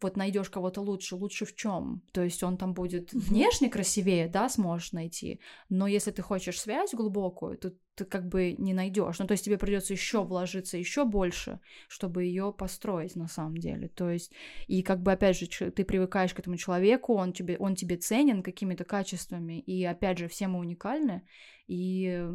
вот 0.00 0.16
найдешь 0.16 0.50
кого-то 0.50 0.80
лучше, 0.80 1.16
лучше 1.16 1.44
в 1.44 1.54
чем? 1.54 2.02
То 2.12 2.22
есть 2.22 2.42
он 2.42 2.56
там 2.56 2.74
будет 2.74 3.12
внешне 3.12 3.68
красивее, 3.68 4.28
да, 4.28 4.48
сможешь 4.48 4.92
найти, 4.92 5.40
но 5.68 5.86
если 5.86 6.10
ты 6.10 6.22
хочешь 6.22 6.60
связь 6.60 6.94
глубокую, 6.94 7.58
то 7.58 7.72
ты 7.94 8.04
как 8.04 8.28
бы 8.28 8.54
не 8.58 8.72
найдешь. 8.72 9.18
Ну, 9.18 9.26
то 9.26 9.32
есть 9.32 9.44
тебе 9.44 9.58
придется 9.58 9.92
еще 9.92 10.24
вложиться 10.24 10.78
еще 10.78 11.04
больше, 11.04 11.60
чтобы 11.88 12.24
ее 12.24 12.52
построить 12.56 13.16
на 13.16 13.28
самом 13.28 13.58
деле. 13.58 13.88
То 13.88 14.10
есть, 14.10 14.32
и 14.68 14.82
как 14.82 15.02
бы 15.02 15.12
опять 15.12 15.38
же, 15.38 15.46
ты 15.70 15.84
привыкаешь 15.84 16.32
к 16.32 16.38
этому 16.38 16.56
человеку, 16.56 17.14
он 17.14 17.32
тебе, 17.32 17.58
он 17.58 17.74
тебе 17.74 17.96
ценен 17.96 18.42
какими-то 18.42 18.84
качествами, 18.84 19.60
и 19.60 19.84
опять 19.84 20.18
же, 20.18 20.28
все 20.28 20.48
мы 20.48 20.60
уникальны, 20.60 21.26
и 21.66 22.26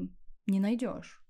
не 0.45 0.59
найдешь. 0.59 1.24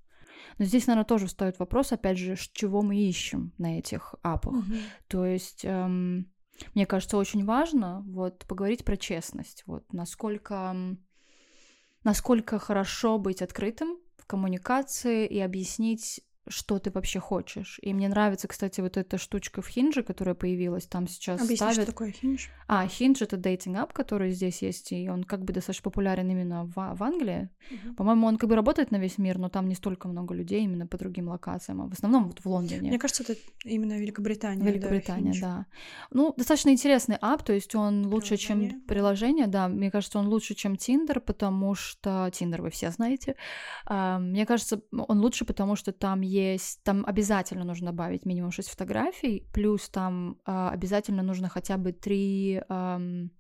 Но 0.58 0.66
здесь, 0.66 0.88
наверное, 0.88 1.06
тоже 1.06 1.28
встает 1.28 1.60
вопрос, 1.60 1.92
опять 1.92 2.18
же, 2.18 2.36
чего 2.54 2.82
мы 2.82 2.98
ищем 2.98 3.54
на 3.58 3.80
этих 3.80 4.16
апах. 4.22 4.54
Мгм. 4.54 4.78
То 5.08 5.26
есть, 5.26 5.66
эм, 5.66 6.32
мне 6.74 6.86
кажется, 6.86 7.18
очень 7.18 7.46
важно 7.46 8.04
вот 8.08 8.46
поговорить 8.48 8.86
про 8.86 8.98
честность. 8.98 9.64
Вот 9.66 9.92
насколько, 9.94 10.76
насколько 12.04 12.60
хорошо 12.60 13.18
быть 13.18 13.42
открытым 13.42 13.98
в 14.18 14.26
коммуникации 14.26 15.28
и 15.28 15.40
объяснить 15.40 16.22
что 16.48 16.80
ты 16.80 16.92
вообще 16.92 17.20
хочешь. 17.20 17.80
И 17.82 17.94
мне 17.94 18.08
нравится, 18.08 18.48
кстати, 18.48 18.82
вот 18.82 18.98
эта 18.98 19.18
штучка 19.18 19.62
в 19.62 19.68
Хиндже, 19.68 20.04
которая 20.04 20.36
появилась, 20.36 20.86
там 20.86 21.08
сейчас 21.08 21.42
Объясни, 21.42 21.58
что 21.58 21.72
ставят... 21.72 21.90
такое 21.90 22.12
хинж. 22.12 22.50
А, 22.68 22.88
Хиндж— 22.88 23.18
это 23.24 23.38
дейтинг-ап, 23.38 23.94
который 23.94 24.32
здесь 24.32 24.62
есть, 24.62 24.92
и 24.92 25.10
он 25.10 25.24
как 25.24 25.44
бы 25.44 25.54
достаточно 25.54 25.84
популярен 25.84 26.30
именно 26.30 26.66
в, 26.66 26.74
в 26.76 27.04
Англии. 27.04 27.50
По-моему, 27.98 28.28
он 28.28 28.38
как 28.38 28.50
бы 28.50 28.56
работает 28.56 28.92
на 28.92 28.98
весь 28.98 29.18
мир, 29.18 29.38
но 29.38 29.50
там 29.50 29.68
не 29.68 29.76
столько 29.76 30.08
много 30.08 30.34
людей 30.34 30.64
именно 30.64 30.88
по 30.88 30.98
другим 30.98 31.28
локациям, 31.28 31.82
а 31.82 31.88
в 31.88 31.94
основном 31.94 32.26
вот 32.28 32.40
в 32.40 32.46
Лондоне. 32.46 32.90
Мне 32.90 33.00
кажется, 33.00 33.24
это 33.24 33.36
именно 33.64 33.98
Великобритания. 33.98 34.64
да, 34.64 34.70
Великобритания, 34.70 35.32
Hinge. 35.32 35.42
да. 35.42 35.66
Ну, 36.12 36.34
достаточно 36.38 36.70
интересный 36.70 37.18
ап, 37.22 37.44
то 37.44 37.54
есть 37.54 37.76
он 37.76 38.06
лучше, 38.08 38.36
Приложение, 38.36 38.70
чем 38.70 38.80
да. 38.80 38.86
приложение, 38.88 39.48
да. 39.48 39.68
Мне 39.68 39.92
кажется, 39.92 40.20
он 40.20 40.28
лучше, 40.28 40.54
чем 40.56 40.76
Тиндер, 40.76 41.20
потому 41.20 41.76
что 41.76 42.30
Тиндер 42.34 42.62
вы 42.62 42.70
все 42.70 42.92
знаете. 42.92 43.36
А, 43.86 44.20
Мне 44.20 44.46
кажется, 44.46 44.82
он 44.92 45.20
лучше, 45.20 45.46
потому 45.46 45.76
что 45.76 45.92
там 45.92 46.22
есть, 46.36 46.84
там 46.84 47.04
обязательно 47.06 47.64
нужно 47.64 47.88
добавить 47.88 48.26
минимум 48.26 48.52
6 48.52 48.70
фотографий, 48.70 49.48
плюс 49.54 49.90
там 49.90 50.38
а, 50.46 50.70
обязательно 50.72 51.24
нужно 51.24 51.50
хотя 51.50 51.78
бы 51.78 51.92
три, 51.92 52.62
ам, 52.70 53.32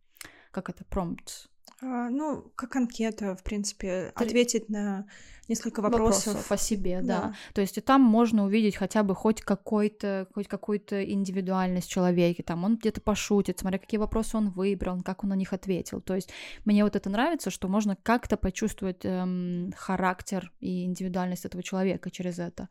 как 0.51 0.69
это, 0.69 0.86
промпт, 0.86 1.49
А, 1.81 2.10
ну, 2.10 2.51
как 2.55 2.75
анкета, 2.75 3.36
в 3.36 3.43
принципе, 3.43 4.12
Три- 4.15 4.25
ответить 4.27 4.69
на 4.69 5.05
несколько 5.47 5.81
вопросов. 5.81 6.27
вопросов 6.27 6.51
о 6.51 6.58
себе, 6.58 7.01
да. 7.01 7.21
Да. 7.21 7.34
То 7.53 7.62
есть 7.62 7.77
и 7.77 7.81
там 7.81 8.01
можно 8.01 8.45
увидеть 8.45 8.75
хотя 8.75 9.03
бы 9.03 9.15
хоть 9.15 9.41
какой-то, 9.41 10.27
хоть 10.34 10.47
какую-то 10.47 11.03
индивидуальность 11.03 11.88
в 11.88 11.91
человеке. 11.91 12.43
Там 12.43 12.63
он 12.63 12.77
где-то 12.77 13.01
пошутит, 13.01 13.60
смотря 13.60 13.79
какие 13.79 13.99
вопросы 13.99 14.38
он 14.38 14.49
выбрал, 14.49 15.01
как 15.01 15.23
он 15.23 15.29
на 15.29 15.36
них 15.36 15.53
ответил. 15.53 16.01
То 16.01 16.15
есть 16.15 16.31
мне 16.65 16.84
вот 16.84 16.95
это 16.95 17.10
нравится, 17.10 17.49
что 17.49 17.67
можно 17.67 17.95
как-то 17.95 18.38
почувствовать 18.38 19.03
эм, 19.03 19.71
характер 19.77 20.51
и 20.60 20.86
индивидуальность 20.86 21.45
этого 21.45 21.63
человека 21.63 22.12
через 22.12 22.39
это. 22.39 22.69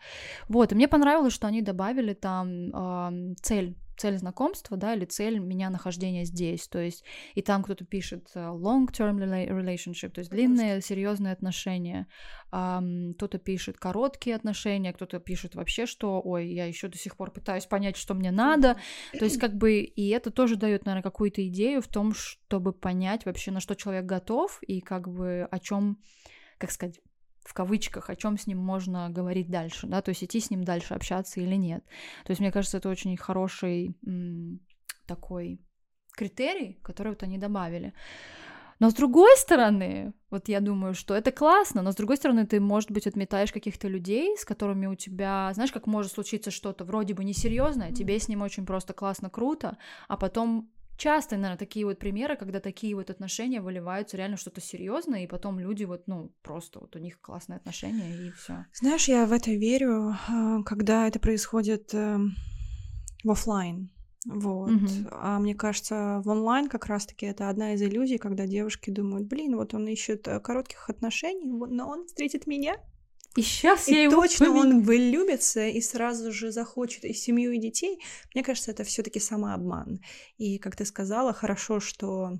Вот, 0.48 0.72
и 0.72 0.74
мне 0.74 0.88
понравилось, 0.88 1.32
что 1.32 1.46
они 1.46 1.62
добавили 1.62 2.14
там 2.14 2.70
эм, 2.70 3.36
цель 3.40 3.76
цель 3.96 4.18
знакомства, 4.18 4.76
да, 4.76 4.94
или 4.94 5.04
цель 5.04 5.38
меня 5.38 5.70
нахождения 5.70 6.24
здесь, 6.24 6.66
то 6.68 6.78
есть 6.78 7.04
и 7.34 7.42
там 7.42 7.62
кто-то 7.62 7.84
пишет 7.84 8.30
э, 8.34 8.40
long-term 8.40 9.18
rela- 9.18 9.48
relationship, 9.48 10.10
то 10.10 10.18
есть 10.18 10.30
длинные 10.30 10.80
серьезные 10.80 11.32
отношения, 11.32 12.06
Ам, 12.50 12.63
кто-то 13.14 13.38
пишет 13.38 13.78
короткие 13.78 14.36
отношения, 14.36 14.92
кто-то 14.92 15.18
пишет 15.18 15.54
вообще, 15.54 15.86
что, 15.86 16.20
ой, 16.24 16.48
я 16.48 16.66
еще 16.66 16.88
до 16.88 16.98
сих 16.98 17.16
пор 17.16 17.30
пытаюсь 17.30 17.66
понять, 17.66 17.96
что 17.96 18.14
мне 18.14 18.30
надо. 18.30 18.76
То 19.18 19.24
есть 19.24 19.38
как 19.38 19.54
бы 19.56 19.80
и 19.80 20.08
это 20.08 20.30
тоже 20.30 20.56
дает, 20.56 20.86
наверное, 20.86 21.02
какую-то 21.02 21.46
идею 21.48 21.80
в 21.80 21.88
том, 21.88 22.14
чтобы 22.14 22.72
понять 22.72 23.24
вообще, 23.26 23.50
на 23.50 23.60
что 23.60 23.74
человек 23.74 24.04
готов 24.04 24.58
и 24.62 24.80
как 24.80 25.08
бы 25.08 25.48
о 25.50 25.58
чем, 25.58 25.98
как 26.58 26.70
сказать, 26.70 27.00
в 27.44 27.52
кавычках, 27.52 28.08
о 28.10 28.16
чем 28.16 28.38
с 28.38 28.46
ним 28.46 28.58
можно 28.58 29.10
говорить 29.10 29.50
дальше, 29.50 29.86
да, 29.86 30.00
то 30.00 30.10
есть 30.10 30.24
идти 30.24 30.40
с 30.40 30.50
ним 30.50 30.64
дальше, 30.64 30.94
общаться 30.94 31.40
или 31.40 31.56
нет. 31.56 31.84
То 32.24 32.30
есть 32.30 32.40
мне 32.40 32.50
кажется, 32.50 32.78
это 32.78 32.88
очень 32.88 33.16
хороший 33.16 33.96
м, 34.06 34.60
такой 35.06 35.60
критерий, 36.16 36.78
который 36.82 37.08
вот 37.10 37.22
они 37.22 37.38
добавили. 37.38 37.92
Но 38.80 38.90
с 38.90 38.94
другой 38.94 39.36
стороны, 39.36 40.12
вот 40.30 40.48
я 40.48 40.60
думаю, 40.60 40.94
что 40.94 41.14
это 41.14 41.30
классно, 41.30 41.82
но 41.82 41.92
с 41.92 41.96
другой 41.96 42.16
стороны, 42.16 42.46
ты, 42.46 42.60
может 42.60 42.90
быть, 42.90 43.06
отметаешь 43.06 43.52
каких-то 43.52 43.88
людей, 43.88 44.36
с 44.36 44.44
которыми 44.44 44.86
у 44.86 44.94
тебя, 44.94 45.50
знаешь, 45.54 45.72
как 45.72 45.86
может 45.86 46.12
случиться 46.12 46.50
что-то 46.50 46.84
вроде 46.84 47.14
бы 47.14 47.24
несерьезное, 47.24 47.92
тебе 47.92 48.18
с 48.18 48.28
ним 48.28 48.42
очень 48.42 48.66
просто 48.66 48.92
классно, 48.92 49.30
круто, 49.30 49.78
а 50.08 50.16
потом 50.16 50.70
часто, 50.96 51.36
наверное, 51.36 51.58
такие 51.58 51.86
вот 51.86 51.98
примеры, 51.98 52.36
когда 52.36 52.60
такие 52.60 52.94
вот 52.94 53.10
отношения 53.10 53.60
выливаются 53.60 54.16
реально 54.16 54.36
что-то 54.36 54.60
серьезное, 54.60 55.24
и 55.24 55.26
потом 55.26 55.58
люди 55.58 55.84
вот, 55.84 56.06
ну, 56.06 56.32
просто 56.42 56.80
вот 56.80 56.96
у 56.96 56.98
них 56.98 57.20
классные 57.20 57.56
отношения, 57.56 58.28
и 58.28 58.30
все. 58.32 58.66
Знаешь, 58.72 59.08
я 59.08 59.26
в 59.26 59.32
это 59.32 59.50
верю, 59.50 60.16
а, 60.28 60.62
когда 60.62 61.06
это 61.06 61.18
происходит 61.18 61.92
эм, 61.94 62.34
в 63.22 63.30
оффлайн. 63.30 63.90
Вот. 64.24 64.70
Мгм. 64.70 65.08
А 65.10 65.38
мне 65.38 65.54
кажется, 65.54 66.22
в 66.24 66.28
онлайн 66.28 66.68
как 66.68 66.86
раз-таки 66.86 67.26
это 67.26 67.48
одна 67.50 67.74
из 67.74 67.82
иллюзий, 67.82 68.18
когда 68.18 68.46
девушки 68.46 68.90
думают, 68.90 69.26
блин, 69.26 69.56
вот 69.56 69.74
он 69.74 69.86
ищет 69.86 70.26
э, 70.28 70.40
коротких 70.40 70.88
отношений, 70.88 71.44
но 71.46 71.88
он 71.88 72.06
встретит 72.06 72.46
меня, 72.46 72.76
И 73.36 73.42
сейчас 73.42 73.88
и 73.88 73.94
я 73.94 74.04
его 74.04 74.22
точно 74.22 74.46
поменяю. 74.46 74.76
он 74.76 74.82
влюбится 74.82 75.66
и 75.66 75.80
сразу 75.80 76.32
же 76.32 76.52
захочет 76.52 77.04
и 77.04 77.12
семью, 77.12 77.52
и 77.52 77.58
детей. 77.58 77.98
Мне 78.34 78.42
кажется, 78.42 78.70
это 78.70 78.84
все-таки 78.84 79.20
самообман. 79.20 80.00
И, 80.38 80.58
как 80.58 80.74
ты 80.76 80.84
сказала, 80.86 81.32
хорошо, 81.34 81.80
что 81.80 82.32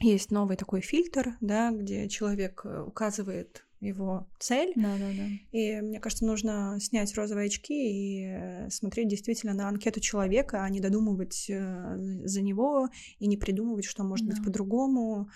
есть 0.00 0.30
новый 0.30 0.56
такой 0.56 0.80
фильтр, 0.82 1.36
да, 1.40 1.72
где 1.72 2.08
человек 2.08 2.60
э, 2.64 2.82
указывает 2.82 3.64
его 3.80 4.26
цель, 4.38 4.72
Да, 4.76 4.96
да, 4.98 5.10
да. 5.16 5.28
и 5.52 5.80
мне 5.80 6.00
кажется, 6.00 6.24
нужно 6.26 6.78
снять 6.80 7.14
розовые 7.14 7.46
очки 7.46 7.74
и 7.74 8.24
э, 8.26 8.70
смотреть 8.70 9.08
действительно 9.08 9.54
на 9.54 9.68
анкету 9.68 10.00
человека, 10.00 10.64
а 10.64 10.68
не 10.70 10.80
додумывать 10.80 11.46
э, 11.48 11.96
за 12.24 12.42
него 12.42 12.88
и 13.18 13.26
не 13.28 13.36
придумывать, 13.36 13.84
что 13.84 14.02
может 14.04 14.26
быть 14.26 14.38
Да. 14.38 14.42
по-другому. 14.44 15.30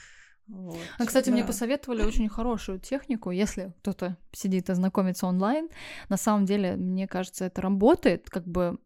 Вот, 0.49 0.77
А, 0.99 1.07
кстати, 1.07 1.31
мне 1.31 1.43
да. 1.43 1.47
посоветовали 1.47 2.03
очень 2.03 2.29
хорошую 2.29 2.81
технику, 2.81 3.31
если 3.31 3.73
кто-то 3.79 4.17
сидит 4.33 4.69
и 4.71 4.75
знакомится 4.75 5.27
онлайн. 5.27 5.69
На 6.09 6.17
самом 6.17 6.45
деле, 6.45 6.75
мне 6.77 7.07
кажется, 7.07 7.45
это 7.45 7.63
работает, 7.63 8.29
как 8.29 8.47
бы 8.47 8.79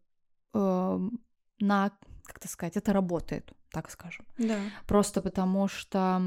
эм, 0.53 1.19
на, 1.59 1.91
как 2.23 2.37
это 2.37 2.47
сказать, 2.47 2.77
это 2.77 2.93
работает, 2.93 3.51
так 3.71 3.89
скажем. 3.89 4.25
Да. 4.37 4.59
Просто 4.87 5.21
потому 5.21 5.67
что, 5.67 6.21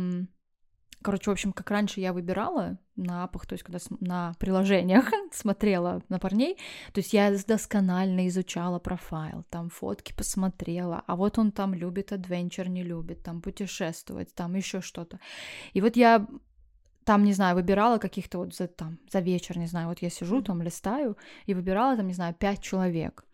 короче, 1.03 1.31
в 1.31 1.33
общем, 1.33 1.53
как 1.53 1.71
раньше 1.71 2.01
я 2.01 2.13
выбирала 2.13 2.79
на 2.97 3.25
апах, 3.25 3.47
то 3.47 3.55
есть 3.55 3.65
когда 3.65 3.79
на 4.01 4.35
приложениях 4.39 5.11
смотрела 5.33 6.03
на 6.09 6.19
парней, 6.19 6.57
то 6.93 7.01
есть 7.01 7.13
я 7.13 7.35
досконально 7.47 8.29
изучала 8.29 8.79
профайл, 8.79 9.45
там 9.51 9.71
фотки 9.71 10.13
посмотрела, 10.13 11.03
а 11.07 11.17
вот 11.17 11.39
он 11.39 11.53
там 11.53 11.75
любит 11.75 12.13
адвенчер, 12.13 12.69
не 12.69 12.83
любит, 12.83 13.23
там 13.23 13.41
путешествовать, 13.41 14.35
там 14.35 14.55
еще 14.55 14.81
что-то. 14.81 15.19
И 15.73 15.81
вот 15.81 15.97
я 15.97 16.27
там, 17.05 17.25
не 17.25 17.33
знаю, 17.33 17.57
выбирала 17.57 17.99
каких-то 17.99 18.39
вот 18.39 18.55
за, 18.55 18.69
там, 18.69 18.99
за 19.11 19.21
вечер, 19.21 19.59
не 19.59 19.67
знаю, 19.67 19.89
вот 19.89 20.03
я 20.03 20.11
сижу 20.11 20.43
там, 20.43 20.63
листаю, 20.63 21.17
и 21.47 21.55
выбирала 21.55 21.97
там, 21.97 22.07
не 22.07 22.15
знаю, 22.15 22.35
пять 22.35 22.63
человек. 22.63 23.25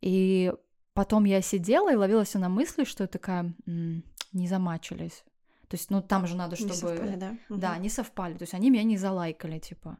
И 0.00 0.52
потом 0.92 1.24
я 1.24 1.40
сидела 1.40 1.92
и 1.92 1.96
ловила 1.96 2.26
себя 2.26 2.42
на 2.42 2.48
мысли, 2.48 2.84
что 2.84 3.04
я 3.04 3.08
такая, 3.08 3.54
«М, 3.66 4.04
не 4.32 4.48
замачились. 4.48 5.24
То 5.72 5.76
есть, 5.76 5.90
ну, 5.90 6.02
там 6.02 6.26
же 6.26 6.36
надо, 6.36 6.50
Не 6.50 6.56
чтобы... 6.56 6.74
совпали, 6.74 7.16
да? 7.16 7.36
Да, 7.48 7.72
Мгм. 7.72 7.82
не 7.82 7.88
совпали. 7.88 8.34
То 8.34 8.42
есть 8.42 8.52
они 8.52 8.68
меня 8.68 8.82
не 8.84 8.98
залайкали, 8.98 9.58
типа. 9.58 9.96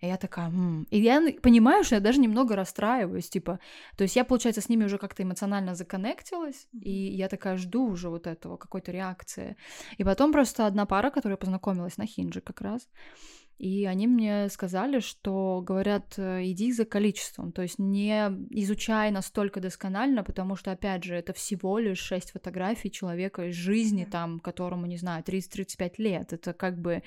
И 0.00 0.06
я 0.06 0.16
такая, 0.16 0.46
«М». 0.46 0.86
И 0.92 1.00
я 1.00 1.20
понимаю, 1.42 1.82
что 1.82 1.96
я 1.96 2.00
даже 2.00 2.20
немного 2.20 2.54
расстраиваюсь, 2.54 3.28
типа. 3.28 3.58
То 3.96 4.04
есть 4.04 4.14
я, 4.16 4.24
получается, 4.24 4.60
с 4.60 4.68
ними 4.68 4.84
уже 4.84 4.96
как-то 4.96 5.24
эмоционально 5.24 5.74
законнектилась, 5.74 6.68
и 6.72 6.92
я 6.92 7.28
такая 7.28 7.56
жду 7.56 7.88
уже 7.90 8.08
вот 8.08 8.28
этого, 8.28 8.56
какой-то 8.56 8.92
реакции. 8.92 9.56
И 9.98 10.04
потом 10.04 10.30
просто 10.32 10.66
одна 10.68 10.86
пара, 10.86 11.10
которая 11.10 11.36
познакомилась 11.36 11.96
на 11.98 12.06
Хиндже 12.06 12.40
как 12.40 12.60
раз, 12.60 12.88
и 13.58 13.86
они 13.86 14.06
мне 14.06 14.48
сказали, 14.50 15.00
что, 15.00 15.60
говорят, 15.66 16.14
э, 16.16 16.44
иди 16.44 16.72
за 16.72 16.84
количеством, 16.84 17.50
то 17.50 17.62
есть 17.62 17.80
не 17.80 18.28
изучай 18.50 19.10
настолько 19.10 19.60
досконально, 19.60 20.22
потому 20.22 20.54
что, 20.54 20.70
опять 20.70 21.02
же, 21.02 21.16
это 21.16 21.32
всего 21.32 21.78
лишь 21.78 21.98
шесть 21.98 22.30
фотографий 22.30 22.90
человека 22.90 23.48
из 23.48 23.56
жизни, 23.56 24.04
там, 24.04 24.38
которому, 24.38 24.86
не 24.86 24.96
знаю, 24.96 25.24
30-35 25.24 25.94
лет. 25.98 26.32
Это 26.32 26.52
как 26.52 26.80
бы 26.80 27.02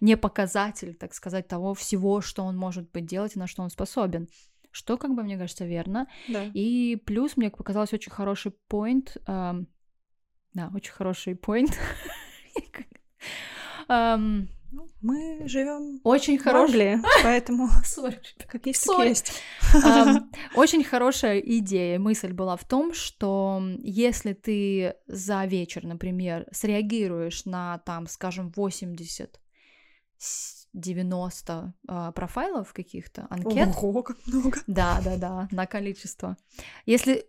не 0.00 0.16
показатель, 0.16 0.94
так 0.94 1.14
сказать, 1.14 1.46
того 1.46 1.72
всего, 1.74 2.20
что 2.20 2.42
он 2.42 2.56
может 2.56 2.90
быть 2.90 3.06
делать 3.06 3.36
и 3.36 3.38
на 3.38 3.46
что 3.46 3.62
он 3.62 3.70
способен. 3.70 4.26
Что, 4.72 4.96
как 4.96 5.14
бы, 5.14 5.22
мне 5.22 5.38
кажется, 5.38 5.66
верно. 5.66 6.08
Да. 6.28 6.50
И 6.52 6.96
плюс 6.96 7.36
мне 7.36 7.50
показалось 7.50 7.92
очень 7.92 8.10
хороший 8.10 8.52
point. 8.68 9.16
эм, 9.26 9.68
да, 10.54 10.70
очень 10.74 10.92
хороший 10.92 11.38
Ну, 13.88 14.46
Мы 15.02 15.42
живем 15.48 16.00
Очень. 16.04 16.38
Англии, 16.44 17.00
поэтому 17.24 17.68
Sorry. 17.84 18.18
как 18.46 18.66
есть, 18.66 18.86
так 18.86 19.04
есть. 19.04 19.32
Очень 20.54 20.84
хорошая 20.84 21.40
идея, 21.40 21.98
мысль 21.98 22.32
была 22.32 22.56
в 22.56 22.64
том, 22.64 22.94
что 22.94 23.60
если 23.82 24.32
ты 24.32 24.94
за 25.08 25.44
вечер, 25.44 25.84
например, 25.84 26.46
среагируешь 26.52 27.44
на, 27.44 27.78
там, 27.78 28.06
скажем, 28.06 28.52
80 28.54 29.40
с- 30.18 30.61
90 30.72 31.74
а, 31.88 32.12
профайлов 32.12 32.72
каких-то, 32.72 33.26
анкет, 33.30 33.68
Ого, 33.82 34.02
как 34.02 34.16
много. 34.26 34.58
да, 34.66 35.00
да, 35.04 35.16
да, 35.16 35.48
на 35.50 35.66
количество. 35.66 36.36
Если 36.86 37.26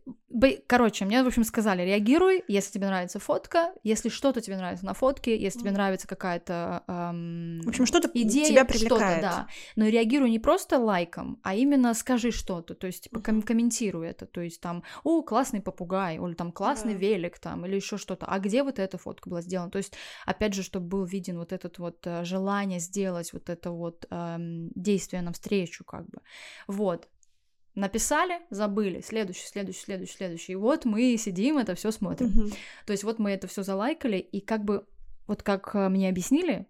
Короче, 0.67 1.05
мне, 1.05 1.21
в 1.21 1.27
общем, 1.27 1.43
сказали, 1.43 1.83
реагируй, 1.83 2.43
если 2.47 2.73
тебе 2.73 2.87
нравится 2.87 3.19
фотка, 3.19 3.73
если 3.83 4.09
что-то 4.09 4.41
тебе 4.41 4.57
нравится 4.57 4.83
на 4.83 4.93
фотке, 4.95 5.39
если 5.39 5.59
тебе 5.59 5.71
нравится 5.71 6.07
какая-то 6.07 6.83
эм, 6.87 7.61
В 7.61 7.69
общем, 7.69 7.85
что-то 7.85 8.09
идея, 8.13 8.47
тебя 8.47 8.65
привлекает. 8.65 9.21
да. 9.21 9.47
Но 9.75 9.87
реагируй 9.87 10.31
не 10.31 10.39
просто 10.39 10.79
лайком, 10.79 11.39
а 11.43 11.53
именно 11.53 11.93
скажи 11.93 12.31
что-то, 12.31 12.73
то 12.73 12.87
есть 12.87 13.03
типа, 13.03 13.19
ком- 13.19 13.43
комментируй 13.43 14.07
это, 14.07 14.25
то 14.25 14.41
есть 14.41 14.59
там, 14.59 14.83
о, 15.03 15.21
классный 15.21 15.61
попугай, 15.61 16.15
или 16.15 16.33
там 16.33 16.51
классный 16.51 16.93
да. 16.93 16.99
велик, 16.99 17.37
там, 17.37 17.65
или 17.67 17.75
еще 17.75 17.97
что-то. 17.97 18.25
А 18.25 18.39
где 18.39 18.63
вот 18.63 18.79
эта 18.79 18.97
фотка 18.97 19.29
была 19.29 19.41
сделана? 19.41 19.69
То 19.69 19.77
есть, 19.77 19.93
опять 20.25 20.55
же, 20.55 20.63
чтобы 20.63 20.87
был 20.87 21.05
виден 21.05 21.37
вот 21.37 21.53
этот 21.53 21.77
вот 21.77 21.97
э, 22.07 22.23
желание 22.23 22.79
сделать 22.79 23.32
вот 23.33 23.49
это 23.49 23.71
вот 23.71 24.05
эм, 24.09 24.69
действие 24.75 25.21
навстречу, 25.21 25.83
как 25.83 26.05
бы. 26.07 26.21
Вот. 26.67 27.09
Написали, 27.75 28.39
забыли, 28.51 29.01
следующий, 29.01 29.47
следующий, 29.47 29.81
следующий, 29.81 30.13
следующий. 30.15 30.51
И 30.53 30.55
вот 30.55 30.85
мы 30.85 31.17
сидим, 31.17 31.57
это 31.57 31.73
все 31.73 31.91
смотрим. 31.91 32.27
Mm-hmm. 32.27 32.53
То 32.85 32.91
есть 32.91 33.03
вот 33.03 33.17
мы 33.17 33.31
это 33.31 33.47
все 33.47 33.63
залайкали, 33.63 34.17
и 34.17 34.41
как 34.41 34.63
бы 34.63 34.85
вот 35.27 35.41
как 35.43 35.73
э, 35.73 35.89
мне 35.89 36.09
объяснили, 36.09 36.67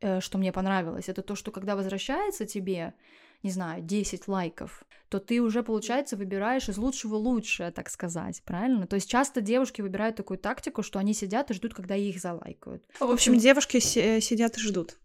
э, 0.00 0.20
что 0.20 0.38
мне 0.38 0.52
понравилось, 0.52 1.08
это 1.08 1.22
то, 1.22 1.36
что 1.36 1.50
когда 1.52 1.76
возвращается 1.76 2.46
тебе, 2.46 2.94
не 3.42 3.50
знаю, 3.50 3.82
10 3.82 4.26
лайков, 4.26 4.84
то 5.08 5.20
ты 5.20 5.40
уже, 5.40 5.62
получается, 5.62 6.16
выбираешь 6.16 6.68
из 6.68 6.78
лучшего 6.78 7.14
лучшее, 7.14 7.70
так 7.70 7.88
сказать, 7.88 8.42
правильно? 8.44 8.86
То 8.86 8.96
есть 8.96 9.08
часто 9.08 9.40
девушки 9.40 9.80
выбирают 9.80 10.16
такую 10.16 10.38
тактику, 10.38 10.82
что 10.82 10.98
они 10.98 11.14
сидят 11.14 11.50
и 11.50 11.54
ждут, 11.54 11.74
когда 11.74 11.94
их 11.94 12.20
залайкают. 12.20 12.84
В 13.00 13.10
общем, 13.10 13.38
девушки 13.38 13.78
сидят 13.78 14.56
и 14.56 14.60
ждут. 14.60 14.98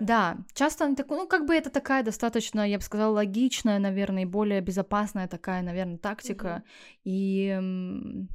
Да, 0.00 0.38
часто 0.54 0.84
они 0.84 0.96
так, 0.96 1.08
ну, 1.08 1.26
как 1.26 1.46
бы 1.46 1.54
это 1.54 1.70
такая 1.70 2.02
достаточно, 2.02 2.68
я 2.68 2.78
бы 2.78 2.84
сказала, 2.84 3.14
логичная, 3.14 3.78
наверное, 3.78 4.22
и 4.22 4.26
более 4.26 4.60
безопасная 4.60 5.28
такая, 5.28 5.62
наверное, 5.62 5.98
тактика. 5.98 6.48
Mm-hmm. 6.48 7.00
И 7.04 8.26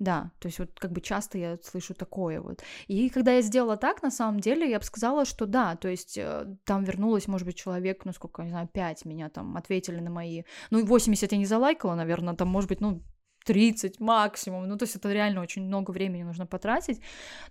да, 0.00 0.32
то 0.40 0.48
есть 0.48 0.58
вот 0.58 0.70
как 0.78 0.92
бы 0.92 1.00
часто 1.00 1.38
я 1.38 1.58
слышу 1.62 1.94
такое 1.94 2.40
вот. 2.40 2.62
И 2.88 3.08
когда 3.08 3.32
я 3.32 3.42
сделала 3.42 3.76
так, 3.76 4.02
на 4.02 4.10
самом 4.10 4.40
деле, 4.40 4.68
я 4.68 4.78
бы 4.78 4.84
сказала, 4.84 5.24
что 5.24 5.46
да, 5.46 5.76
то 5.76 5.88
есть 5.88 6.18
э, 6.18 6.46
там 6.64 6.84
вернулось, 6.84 7.28
может 7.28 7.46
быть, 7.46 7.56
человек, 7.56 8.04
ну 8.04 8.12
сколько, 8.12 8.42
не 8.42 8.50
знаю, 8.50 8.68
5 8.72 9.04
меня 9.04 9.30
там 9.30 9.56
ответили 9.56 10.00
на 10.00 10.10
мои, 10.10 10.42
ну 10.70 10.84
80 10.84 11.30
я 11.32 11.38
не 11.38 11.46
залайкала, 11.46 11.94
наверное, 11.94 12.34
там, 12.34 12.48
может 12.48 12.68
быть, 12.68 12.80
ну 12.80 13.02
30 13.44 14.00
максимум. 14.00 14.68
Ну, 14.68 14.76
то 14.76 14.84
есть 14.84 14.96
это 14.96 15.12
реально 15.12 15.42
очень 15.42 15.62
много 15.64 15.90
времени 15.90 16.22
нужно 16.22 16.46
потратить. 16.46 17.00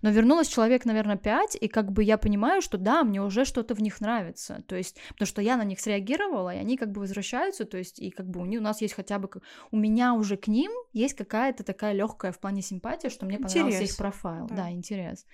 Но 0.02 0.10
вернулось 0.10 0.48
человек, 0.48 0.84
наверное, 0.84 1.16
5, 1.16 1.56
и 1.60 1.68
как 1.68 1.92
бы 1.92 2.02
я 2.02 2.18
понимаю, 2.18 2.62
что 2.62 2.78
да, 2.78 3.04
мне 3.04 3.22
уже 3.22 3.44
что-то 3.44 3.74
в 3.74 3.80
них 3.80 4.00
нравится. 4.00 4.62
То 4.66 4.76
есть, 4.76 4.98
потому 5.08 5.26
что 5.26 5.42
я 5.42 5.56
на 5.56 5.64
них 5.64 5.80
среагировала, 5.80 6.54
и 6.54 6.58
они 6.58 6.76
как 6.76 6.90
бы 6.92 7.00
возвращаются, 7.00 7.64
то 7.64 7.78
есть, 7.78 7.98
и 8.00 8.10
как 8.10 8.28
бы 8.28 8.40
у, 8.40 8.44
них, 8.44 8.60
у 8.60 8.62
нас 8.62 8.80
есть 8.80 8.94
хотя 8.94 9.18
бы, 9.18 9.28
у 9.70 9.76
меня 9.76 10.14
уже 10.14 10.36
к 10.36 10.48
ним 10.48 10.72
есть 10.92 11.14
какая-то 11.14 11.64
такая 11.64 11.92
легкая 11.92 12.32
в 12.32 12.38
плане 12.38 12.62
симпатия, 12.62 13.08
что 13.08 13.26
мне 13.26 13.36
интерес. 13.36 13.52
понравился 13.54 13.84
их 13.84 13.96
профайл. 13.96 14.46
Да. 14.46 14.54
да, 14.56 14.70
интерес. 14.70 15.26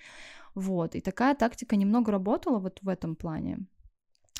Вот, 0.55 0.95
и 0.95 1.01
такая 1.01 1.35
тактика 1.35 1.75
немного 1.75 2.11
работала 2.11 2.59
вот 2.59 2.79
в 2.81 2.89
этом 2.89 3.15
плане. 3.15 3.59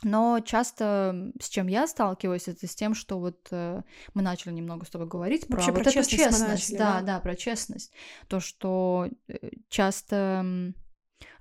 Но 0.04 0.40
часто 0.40 1.32
с 1.40 1.50
чем 1.50 1.68
я 1.68 1.88
сталкиваюсь, 1.88 2.48
это 2.48 2.68
с 2.68 2.76
тем, 2.76 2.96
что 2.96 3.20
вот 3.20 3.48
э, 3.52 3.82
мы 4.14 4.22
начали 4.22 4.54
немного 4.54 4.86
с 4.86 4.90
тобой 4.90 5.08
говорить 5.08 5.46
Вообще 5.48 5.72
про, 5.72 5.82
про 5.82 5.84
вот 5.84 5.94
честность 5.94 6.14
эту 6.14 6.24
честность, 6.24 6.72
начали, 6.72 6.78
да, 6.78 7.00
да, 7.00 7.06
да, 7.06 7.20
про 7.20 7.36
честность, 7.36 7.92
то, 8.28 8.40
что 8.40 9.10
э, 9.28 9.50
часто 9.70 10.74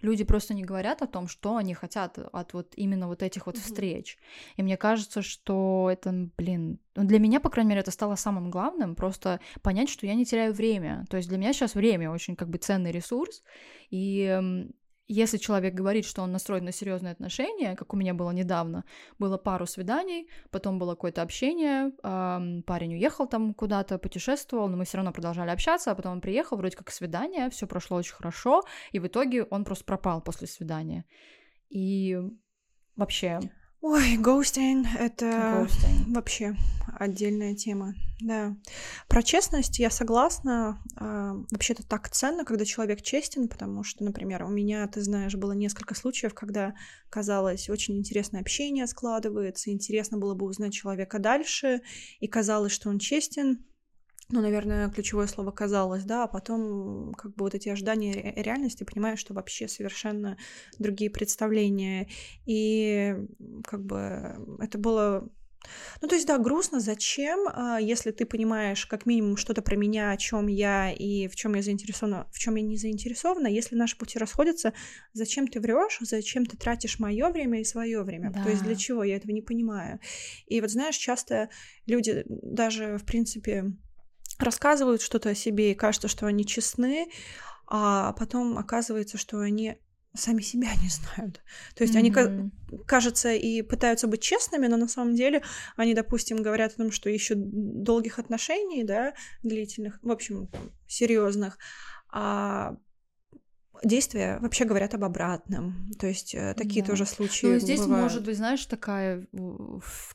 люди 0.03 0.25
просто 0.25 0.55
не 0.55 0.65
говорят 0.65 1.03
о 1.03 1.07
том, 1.07 1.29
что 1.29 1.57
они 1.57 1.75
хотят 1.75 2.19
от 2.19 2.53
вот 2.53 2.73
именно 2.77 3.09
вот 3.09 3.23
этих 3.23 3.47
вот 3.47 3.57
mm-hmm. 3.57 3.61
встреч. 3.61 4.19
И 4.57 4.63
мне 4.63 4.77
кажется, 4.77 5.23
что 5.23 5.89
это, 5.91 6.29
блин, 6.37 6.79
ну, 6.95 7.05
для 7.05 7.19
меня, 7.19 7.41
по 7.41 7.51
крайней 7.51 7.71
мере, 7.71 7.81
это 7.81 7.91
стало 7.91 8.15
самым 8.17 8.51
главным, 8.51 8.95
просто 8.95 9.41
понять, 9.63 9.89
что 9.89 10.07
я 10.07 10.15
не 10.15 10.25
теряю 10.25 10.53
время. 10.53 11.07
То 11.11 11.17
есть 11.17 11.29
для 11.29 11.39
меня 11.39 11.53
сейчас 11.53 11.75
время 11.75 12.11
очень 12.11 12.37
как 12.37 12.49
бы 12.49 12.59
ценный 12.59 12.93
ресурс, 12.93 13.43
и 13.91 14.69
если 15.13 15.39
человек 15.39 15.75
говорит, 15.75 16.05
что 16.05 16.23
он 16.23 16.31
настроен 16.31 16.65
на 16.65 16.73
серьезные 16.73 17.13
отношения, 17.13 17.75
как 17.75 17.93
у 17.93 17.97
меня 17.97 18.15
было 18.15 18.31
недавно, 18.31 18.85
было 19.19 19.39
пару 19.39 19.67
свиданий, 19.67 20.29
потом 20.51 20.79
было 20.79 20.95
какое-то 20.95 21.23
общение, 21.23 21.91
эм, 22.05 22.63
парень 22.63 22.95
уехал 22.95 23.27
там 23.27 23.53
куда-то, 23.53 23.99
путешествовал, 23.99 24.69
но 24.69 24.77
мы 24.77 24.85
все 24.85 24.99
равно 24.99 25.13
продолжали 25.13 25.51
общаться, 25.51 25.91
а 25.91 25.95
потом 25.97 26.13
он 26.13 26.21
приехал, 26.21 26.57
вроде 26.57 26.77
как 26.77 26.91
свидание, 26.91 27.51
все 27.51 27.67
прошло 27.67 27.97
очень 27.97 28.15
хорошо, 28.15 28.63
и 28.93 29.01
в 29.01 29.07
итоге 29.09 29.43
он 29.43 29.65
просто 29.65 29.85
пропал 29.85 30.23
после 30.23 30.47
свидания. 30.47 31.05
И 31.71 32.17
вообще 32.95 33.41
Ой, 33.83 34.19
гоустинг— 34.19 34.87
это 34.99 35.67
ghosting. 35.67 36.13
вообще 36.13 36.55
отдельная 36.99 37.55
тема, 37.55 37.95
да. 38.21 38.55
Про 39.09 39.23
честность 39.23 39.79
я 39.79 39.89
согласна. 39.89 40.79
А, 40.97 41.35
вообще 41.51 41.73
это 41.73 41.87
так 41.87 42.11
ценно, 42.11 42.45
когда 42.45 42.67
человек 42.67 43.01
честен, 43.01 43.49
потому 43.49 43.83
что, 43.83 44.05
например, 44.05 44.45
у 44.45 44.49
меня, 44.49 44.87
ты 44.87 45.01
знаешь, 45.01 45.35
было 45.35 45.53
несколько 45.53 45.95
случаев, 45.95 46.35
когда 46.35 46.75
казалось, 47.09 47.71
очень 47.71 47.97
интересное 47.97 48.43
общение 48.43 48.87
складывается, 48.87 49.71
интересно 49.71 50.19
было 50.19 50.35
бы 50.35 50.45
узнать 50.45 50.75
человека 50.75 51.19
дальше, 51.19 51.81
и 52.19 52.27
казалось, 52.27 52.73
что 52.73 52.91
он 52.91 52.99
честен, 52.99 53.65
ну, 54.31 54.41
наверное, 54.41 54.89
ключевое 54.91 55.27
слово 55.27 55.51
казалось, 55.51 56.05
да, 56.05 56.25
а 56.25 56.29
потом 56.29 57.13
как 57.15 57.35
бы 57.35 57.45
вот 57.45 57.55
эти 57.55 57.69
ожидания 57.69 58.33
реальности, 58.37 58.85
понимаешь, 58.85 59.19
что 59.19 59.35
вообще 59.35 59.69
совершенно 59.69 60.37
другие 60.79 61.11
представления. 61.11 62.09
И 62.47 63.17
как 63.65 63.85
бы 63.85 64.37
это 64.61 64.79
было 64.79 65.29
ну, 66.01 66.09
то 66.09 66.15
есть, 66.15 66.27
да, 66.27 66.39
грустно. 66.39 66.81
Зачем, 66.81 67.47
а, 67.53 67.79
если 67.79 68.11
ты 68.11 68.25
понимаешь 68.25 68.87
как 68.87 69.07
минимум 69.07 69.37
что-то 69.37 69.63
про 69.63 69.77
меня, 69.77 70.11
о 70.11 70.17
чем 70.17 70.47
я 70.47 70.91
и 70.91 71.29
в 71.29 71.37
чем 71.37 71.55
я 71.55 71.63
заинтересована, 71.63 72.27
в 72.33 72.39
чем 72.39 72.55
я 72.57 72.63
не 72.63 72.77
заинтересована, 72.77 73.47
если 73.47 73.77
наши 73.77 73.97
пути 73.99 74.19
расходятся, 74.19 74.73
зачем 75.13 75.47
ты 75.47 75.61
врешь, 75.61 75.99
зачем 76.01 76.47
ты 76.47 76.57
тратишь 76.57 76.99
мое 76.99 77.29
время 77.29 77.61
и 77.61 77.65
свое 77.65 78.03
время? 78.03 78.31
Да. 78.31 78.43
То 78.43 78.51
есть 78.51 78.63
для 78.63 78.75
чего? 78.75 79.05
Я 79.05 79.17
этого 79.17 79.33
не 79.33 79.43
понимаю. 79.43 80.01
И 80.47 80.61
вот 80.61 80.71
знаешь, 80.71 80.97
часто 80.97 81.51
люди 81.87 82.25
даже, 82.27 82.97
в 82.97 83.05
принципе, 83.05 83.67
рассказывают 84.39 85.03
что-то 85.03 85.31
о 85.31 85.35
себе 85.35 85.73
и 85.73 85.75
кажется, 85.75 86.09
что 86.09 86.27
они 86.27 86.47
честны, 86.47 87.11
а 87.67 88.13
потом 88.15 88.59
оказывается, 88.59 89.19
что 89.19 89.39
они 89.41 89.77
сами 90.15 90.43
себя 90.43 90.69
не 90.83 90.89
знают. 90.89 91.41
То 91.75 91.85
есть 91.85 91.95
mm-hmm. 91.95 91.99
они, 91.99 92.51
кажется, 92.87 93.33
и 93.33 93.63
пытаются 93.63 94.09
быть 94.09 94.23
честными, 94.23 94.67
но 94.67 94.77
на 94.77 94.89
самом 94.89 95.15
деле 95.15 95.43
они, 95.77 95.95
допустим, 95.95 96.43
говорят 96.43 96.73
о 96.73 96.77
том, 96.77 96.91
что 96.91 97.09
ищут 97.11 97.39
долгих 97.83 98.19
отношений, 98.19 98.83
да, 98.83 99.15
длительных, 99.43 100.01
в 100.03 100.11
общем, 100.11 100.51
серьезных, 100.89 101.59
а 102.13 102.77
действия 103.83 104.39
вообще 104.41 104.65
говорят 104.65 104.95
об 104.95 105.05
обратном. 105.05 105.91
То 105.99 106.07
есть 106.07 106.35
э, 106.35 106.55
такие 106.55 106.83
да. 106.83 106.91
тоже 106.91 107.07
случаи. 107.07 107.47
Ну, 107.47 107.59
здесь 107.59 107.81
бывают. 107.81 108.05
может 108.05 108.25
быть, 108.25 108.37
знаешь, 108.37 108.65
такая, 108.67 109.27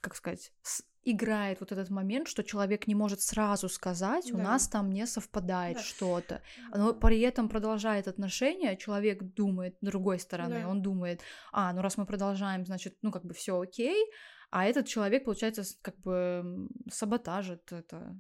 как 0.01 0.15
сказать, 0.15 0.51
играет 1.05 1.59
вот 1.59 1.71
этот 1.71 1.89
момент, 1.89 2.27
что 2.27 2.43
человек 2.43 2.87
не 2.87 2.95
может 2.95 3.21
сразу 3.21 3.69
сказать, 3.69 4.25
да. 4.31 4.37
у 4.37 4.41
нас 4.41 4.67
там 4.67 4.89
не 4.89 5.05
совпадает 5.05 5.77
да. 5.77 5.83
что-то, 5.83 6.41
но 6.73 6.93
при 6.93 7.19
этом 7.21 7.47
продолжает 7.47 8.07
отношения, 8.07 8.75
человек 8.75 9.21
думает 9.21 9.77
другой 9.81 10.19
стороны, 10.19 10.61
да. 10.61 10.67
он 10.67 10.81
думает, 10.81 11.21
а, 11.51 11.71
ну 11.73 11.81
раз 11.81 11.97
мы 11.97 12.07
продолжаем, 12.07 12.65
значит, 12.65 12.97
ну 13.03 13.11
как 13.11 13.23
бы 13.23 13.35
все 13.35 13.59
окей, 13.59 14.03
а 14.49 14.65
этот 14.65 14.87
человек, 14.87 15.25
получается, 15.25 15.63
как 15.81 15.97
бы 15.99 16.67
саботажит 16.91 17.71
это 17.71 18.19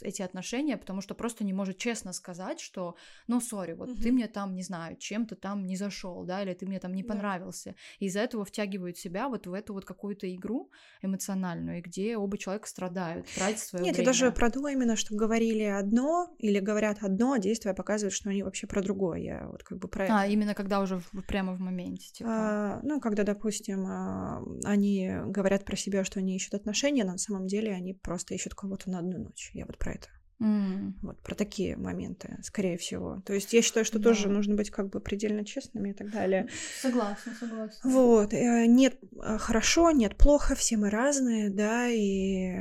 эти 0.00 0.22
отношения, 0.22 0.76
потому 0.76 1.00
что 1.00 1.14
просто 1.14 1.44
не 1.44 1.52
может 1.52 1.78
честно 1.78 2.12
сказать, 2.12 2.60
что, 2.60 2.96
ну, 3.26 3.40
сори, 3.40 3.72
вот 3.72 3.90
угу. 3.90 4.00
ты 4.00 4.12
мне 4.12 4.28
там, 4.28 4.54
не 4.54 4.62
знаю, 4.62 4.96
чем-то 4.96 5.36
там 5.36 5.66
не 5.66 5.76
зашел, 5.76 6.24
да, 6.24 6.42
или 6.42 6.54
ты 6.54 6.66
мне 6.66 6.78
там 6.78 6.94
не 6.94 7.02
понравился. 7.02 7.70
Да. 7.70 7.76
И 7.98 8.06
из-за 8.06 8.20
этого 8.20 8.44
втягивают 8.44 8.96
себя 8.96 9.28
вот 9.28 9.46
в 9.46 9.52
эту 9.52 9.74
вот 9.74 9.84
какую-то 9.84 10.32
игру 10.34 10.70
эмоциональную, 11.02 11.82
где 11.82 12.16
оба 12.16 12.38
человека 12.38 12.68
страдают, 12.68 13.26
тратят 13.34 13.60
свое 13.60 13.84
Нет, 13.84 13.96
время. 13.96 14.06
я 14.06 14.12
даже 14.12 14.32
про 14.32 14.50
то 14.50 14.66
именно, 14.68 14.96
что 14.96 15.14
говорили 15.14 15.64
одно 15.64 16.34
или 16.38 16.60
говорят 16.60 16.98
одно, 17.02 17.32
а 17.32 17.38
действия 17.38 17.74
показывают, 17.74 18.14
что 18.14 18.30
они 18.30 18.42
вообще 18.42 18.66
про 18.66 18.82
другое. 18.82 19.18
Я 19.18 19.48
вот 19.48 19.62
как 19.62 19.78
бы 19.78 19.88
про 19.88 20.06
А, 20.10 20.26
именно 20.26 20.54
когда 20.54 20.80
уже 20.80 20.98
в, 20.98 21.22
прямо 21.26 21.54
в 21.54 21.60
моменте, 21.60 22.12
типа. 22.12 22.30
А, 22.30 22.80
ну, 22.82 23.00
когда, 23.00 23.24
допустим, 23.24 23.86
а, 23.86 24.42
они 24.64 25.10
говорят 25.26 25.64
про 25.64 25.76
себя, 25.76 26.04
что 26.04 26.20
они 26.20 26.36
ищут 26.36 26.54
отношения, 26.54 27.04
на 27.04 27.18
самом 27.18 27.46
деле 27.46 27.72
они 27.72 27.94
просто 27.94 28.34
ищут 28.34 28.54
кого-то 28.54 28.90
на 28.90 28.98
одну 28.98 29.23
ночь. 29.24 29.50
Я 29.54 29.66
вот 29.66 29.78
про 29.78 29.92
это. 29.92 30.08
Mm. 30.40 30.94
Вот 31.02 31.22
про 31.22 31.34
такие 31.34 31.76
моменты, 31.76 32.38
скорее 32.42 32.76
всего. 32.76 33.22
То 33.24 33.32
есть 33.32 33.52
я 33.52 33.62
считаю, 33.62 33.86
что 33.86 33.98
да. 33.98 34.10
тоже 34.10 34.28
нужно 34.28 34.56
быть 34.56 34.70
как 34.70 34.90
бы 34.90 35.00
предельно 35.00 35.44
честными 35.44 35.90
и 35.90 35.92
так 35.92 36.10
далее. 36.10 36.48
Согласна, 36.82 37.32
согласна. 37.38 37.90
Вот. 37.90 38.34
Э, 38.34 38.66
нет 38.66 38.98
э, 39.22 39.38
хорошо, 39.38 39.92
нет 39.92 40.16
плохо, 40.16 40.54
все 40.54 40.76
мы 40.76 40.90
разные, 40.90 41.50
да, 41.50 41.88
и 41.88 42.52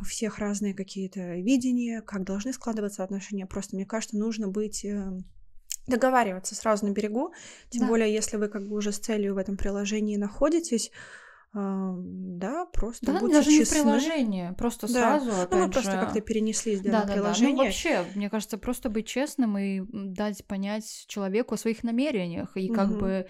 у 0.00 0.04
всех 0.04 0.38
разные 0.38 0.74
какие-то 0.74 1.36
видения, 1.36 2.02
как 2.02 2.24
должны 2.24 2.52
складываться 2.52 3.02
отношения. 3.02 3.46
Просто 3.46 3.76
мне 3.76 3.86
кажется, 3.86 4.18
нужно 4.18 4.48
быть 4.48 4.84
э, 4.84 5.10
договариваться 5.86 6.54
сразу 6.54 6.86
на 6.86 6.90
берегу, 6.90 7.32
тем 7.70 7.82
да. 7.82 7.88
более 7.88 8.12
если 8.12 8.36
вы 8.36 8.48
как 8.48 8.68
бы 8.68 8.76
уже 8.76 8.92
с 8.92 8.98
целью 8.98 9.34
в 9.34 9.38
этом 9.38 9.56
приложении 9.56 10.16
находитесь, 10.16 10.92
да, 11.54 12.66
просто 12.72 13.12
да, 13.12 13.20
будьте 13.20 13.34
даже 13.36 13.50
честны. 13.50 13.78
не 13.78 13.84
приложение, 13.84 14.52
просто 14.54 14.86
да. 14.86 15.20
сразу, 15.20 15.26
ну, 15.26 15.42
опять 15.42 15.66
мы 15.66 15.70
просто 15.70 15.92
же... 15.92 15.98
как-то 15.98 16.20
перенеслись 16.22 16.80
да, 16.80 16.90
Да, 16.90 17.00
на 17.00 17.00
да, 17.00 17.06
да. 17.08 17.12
приложение. 17.14 17.56
Ну, 17.56 17.64
вообще, 17.64 18.04
мне 18.14 18.30
кажется, 18.30 18.56
просто 18.56 18.88
быть 18.88 19.06
честным 19.06 19.58
и 19.58 19.82
дать 19.92 20.44
понять 20.46 21.04
человеку 21.08 21.54
о 21.54 21.58
своих 21.58 21.84
намерениях. 21.84 22.56
И 22.56 22.68
как 22.68 22.88
Мгм. 22.88 22.98
бы, 22.98 23.26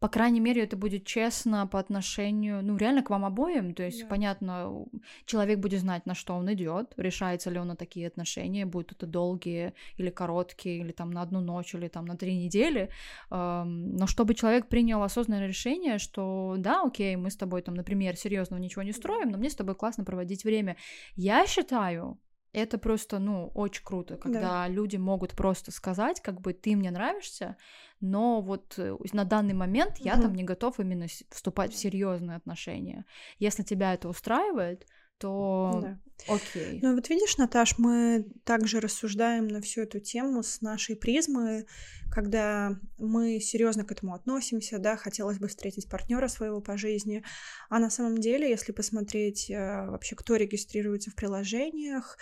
по 0.00 0.08
крайней 0.08 0.40
мере, 0.40 0.62
это 0.62 0.76
будет 0.76 1.04
честно 1.04 1.66
по 1.66 1.78
отношению, 1.80 2.62
ну, 2.62 2.76
реально 2.76 3.02
к 3.02 3.10
вам 3.10 3.24
обоим. 3.24 3.74
То 3.74 3.82
есть, 3.82 4.02
Да. 4.02 4.06
понятно, 4.06 4.86
человек 5.24 5.58
будет 5.58 5.80
знать, 5.80 6.06
на 6.06 6.14
что 6.14 6.34
он 6.34 6.52
идет, 6.52 6.94
решается 6.96 7.50
ли 7.50 7.58
он 7.58 7.68
на 7.68 7.76
такие 7.76 8.06
отношения, 8.06 8.64
будут 8.64 8.92
это 8.92 9.06
долгие 9.06 9.72
или 9.96 10.10
короткие, 10.10 10.78
или 10.78 10.92
там 10.92 11.10
на 11.10 11.22
одну 11.22 11.40
ночь, 11.40 11.74
или 11.74 11.88
там 11.88 12.04
на 12.04 12.16
три 12.16 12.36
недели. 12.36 12.90
Но 13.30 14.06
чтобы 14.06 14.34
человек 14.34 14.68
принял 14.68 15.02
осознанное 15.02 15.48
решение, 15.48 15.98
что 15.98 16.54
да, 16.58 16.82
окей, 16.82 17.16
мы 17.16 17.30
с 17.30 17.36
тобой 17.36 17.62
там, 17.62 17.74
например, 17.74 18.16
серьезного 18.16 18.60
ничего 18.60 18.82
не 18.84 18.92
строим, 18.92 19.30
но 19.30 19.38
мне 19.38 19.50
с 19.50 19.56
тобой 19.56 19.74
классно 19.74 20.04
проводить 20.04 20.44
время. 20.44 20.76
Я 21.16 21.46
считаю, 21.46 22.18
это 22.52 22.78
просто, 22.78 23.18
ну, 23.18 23.50
очень 23.54 23.84
круто, 23.84 24.16
когда 24.16 24.66
люди 24.68 24.96
могут 24.96 25.32
просто 25.32 25.70
сказать, 25.70 26.20
как 26.20 26.40
бы 26.40 26.52
ты 26.52 26.76
мне 26.76 26.90
нравишься, 26.90 27.56
но 28.00 28.40
вот 28.40 28.74
э, 28.78 28.96
на 29.12 29.24
данный 29.24 29.54
момент 29.54 29.98
я 29.98 30.14
Мгм. 30.14 30.22
там 30.22 30.34
не 30.34 30.44
готов 30.44 30.80
именно 30.80 31.06
вступать 31.30 31.72
в 31.72 31.76
серьезные 31.76 32.36
отношения. 32.36 33.04
Если 33.38 33.62
тебя 33.62 33.94
это 33.94 34.08
устраивает, 34.08 34.86
то 35.18 35.80
Да. 35.82 35.98
окей. 36.26 36.80
Ну 36.82 36.94
вот 36.94 37.08
видишь, 37.08 37.36
Наташ, 37.36 37.78
мы 37.78 38.26
также 38.44 38.80
рассуждаем 38.80 39.48
на 39.48 39.60
всю 39.60 39.82
эту 39.82 40.00
тему 40.00 40.42
с 40.42 40.60
нашей 40.60 40.96
призмы, 40.96 41.66
когда 42.10 42.78
мы 42.98 43.40
серьезно 43.40 43.84
к 43.84 43.92
этому 43.92 44.14
относимся, 44.14 44.78
да, 44.78 44.96
хотелось 44.96 45.38
бы 45.38 45.48
встретить 45.48 45.88
партнера 45.88 46.28
своего 46.28 46.60
по 46.60 46.76
жизни, 46.76 47.24
а 47.68 47.78
на 47.78 47.90
самом 47.90 48.18
деле, 48.18 48.48
если 48.48 48.72
посмотреть 48.72 49.50
э, 49.50 49.56
вообще, 49.90 50.16
кто 50.16 50.36
регистрируется 50.36 51.10
в 51.10 51.14
приложениях 51.14 52.18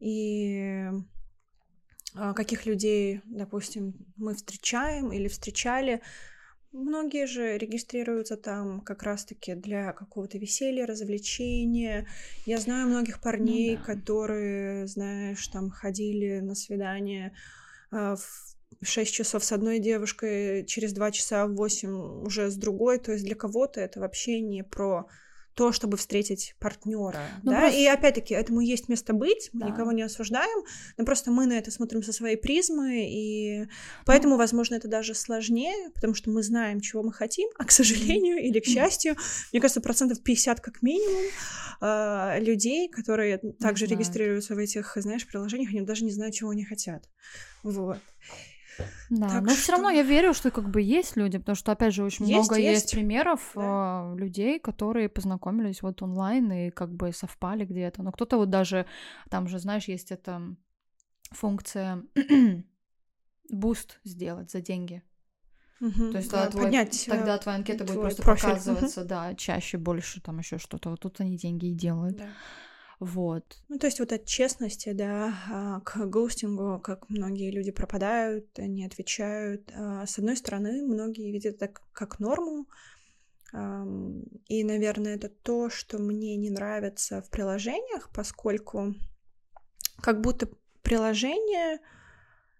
и 0.00 0.88
а, 2.14 2.34
каких 2.34 2.66
людей, 2.66 3.20
допустим, 3.24 3.94
мы 4.16 4.34
встречаем 4.34 5.12
или 5.12 5.28
встречали, 5.28 6.02
Многие 6.72 7.26
же 7.26 7.58
регистрируются 7.58 8.36
там 8.36 8.80
как 8.80 9.02
раз-таки 9.02 9.54
для 9.54 9.92
какого-то 9.92 10.38
веселья, 10.38 10.86
развлечения. 10.86 12.06
Я 12.46 12.58
знаю 12.58 12.86
многих 12.86 13.20
парней, 13.20 13.76
да. 13.76 13.82
которые, 13.82 14.86
знаешь, 14.86 15.46
там 15.48 15.70
ходили 15.70 16.38
на 16.38 16.54
свидание 16.54 17.32
а, 17.90 18.14
в 18.14 18.86
6 18.86 19.12
часов 19.12 19.42
с 19.44 19.50
одной 19.50 19.80
девушкой, 19.80 20.64
через 20.64 20.92
2 20.92 21.10
часа 21.10 21.48
в 21.48 21.56
8 21.56 22.22
уже 22.24 22.50
с 22.50 22.54
другой. 22.54 22.98
То 23.00 23.12
есть 23.12 23.24
для 23.24 23.34
кого-то 23.34 23.80
это 23.80 23.98
вообще 23.98 24.40
не 24.40 24.62
про 24.62 25.08
то, 25.54 25.72
чтобы 25.72 25.96
встретить 25.96 26.54
партнера. 26.58 27.20
Ну, 27.42 27.50
да? 27.50 27.60
просто- 27.60 27.78
И 27.78 27.86
опять-таки, 27.86 28.34
этому 28.34 28.60
есть 28.60 28.88
место 28.88 29.12
быть, 29.12 29.50
мы 29.52 29.60
Да. 29.60 29.66
никого 29.70 29.92
не 29.92 30.02
осуждаем, 30.02 30.64
но 30.96 31.04
просто 31.04 31.30
мы 31.30 31.46
на 31.46 31.54
это 31.54 31.70
смотрим 31.70 32.02
со 32.02 32.12
своей 32.12 32.36
призмы, 32.36 33.06
и 33.06 33.66
поэтому, 34.06 34.36
возможно, 34.36 34.76
это 34.76 34.88
даже 34.88 35.14
сложнее, 35.14 35.90
потому 35.94 36.14
что 36.14 36.30
мы 36.30 36.42
знаем, 36.42 36.80
чего 36.80 37.02
мы 37.02 37.12
хотим, 37.12 37.48
а, 37.58 37.64
к 37.64 37.70
сожалению 37.72 38.38
или 38.38 38.60
к 38.60 38.64
счастью, 38.64 39.16
мне 39.52 39.60
кажется, 39.60 39.80
процентов 39.80 40.22
50 40.22 40.60
как 40.60 40.82
минимум 40.82 41.24
а, 41.82 42.38
людей, 42.38 42.88
которые 42.88 43.38
также 43.58 43.86
регистрируются 43.86 44.54
в 44.54 44.58
этих, 44.58 44.92
знаешь, 44.96 45.26
приложениях, 45.26 45.70
они 45.70 45.80
даже 45.80 46.04
не 46.04 46.10
знают, 46.12 46.34
чего 46.34 46.50
они 46.50 46.64
хотят. 46.64 47.08
Вот. 47.62 47.98
Да, 49.10 49.28
Так 49.28 49.42
но 49.42 49.48
все 49.50 49.72
равно 49.72 49.88
что- 49.88 49.96
я 49.96 50.02
верю, 50.02 50.34
что 50.34 50.50
как 50.50 50.68
бы 50.70 50.80
есть 50.80 51.16
люди, 51.16 51.38
потому 51.38 51.56
что 51.56 51.72
опять 51.72 51.94
же 51.94 52.04
очень 52.04 52.26
Есть, 52.26 52.48
много 52.50 52.60
есть, 52.60 52.82
есть. 52.84 52.94
примеров 52.94 53.50
Да. 53.54 53.60
а, 53.62 54.14
людей, 54.16 54.58
которые 54.58 55.08
познакомились 55.08 55.82
вот 55.82 56.02
онлайн 56.02 56.50
и 56.52 56.70
как 56.70 56.92
бы 56.94 57.12
совпали 57.12 57.64
где-то. 57.64 58.02
Но 58.02 58.12
кто-то 58.12 58.36
вот 58.36 58.50
даже 58.50 58.86
там 59.28 59.48
же, 59.48 59.58
знаешь, 59.58 59.84
есть 59.88 60.10
эта 60.12 60.40
функция 61.32 62.02
boost 63.50 64.00
сделать 64.04 64.50
за 64.50 64.60
деньги. 64.60 65.02
Мгм. 65.80 66.12
То 66.12 66.18
есть 66.18 66.30
Да, 66.30 66.36
тогда, 66.44 66.50
твой- 66.50 66.64
поднять, 66.64 67.08
э, 67.08 67.10
тогда 67.10 67.38
твоя 67.38 67.56
анкета 67.58 67.84
будет 67.84 67.92
твой 67.94 68.02
просто 68.04 68.22
профиль. 68.22 68.48
Показываться, 68.50 69.04
да, 69.04 69.34
чаще, 69.34 69.78
больше, 69.78 70.20
там 70.20 70.38
еще 70.38 70.58
что-то. 70.58 70.90
Вот 70.90 71.00
тут 71.00 71.20
они 71.20 71.36
деньги 71.38 71.66
и 71.66 71.74
делают. 71.74 72.18
Да. 72.18 72.28
Вот. 73.00 73.56
Ну, 73.68 73.78
то 73.78 73.86
есть 73.86 73.98
вот 73.98 74.12
от 74.12 74.26
честности, 74.26 74.92
да, 74.92 75.34
а, 75.50 75.80
к 75.80 76.06
ghosting 76.06 76.64
у, 76.64 76.78
как 76.80 77.08
многие 77.08 77.50
люди 77.50 77.70
пропадают, 77.70 78.58
не 78.58 78.84
отвечают. 78.84 79.72
А, 79.74 80.06
С 80.06 80.18
одной 80.18 80.36
стороны, 80.36 80.86
многие 80.86 81.32
видят 81.32 81.56
это 81.56 81.72
как- 81.92 82.20
норму, 82.20 82.66
и, 83.52 84.62
наверное, 84.62 85.16
это 85.16 85.28
то, 85.28 85.70
что 85.70 85.98
мне 85.98 86.36
не 86.36 86.50
нравится 86.50 87.20
в 87.20 87.30
приложениях, 87.30 88.10
поскольку 88.14 88.94
как 90.00 90.20
будто 90.20 90.48
приложения 90.82 91.80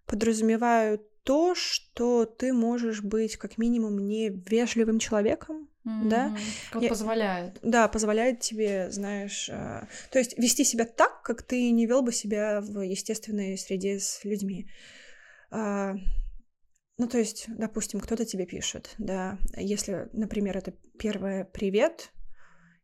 подразумевают 0.05 1.01
то, 1.23 1.55
что 1.55 2.25
ты 2.25 2.51
можешь 2.51 3.01
быть 3.01 3.37
как 3.37 3.57
минимум 3.57 4.05
невежливым 4.05 4.99
человеком, 4.99 5.69
Да. 5.83 6.27
Мгм. 6.29 6.37
Вот 6.73 6.83
Я- 6.83 6.89
позволяет. 6.89 7.59
да, 7.63 7.87
позволяет 7.87 8.39
тебе, 8.39 8.91
знаешь, 8.91 9.49
а, 9.51 9.87
то 10.11 10.19
есть 10.19 10.37
вести 10.37 10.63
себя 10.63 10.85
так, 10.85 11.23
как 11.23 11.41
ты 11.41 11.71
не 11.71 11.87
вел 11.87 12.01
бы 12.03 12.11
себя 12.11 12.61
в 12.61 12.81
естественной 12.81 13.57
среде 13.57 13.99
с 13.99 14.23
людьми. 14.23 14.67
А, 15.49 15.95
Ну, 16.97 17.07
то 17.07 17.17
есть, 17.17 17.45
допустим, 17.47 17.99
кто-то 17.99 18.25
тебе 18.25 18.45
пишет, 18.45 18.93
да, 18.99 19.39
если, 19.57 20.07
например, 20.13 20.57
это 20.57 20.71
первое 20.99 21.45
«привет», 21.45 22.11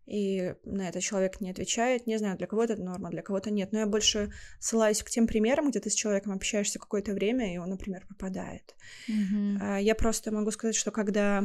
и 0.07 0.55
на 0.63 0.87
это 0.89 1.01
человек 1.01 1.39
не 1.39 1.51
отвечает, 1.51 2.07
не 2.07 2.17
знаю, 2.17 2.35
для 2.37 2.47
кого-то 2.47 2.73
это 2.73 2.81
норма, 2.81 3.11
для 3.11 3.21
кого-то 3.21 3.51
нет, 3.51 3.73
но 3.73 3.79
я 3.79 3.85
больше 3.85 4.31
ссылаюсь 4.59 5.03
к 5.03 5.09
тем 5.11 5.27
примерам, 5.27 5.69
где 5.69 5.79
ты 5.81 5.89
с 5.91 5.93
человеком 5.93 6.31
общаешься 6.31 6.79
какое-то 6.79 7.13
время, 7.13 7.53
и 7.53 7.57
он, 7.57 7.69
например, 7.69 8.07
пропадает. 8.07 8.73
Мгм. 9.07 9.59
А, 9.61 9.77
Я 9.79 9.93
просто 9.93 10.31
могу 10.31 10.49
сказать, 10.49 10.75
что 10.75 10.89
когда, 10.91 11.43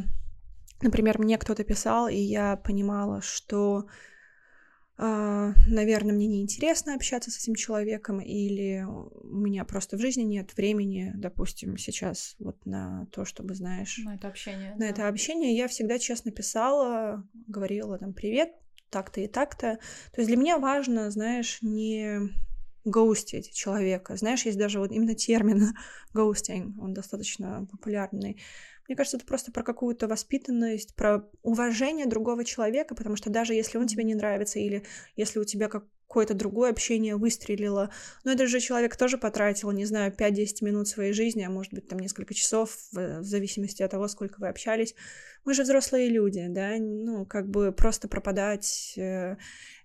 например, 0.82 1.18
мне 1.18 1.38
кто-то 1.38 1.64
писал, 1.64 2.08
и 2.08 2.16
я 2.16 2.56
понимала, 2.56 3.20
что, 3.20 3.86
а, 4.96 5.52
наверное, 5.66 6.14
мне 6.14 6.26
неинтересно 6.26 6.94
общаться 6.94 7.30
с 7.30 7.38
этим 7.38 7.54
человеком, 7.54 8.20
или 8.20 8.84
у 8.84 9.36
меня 9.36 9.64
просто 9.64 9.96
в 9.96 10.00
жизни 10.00 10.22
нет 10.22 10.56
времени, 10.56 11.12
допустим, 11.14 11.76
сейчас 11.76 12.36
вот 12.38 12.64
на 12.66 13.06
то, 13.12 13.24
чтобы, 13.24 13.54
знаешь, 13.54 14.00
На 14.04 14.14
это 14.14 14.28
общение. 14.28 14.72
на 14.72 14.78
да. 14.78 14.86
это 14.86 15.08
общение, 15.08 15.56
я 15.56 15.68
всегда 15.68 15.98
честно 15.98 16.30
писала, 16.30 17.26
говорила 17.46 17.98
там 17.98 18.12
привет, 18.12 18.52
так-то 18.90 19.20
и 19.20 19.26
так-то. 19.26 19.78
То 20.12 20.20
есть 20.20 20.28
для 20.28 20.36
меня 20.36 20.58
важно, 20.58 21.10
знаешь, 21.10 21.58
не 21.62 22.30
гоустить 22.84 23.52
человека. 23.52 24.16
Знаешь, 24.16 24.44
есть 24.44 24.58
даже 24.58 24.78
вот 24.78 24.90
именно 24.92 25.14
термин 25.14 25.74
гоустинг, 26.14 26.80
он 26.80 26.94
достаточно 26.94 27.66
популярный. 27.70 28.40
Мне 28.88 28.96
кажется, 28.96 29.16
это 29.16 29.26
просто 29.26 29.52
про 29.52 29.62
какую-то 29.62 30.08
воспитанность, 30.08 30.94
про 30.94 31.28
уважение 31.42 32.06
другого 32.06 32.44
человека, 32.44 32.94
потому 32.94 33.16
что 33.16 33.30
даже 33.30 33.54
если 33.54 33.78
он 33.78 33.86
тебе 33.86 34.04
не 34.04 34.14
нравится, 34.14 34.58
или 34.58 34.84
если 35.16 35.38
у 35.38 35.44
тебя 35.44 35.68
какое-то 35.68 36.34
другое 36.34 36.70
общение 36.70 37.16
выстрелило, 37.16 37.90
но 38.24 38.32
этот 38.32 38.48
же 38.48 38.60
человек 38.60 38.96
тоже 38.96 39.16
потратил, 39.16 39.70
не 39.70 39.86
знаю, 39.86 40.12
5-10 40.12 40.62
минут 40.62 40.88
своей 40.88 41.12
жизни, 41.12 41.42
а 41.42 41.50
может 41.50 41.72
быть, 41.72 41.88
там 41.88 41.98
несколько 42.00 42.34
часов, 42.34 42.76
в, 42.92 43.22
зависимости 43.22 43.82
от 43.82 43.90
того, 43.90 44.08
сколько 44.08 44.38
вы 44.38 44.48
общались. 44.48 44.94
Мы 45.44 45.54
же 45.54 45.62
взрослые 45.62 46.08
люди, 46.08 46.44
да, 46.48 46.76
ну, 46.78 47.24
как 47.24 47.48
бы 47.48 47.72
просто 47.72 48.08
пропадать, 48.08 48.94
э, 48.98 49.36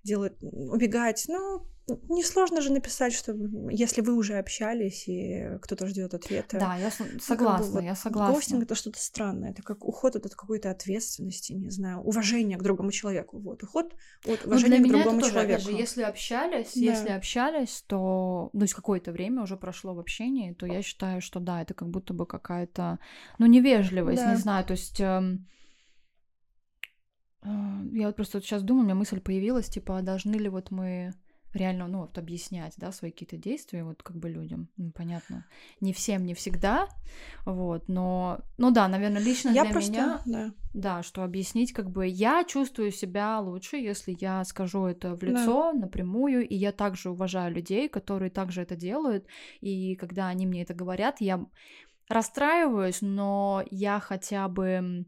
делать, 0.04 0.34
убегать, 0.42 1.26
ну, 1.30 1.66
несложно 2.10 2.60
же 2.62 2.72
написать, 2.74 3.14
что 3.14 3.34
если 3.72 4.02
вы 4.02 4.16
уже 4.16 4.38
общались 4.38 5.08
и 5.08 5.58
кто-то 5.62 5.88
ждет 5.88 6.14
ответа. 6.14 6.60
Да, 6.60 6.76
я 6.76 6.92
с- 6.92 7.00
Ну, 7.00 7.06
как 7.06 7.14
бы 7.16 7.20
согласна, 7.22 7.72
вот 7.72 7.84
я 7.84 7.96
согласна. 7.96 8.34
Гоустинг 8.34 8.64
это 8.64 8.76
что-то 8.76 9.00
странное, 9.00 9.52
это 9.52 9.64
как 9.64 9.86
уход 9.86 10.16
от 10.18 10.36
какой-то 10.36 10.70
ответственности, 10.70 11.54
не 11.54 11.70
знаю, 11.70 12.00
уважения 12.02 12.58
к 12.58 12.62
другому 12.64 12.92
человеку. 12.92 13.40
Вот, 13.40 13.64
уход 13.64 13.94
от 14.26 14.42
Ну, 14.44 14.48
уважения 14.52 14.80
для 14.80 14.88
к 14.90 14.92
другому 14.92 15.22
тоже, 15.22 15.32
человеку. 15.34 15.62
же, 15.62 15.72
если 15.72 16.02
общались, 16.02 16.74
Да. 16.74 16.80
если 16.82 17.10
общались, 17.10 17.84
то, 17.88 18.50
ну, 18.52 18.60
то 18.60 18.64
есть 18.64 18.74
какое-то 18.74 19.12
время 19.14 19.44
уже 19.44 19.56
прошло 19.56 19.94
в 19.94 20.00
общении, 20.00 20.54
то 20.54 20.66
я 20.66 20.82
считаю, 20.82 21.22
что 21.22 21.40
да, 21.40 21.62
это 21.62 21.74
как 21.74 21.90
будто 21.90 22.14
бы 22.14 22.26
какая-то, 22.26 23.00
ну, 23.40 23.46
невежливость, 23.46 24.22
Да. 24.24 24.32
не 24.32 24.38
знаю, 24.38 24.66
то 24.66 24.72
есть... 24.74 25.00
эм, 25.00 25.48
э, 27.44 27.50
я 27.94 28.08
вот 28.08 28.16
просто 28.16 28.42
сейчас 28.42 28.64
думаю, 28.64 28.82
у 28.84 28.86
меня 28.86 28.96
мысль 28.96 29.20
появилась, 29.22 29.70
типа, 29.70 30.00
а 30.00 30.02
должны 30.02 30.36
ли 30.36 30.50
вот 30.50 30.72
мы 30.72 31.14
реально, 31.58 31.88
ну, 31.88 32.00
вот 32.02 32.18
объяснять, 32.18 32.74
да, 32.78 32.92
свои 32.92 33.12
какие-то 33.12 33.38
действия, 33.38 33.84
вот 33.84 34.04
как 34.04 34.16
бы 34.18 34.30
людям, 34.30 34.70
ну, 34.78 34.92
понятно, 34.92 35.46
не 35.82 35.94
всем, 35.94 36.26
не 36.26 36.34
всегда, 36.34 36.88
вот, 37.46 37.88
но, 37.88 38.40
ну 38.58 38.72
да, 38.72 38.88
наверное, 38.88 39.22
лично 39.22 39.54
Я 39.54 39.62
для 39.64 39.72
просто, 39.72 39.92
меня, 39.92 40.22
да. 40.26 40.54
да, 40.74 41.04
что 41.04 41.24
объяснить, 41.24 41.74
как 41.74 41.90
бы 41.90 42.08
я 42.08 42.44
чувствую 42.44 42.92
себя 42.92 43.40
лучше, 43.40 43.78
если 43.78 44.16
я 44.20 44.44
скажу 44.46 44.86
это 44.86 45.16
в 45.16 45.20
Да. 45.20 45.32
лицо, 45.32 45.74
напрямую, 45.74 46.48
и 46.48 46.56
я 46.56 46.72
также 46.72 47.10
уважаю 47.10 47.54
людей, 47.54 47.90
которые 47.90 48.30
также 48.30 48.62
это 48.62 48.76
делают, 48.76 49.26
и 49.62 49.96
когда 49.96 50.28
они 50.28 50.46
мне 50.46 50.64
это 50.64 50.74
говорят, 50.74 51.22
я 51.22 51.46
расстраиваюсь, 52.10 53.02
но 53.02 53.64
я 53.70 54.00
хотя 54.00 54.48
бы 54.48 55.06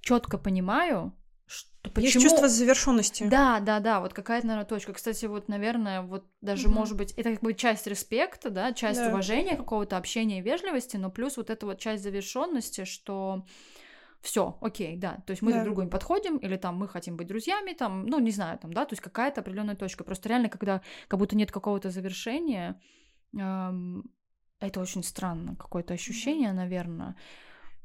четко 0.00 0.38
понимаю, 0.38 1.12
что, 1.48 1.68
Есть 1.84 1.94
почему... 1.94 2.22
чувство 2.22 2.48
завершенности. 2.48 3.24
Да, 3.24 3.60
да, 3.60 3.80
да, 3.80 4.00
вот 4.00 4.14
какая-то, 4.14 4.46
наверное, 4.46 4.68
точка. 4.68 4.92
Кстати, 4.92 5.26
вот, 5.26 5.48
наверное, 5.48 6.02
вот 6.02 6.24
даже, 6.40 6.68
Мгм. 6.68 6.76
может 6.76 6.96
быть, 6.96 7.12
это 7.12 7.32
как 7.32 7.40
бы 7.42 7.54
часть 7.54 7.86
респекта, 7.86 8.50
да, 8.50 8.72
часть 8.72 9.00
Да. 9.00 9.08
уважения, 9.08 9.56
какого-то 9.56 9.96
общения 9.96 10.38
и 10.38 10.42
вежливости, 10.42 10.96
но 10.96 11.10
плюс 11.10 11.36
вот 11.36 11.50
эта 11.50 11.66
вот 11.66 11.78
часть 11.78 12.02
завершенности, 12.02 12.84
что 12.84 13.44
все, 14.20 14.58
окей, 14.60 14.96
да, 14.96 15.18
то 15.26 15.30
есть 15.30 15.42
мы 15.42 15.50
Да. 15.52 15.58
друг 15.58 15.64
другу 15.64 15.82
не 15.82 15.90
подходим, 15.90 16.36
или 16.38 16.56
там 16.56 16.76
мы 16.76 16.88
хотим 16.88 17.16
быть 17.16 17.26
друзьями, 17.28 17.72
там, 17.72 18.06
ну, 18.06 18.18
не 18.18 18.30
знаю, 18.30 18.58
там, 18.58 18.72
да, 18.72 18.84
то 18.84 18.92
есть 18.92 19.02
какая-то 19.02 19.40
определенная 19.40 19.76
точка. 19.76 20.04
Просто 20.04 20.28
реально, 20.28 20.48
когда 20.48 20.82
как 21.08 21.18
будто 21.18 21.36
нет 21.36 21.52
какого-то 21.52 21.90
завершения, 21.90 22.80
эм, 23.36 24.04
это 24.60 24.80
очень 24.80 25.04
странно, 25.04 25.54
какое-то 25.56 25.94
ощущение, 25.94 26.52
наверное. 26.52 27.14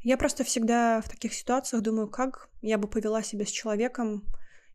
Я 0.03 0.17
просто 0.17 0.43
всегда 0.43 1.01
в 1.01 1.09
таких 1.09 1.33
ситуациях 1.33 1.81
думаю, 1.81 2.09
как 2.09 2.49
я 2.61 2.77
бы 2.77 2.87
повела 2.87 3.23
себя 3.23 3.45
с 3.45 3.49
человеком, 3.49 4.23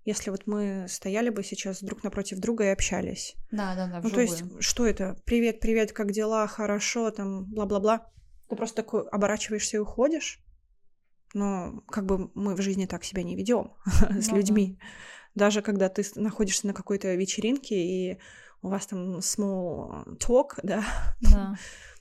если 0.05 0.31
вот 0.31 0.47
мы 0.47 0.87
стояли 0.89 1.29
бы 1.29 1.45
сейчас 1.45 1.83
друг 1.83 2.03
напротив 2.03 2.39
друга 2.39 2.64
и 2.64 2.68
общались. 2.68 3.37
Да, 3.51 3.74
да, 3.74 3.87
да, 3.89 4.01
Ну, 4.03 4.11
то 4.11 4.22
есть, 4.22 4.43
что 4.61 4.87
это? 4.87 5.20
Привет, 5.26 5.61
привет, 5.61 5.93
как 5.93 6.12
дела? 6.12 6.47
Хорошо, 6.47 7.11
там, 7.11 7.45
бла-бла-бла. 7.45 8.11
Ты 8.49 8.57
просто 8.57 8.76
такой 8.76 9.07
оборачиваешься 9.09 9.76
и 9.76 9.81
уходишь. 9.81 10.41
Но 11.35 11.83
как 11.89 12.07
бы 12.07 12.31
мы 12.35 12.55
в 12.55 12.62
жизни 12.62 12.87
так 12.87 13.05
себя 13.05 13.22
не 13.22 13.37
ведем 13.37 13.74
с 14.11 14.33
людьми. 14.33 14.79
Даже 15.35 15.61
когда 15.61 15.91
ты 15.91 16.03
находишься 16.14 16.66
на 16.66 16.72
какой-то 16.72 17.14
вечеринке 17.14 17.76
и 17.76 18.18
у 18.62 18.68
вас 18.70 18.87
там 18.87 19.18
small 19.18 20.16
talk, 20.18 20.59
да. 20.62 20.85
да. 21.20 21.55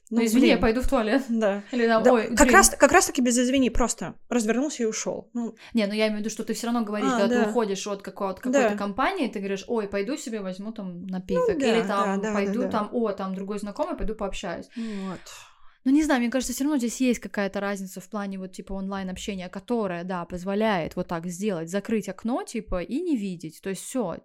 Ну, 0.10 0.24
извини, 0.24 0.48
я 0.48 0.54
блин, 0.54 0.62
пойду 0.62 0.82
в 0.82 0.88
туалет. 0.88 1.24
Да. 1.30 1.64
Или 1.72 1.88
там, 1.88 2.04
Да, 2.04 2.14
ой, 2.14 2.36
как, 2.36 2.52
раз, 2.52 2.70
как 2.70 2.92
раз 2.92 3.08
таки 3.08 3.22
без 3.22 3.38
извини, 3.38 3.70
просто 3.70 4.16
развернулся 4.30 4.84
и 4.84 4.86
ушел. 4.86 5.30
Ну, 5.34 5.56
Не, 5.74 5.86
ну 5.88 5.94
я 5.94 6.08
имею 6.08 6.18
в 6.18 6.20
виду, 6.22 6.30
что 6.30 6.44
ты 6.44 6.54
все 6.54 6.68
равно 6.68 6.84
говоришь, 6.84 7.10
А, 7.14 7.20
когда 7.20 7.36
ты 7.40 7.44
да. 7.44 7.50
уходишь 7.50 7.86
от 7.88 8.02
какого-то 8.02 8.42
какой-то 8.42 8.70
Да. 8.70 8.76
компании, 8.78 9.28
ты 9.28 9.40
говоришь, 9.40 9.66
ой, 9.68 9.88
пойду 9.88 10.16
себе 10.18 10.40
возьму 10.42 10.72
там 10.72 11.06
напиток. 11.08 11.56
Ну 11.56 11.60
да, 11.60 11.68
Или 11.78 11.88
там 11.88 12.22
да, 12.22 12.30
да, 12.30 12.34
пойду 12.34 12.62
да, 12.62 12.66
да. 12.66 12.72
там, 12.72 12.90
о, 12.94 13.12
там 13.12 13.36
другой 13.36 13.60
знакомый, 13.60 13.98
пойду 13.98 14.16
пообщаюсь. 14.16 14.68
вот. 14.76 15.20
Ну, 15.84 15.94
не 15.94 16.04
знаю, 16.04 16.20
мне 16.20 16.30
кажется, 16.30 16.54
все 16.54 16.66
равно 16.66 16.78
здесь 16.80 17.00
есть 17.00 17.20
какая-то 17.20 17.62
разница 17.62 18.02
в 18.02 18.10
плане 18.10 18.38
вот 18.40 18.52
типа 18.52 18.74
онлайн-общения, 18.74 19.48
которая, 19.48 20.04
да, 20.04 20.26
позволяет 20.26 20.98
вот 20.98 21.08
так 21.08 21.26
сделать, 21.28 21.70
закрыть 21.70 22.10
окно, 22.10 22.44
типа, 22.44 22.82
и 22.82 23.00
не 23.00 23.16
видеть. 23.16 23.62
То 23.62 23.70
есть 23.70 23.84
все. 23.84 24.18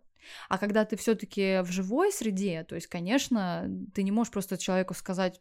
А 0.48 0.58
когда 0.58 0.84
ты 0.84 0.96
все-таки 0.96 1.60
в 1.62 1.70
живой 1.70 2.12
среде, 2.12 2.64
то 2.68 2.74
есть, 2.74 2.88
конечно, 2.88 3.68
ты 3.94 4.02
не 4.02 4.10
можешь 4.10 4.32
просто 4.32 4.58
человеку 4.58 4.94
сказать, 4.94 5.40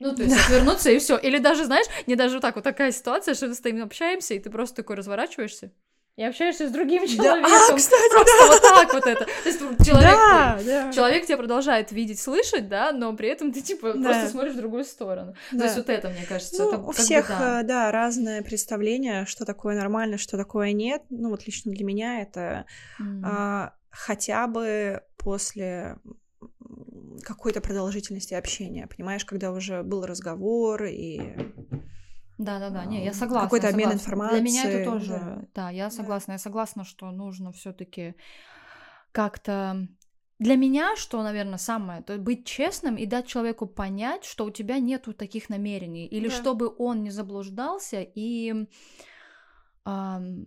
ну, 0.00 0.14
то 0.14 0.22
есть 0.22 0.36
отвернуться 0.36 0.90
и 0.90 0.98
все. 0.98 1.16
Или 1.16 1.38
даже, 1.38 1.64
знаешь, 1.64 1.86
не 2.06 2.16
даже 2.16 2.34
вот 2.34 2.42
так 2.42 2.54
вот 2.54 2.64
такая 2.64 2.92
ситуация, 2.92 3.34
что 3.34 3.48
мы 3.48 3.54
стоим, 3.54 3.82
общаемся, 3.82 4.34
и 4.34 4.38
ты 4.38 4.50
просто 4.50 4.76
такой 4.76 4.96
разворачиваешься 4.96 5.72
и 6.16 6.24
общаешься 6.24 6.66
с 6.66 6.72
другим 6.72 7.02
Да, 7.02 7.08
человеком. 7.14 7.52
а, 7.52 7.76
кстати, 7.76 8.10
Просто 8.10 8.46
вот 8.46 8.60
так 8.62 8.92
вот 8.92 9.06
это. 9.06 9.24
То 9.24 9.30
есть 9.44 9.60
человек, 9.86 10.16
да, 10.16 10.58
да. 10.64 10.92
человек 10.92 11.26
тебя 11.26 11.36
продолжает 11.36 11.92
видеть, 11.92 12.18
слышать, 12.18 12.68
да, 12.68 12.90
но 12.90 13.14
при 13.14 13.28
этом 13.28 13.52
ты 13.52 13.60
типа 13.60 13.92
Да. 13.92 14.02
просто 14.02 14.28
смотришь 14.28 14.54
в 14.54 14.56
другую 14.56 14.84
сторону. 14.84 15.34
То 15.50 15.56
Да. 15.58 15.64
есть 15.66 15.76
вот 15.76 15.88
это, 15.88 16.08
мне 16.08 16.26
кажется, 16.26 16.60
Ну, 16.60 16.68
это 16.68 16.78
у 16.78 16.86
как 16.86 16.96
бы 16.96 17.02
всех, 17.02 17.28
да. 17.28 17.60
э, 17.60 17.62
да, 17.62 17.92
разное 17.92 18.42
представление, 18.42 19.26
что 19.26 19.44
такое 19.44 19.76
нормально, 19.76 20.18
что 20.18 20.36
такое 20.36 20.72
нет. 20.72 21.02
Ну, 21.08 21.30
вот 21.30 21.46
лично 21.46 21.70
для 21.70 21.84
меня 21.84 22.20
это 22.20 22.64
М. 22.98 23.22
а, 23.24 23.74
хотя 23.90 24.48
бы 24.48 25.02
после 25.18 25.98
какой-то 27.22 27.60
продолжительности 27.60 28.34
общения, 28.34 28.86
понимаешь, 28.86 29.24
когда 29.24 29.52
уже 29.52 29.82
был 29.82 30.04
разговор 30.06 30.84
и 30.84 31.20
Да-да-да, 32.38 32.84
не, 32.84 33.04
я 33.04 33.10
а, 33.10 33.14
согласна. 33.14 33.42
какой-то 33.48 33.68
обмен 33.68 33.98
согласна. 33.98 34.30
Для 34.38 34.40
меня 34.40 34.64
это 34.64 34.78
информацией, 34.80 34.84
тоже, 34.84 35.12
да. 35.12 35.48
да, 35.54 35.70
я 35.70 35.84
Да. 35.84 35.90
согласна. 35.90 36.32
Я 36.32 36.38
согласна, 36.38 36.84
что 36.84 37.10
нужно 37.10 37.52
все 37.52 37.72
таки 37.72 38.14
как-то... 39.12 39.88
Для 40.38 40.54
меня, 40.54 40.94
что, 40.94 41.20
наверное, 41.24 41.58
самое, 41.58 42.00
то 42.00 42.16
быть 42.16 42.46
честным 42.46 42.94
и 42.94 43.06
дать 43.06 43.26
человеку 43.26 43.66
понять, 43.66 44.24
что 44.24 44.44
у 44.44 44.50
тебя 44.50 44.78
нету 44.78 45.12
таких 45.12 45.48
намерений, 45.48 46.06
или 46.06 46.28
Да. 46.28 46.34
чтобы 46.34 46.72
он 46.78 47.02
не 47.02 47.10
заблуждался 47.10 48.02
и 48.02 48.68
ам, 49.84 50.44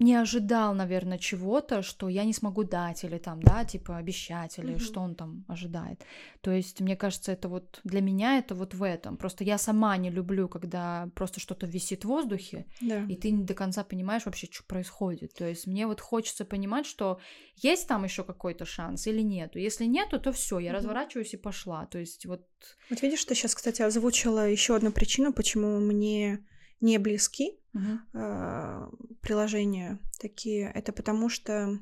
не 0.00 0.14
ожидал, 0.16 0.74
наверное, 0.74 1.18
чего-то, 1.18 1.82
что 1.82 2.08
я 2.08 2.24
не 2.24 2.32
смогу 2.32 2.64
дать, 2.64 3.04
или 3.04 3.18
там, 3.18 3.40
да, 3.42 3.64
типа 3.64 3.96
обещать, 3.98 4.58
или 4.58 4.72
Мгм. 4.72 4.80
что 4.80 5.00
он 5.00 5.14
там 5.14 5.44
ожидает. 5.48 6.04
То 6.40 6.50
есть, 6.50 6.80
мне 6.80 6.96
кажется, 6.96 7.32
это 7.32 7.48
вот 7.48 7.80
для 7.84 8.00
меня 8.00 8.38
это 8.38 8.54
вот 8.54 8.74
в 8.74 8.82
этом. 8.82 9.16
Просто 9.16 9.44
я 9.44 9.58
сама 9.58 9.96
не 9.98 10.10
люблю, 10.10 10.48
когда 10.48 11.08
просто 11.14 11.38
что-то 11.40 11.66
висит 11.66 12.04
в 12.04 12.08
воздухе, 12.08 12.66
да. 12.80 13.04
и 13.08 13.14
ты 13.14 13.30
не 13.30 13.44
до 13.44 13.54
конца 13.54 13.84
понимаешь 13.84 14.24
вообще, 14.26 14.48
что 14.50 14.64
происходит. 14.64 15.34
То 15.34 15.46
есть 15.46 15.66
мне 15.66 15.86
вот 15.86 16.00
хочется 16.00 16.44
понимать, 16.44 16.86
что 16.86 17.18
есть 17.56 17.86
там 17.86 18.04
еще 18.04 18.24
какой-то 18.24 18.64
шанс 18.64 19.06
или 19.06 19.20
нету. 19.22 19.58
Если 19.58 19.84
нету, 19.84 20.18
то 20.18 20.32
все, 20.32 20.58
я 20.58 20.70
Мгм. 20.70 20.78
разворачиваюсь 20.78 21.34
и 21.34 21.36
пошла. 21.36 21.86
То 21.86 21.98
есть 21.98 22.26
вот 22.26 22.46
Вот 22.88 23.02
видишь, 23.02 23.24
ты 23.24 23.34
сейчас, 23.34 23.54
кстати, 23.54 23.82
озвучила 23.82 24.48
еще 24.48 24.76
одну 24.76 24.92
причину, 24.92 25.32
почему 25.32 25.78
мне 25.78 26.44
не 26.80 26.98
близки 26.98 27.58
мгм. 27.72 28.00
э, 28.14 28.90
приложения 29.20 29.98
такие. 30.18 30.70
Это 30.74 30.92
потому 30.92 31.28
что 31.28 31.78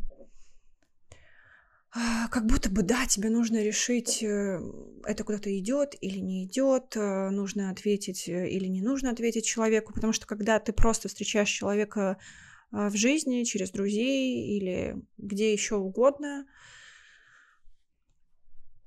а, 1.90 2.28
как 2.28 2.46
будто 2.46 2.70
бы 2.70 2.82
да, 2.82 3.06
тебе 3.06 3.30
нужно 3.30 3.62
решить, 3.62 4.22
э, 4.22 4.60
это 5.04 5.24
куда-то 5.24 5.56
идет 5.58 5.94
или 6.00 6.18
не 6.18 6.44
идет, 6.44 6.96
э, 6.96 7.30
нужно 7.30 7.70
ответить 7.70 8.28
э, 8.28 8.48
или 8.50 8.66
не 8.66 8.82
нужно 8.82 9.10
ответить 9.10 9.46
человеку, 9.46 9.94
потому 9.94 10.12
что 10.12 10.26
когда 10.26 10.58
ты 10.58 10.74
просто 10.74 11.08
встречаешь 11.08 11.48
человека 11.48 12.18
а, 12.70 12.90
в 12.90 12.96
жизни 12.96 13.44
через 13.44 13.70
друзей 13.70 14.56
или 14.56 14.96
где 15.16 15.52
еще 15.52 15.76
угодно, 15.76 16.46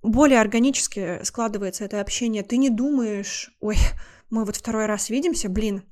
более 0.03 0.39
органически 0.39 1.23
складывается 1.23 1.85
это 1.85 2.01
общение. 2.01 2.43
Ты 2.43 2.57
не 2.57 2.69
думаешь, 2.69 3.55
ой, 3.59 3.77
мы 4.29 4.45
вот 4.45 4.55
второй 4.55 4.85
раз 4.85 5.09
видимся, 5.09 5.49
блин, 5.49 5.83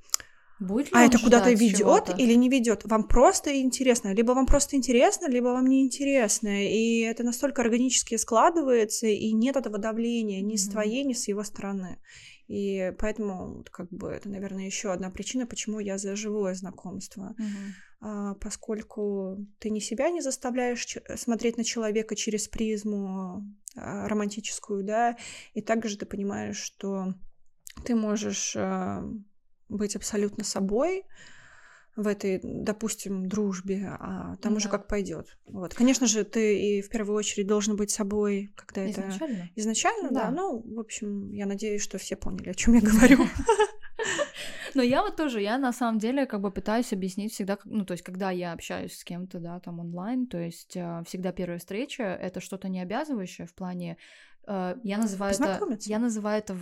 будет 0.59 0.89
а 0.91 1.05
это 1.05 1.19
куда-то 1.19 1.51
ведет 1.51 1.77
чего-то? 1.77 2.13
или 2.13 2.33
не 2.33 2.49
ведет? 2.49 2.81
Вам 2.85 3.03
просто 3.07 3.59
интересно. 3.61 4.13
Либо 4.13 4.33
вам 4.33 4.45
просто 4.45 4.75
интересно, 4.75 5.27
либо 5.29 5.47
вам 5.47 5.67
не 5.67 5.83
интересно. 5.85 6.67
И 6.67 6.99
это 7.01 7.23
настолько 7.23 7.61
органически 7.61 8.17
складывается, 8.17 9.07
и 9.07 9.31
нет 9.31 9.55
этого 9.55 9.77
давления 9.77 10.41
ни 10.41 10.55
с 10.55 10.65
Мгм. 10.65 10.71
твоей, 10.71 11.03
ни 11.03 11.13
с 11.13 11.27
его 11.27 11.43
стороны. 11.43 11.97
И 12.47 12.93
поэтому, 12.97 13.63
как 13.71 13.89
бы, 13.89 14.09
это, 14.09 14.27
наверное, 14.29 14.65
еще 14.65 14.91
одна 14.91 15.09
причина, 15.11 15.45
почему 15.45 15.79
я 15.79 15.97
за 15.97 16.15
живое 16.15 16.55
знакомство. 16.55 17.35
Мгм. 17.37 17.73
А, 18.01 18.33
поскольку 18.35 19.37
ты 19.59 19.69
не 19.69 19.81
себя 19.81 20.09
не 20.09 20.21
заставляешь 20.21 20.83
ч- 20.85 21.01
смотреть 21.17 21.57
на 21.57 21.63
человека 21.63 22.15
через 22.15 22.47
призму 22.47 23.43
а, 23.75 24.07
романтическую, 24.07 24.83
да, 24.83 25.15
и 25.53 25.61
также 25.61 25.97
ты 25.97 26.05
понимаешь, 26.05 26.57
что 26.57 27.13
ты 27.85 27.95
можешь 27.95 28.55
а, 28.57 29.03
быть 29.69 29.95
абсолютно 29.95 30.43
собой 30.43 31.05
в 31.95 32.07
этой, 32.07 32.39
допустим, 32.43 33.27
дружбе, 33.27 33.87
а 33.99 34.37
там 34.37 34.55
уже 34.55 34.65
Да. 34.65 34.77
как 34.77 34.87
пойдет. 34.87 35.37
Вот, 35.45 35.73
конечно 35.73 36.07
же, 36.07 36.23
ты 36.23 36.77
и 36.77 36.81
в 36.81 36.89
первую 36.89 37.17
очередь 37.17 37.47
должен 37.47 37.75
быть 37.75 37.91
собой, 37.91 38.53
когда 38.55 38.81
это 38.81 39.01
Изначально? 39.01 39.49
изначально, 39.55 40.09
да. 40.11 40.25
Да. 40.25 40.31
Ну, 40.31 40.61
в 40.75 40.79
общем, 40.79 41.31
я 41.33 41.45
надеюсь, 41.45 41.81
что 41.81 41.97
все 41.97 42.15
поняли, 42.15 42.49
о 42.49 42.53
чем 42.53 42.73
я 42.75 42.81
говорю. 42.81 43.25
Но 44.75 44.81
я 44.83 45.01
вот 45.01 45.15
тоже, 45.15 45.41
я 45.41 45.57
на 45.57 45.73
самом 45.73 45.99
деле 45.99 46.25
как 46.25 46.41
бы 46.41 46.51
пытаюсь 46.51 46.93
объяснить 46.93 47.33
всегда, 47.33 47.57
ну, 47.65 47.85
то 47.85 47.93
есть, 47.93 48.03
когда 48.03 48.31
я 48.31 48.53
общаюсь 48.53 48.95
с 48.95 49.03
кем-то, 49.03 49.39
да, 49.39 49.59
там 49.59 49.79
онлайн, 49.79 50.27
то 50.27 50.37
есть 50.37 50.77
э, 50.77 51.03
всегда 51.05 51.31
первая 51.31 51.59
встреча— 51.59 52.03
это 52.21 52.39
что-то 52.39 52.69
не 52.69 52.79
обязывающее 52.81 53.47
в 53.47 53.53
плане, 53.53 53.97
э, 54.47 54.75
я 54.83 54.97
называю 54.97 55.33
это, 55.33 55.67
я 55.85 55.99
называю 55.99 56.39
это 56.39 56.53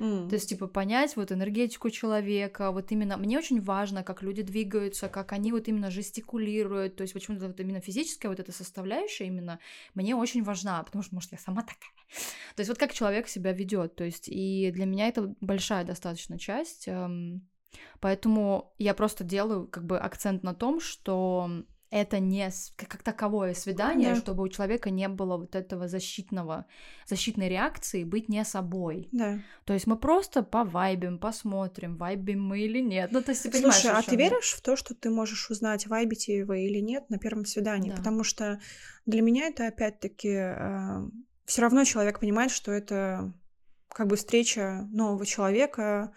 То 0.00 0.34
есть, 0.34 0.48
типа, 0.48 0.66
понять 0.66 1.14
вот 1.16 1.30
энергетику 1.30 1.90
человека, 1.90 2.70
вот 2.72 2.90
именно... 2.90 3.18
Мне 3.18 3.36
очень 3.36 3.60
важно, 3.60 4.02
как 4.02 4.22
люди 4.22 4.40
двигаются, 4.42 5.10
как 5.10 5.32
они 5.32 5.52
вот 5.52 5.68
именно 5.68 5.90
жестикулируют, 5.90 6.96
то 6.96 7.02
есть 7.02 7.12
почему-то 7.12 7.48
вот 7.48 7.60
именно 7.60 7.80
физическая 7.80 8.30
вот 8.30 8.40
эта 8.40 8.50
составляющая 8.50 9.26
именно 9.26 9.58
мне 9.94 10.16
очень 10.16 10.42
важна, 10.42 10.82
потому 10.82 11.02
что, 11.02 11.14
может, 11.14 11.32
я 11.32 11.38
сама 11.38 11.60
такая. 11.60 11.92
То 12.56 12.60
есть 12.60 12.70
вот 12.70 12.78
как 12.78 12.94
человек 12.94 13.28
себя 13.28 13.52
ведет, 13.52 13.94
то 13.94 14.04
есть 14.04 14.28
и 14.28 14.70
для 14.72 14.86
меня 14.86 15.06
это 15.08 15.34
большая 15.42 15.84
достаточно 15.84 16.38
часть, 16.38 16.88
эм, 16.88 17.46
поэтому 18.00 18.72
я 18.78 18.94
просто 18.94 19.22
делаю 19.22 19.66
как 19.66 19.84
бы 19.84 19.98
акцент 19.98 20.42
на 20.42 20.54
том, 20.54 20.80
что 20.80 21.62
это 21.90 22.20
не 22.20 22.50
как 22.76 23.02
таковое 23.02 23.52
свидание, 23.54 24.14
Да. 24.14 24.20
чтобы 24.20 24.44
у 24.44 24.48
человека 24.48 24.90
не 24.90 25.08
было 25.08 25.36
вот 25.36 25.56
этого 25.56 25.88
защитного, 25.88 26.66
защитной 27.06 27.48
реакции 27.48 28.04
быть 28.04 28.28
не 28.28 28.44
собой. 28.44 29.08
Да. 29.10 29.40
То 29.64 29.72
есть 29.72 29.88
мы 29.88 29.96
просто 29.96 30.42
повайбим, 30.44 31.18
посмотрим, 31.18 31.96
вайбим 31.96 32.42
мы 32.42 32.60
или 32.60 32.80
нет. 32.80 33.10
Ну, 33.10 33.22
то 33.22 33.32
есть 33.32 33.42
ты 33.42 33.50
понимаешь, 33.50 33.74
Слушай, 33.74 33.92
о 33.92 33.98
а 33.98 34.02
ты 34.02 34.16
веришь 34.16 34.52
в 34.52 34.60
то, 34.62 34.76
что 34.76 34.94
ты 34.94 35.10
можешь 35.10 35.50
узнать, 35.50 35.88
вайбите 35.88 36.44
вы 36.44 36.62
или 36.66 36.78
нет 36.78 37.10
на 37.10 37.18
первом 37.18 37.44
свидании? 37.44 37.90
Да. 37.90 37.96
Потому 37.96 38.22
что 38.22 38.60
для 39.04 39.22
меня 39.22 39.48
это 39.48 39.66
опять-таки 39.66 40.54
все 41.44 41.62
равно 41.62 41.82
человек 41.84 42.20
понимает, 42.20 42.52
что 42.52 42.70
это 42.70 43.32
как 43.88 44.06
бы 44.06 44.14
встреча 44.14 44.86
нового 44.92 45.26
человека. 45.26 46.12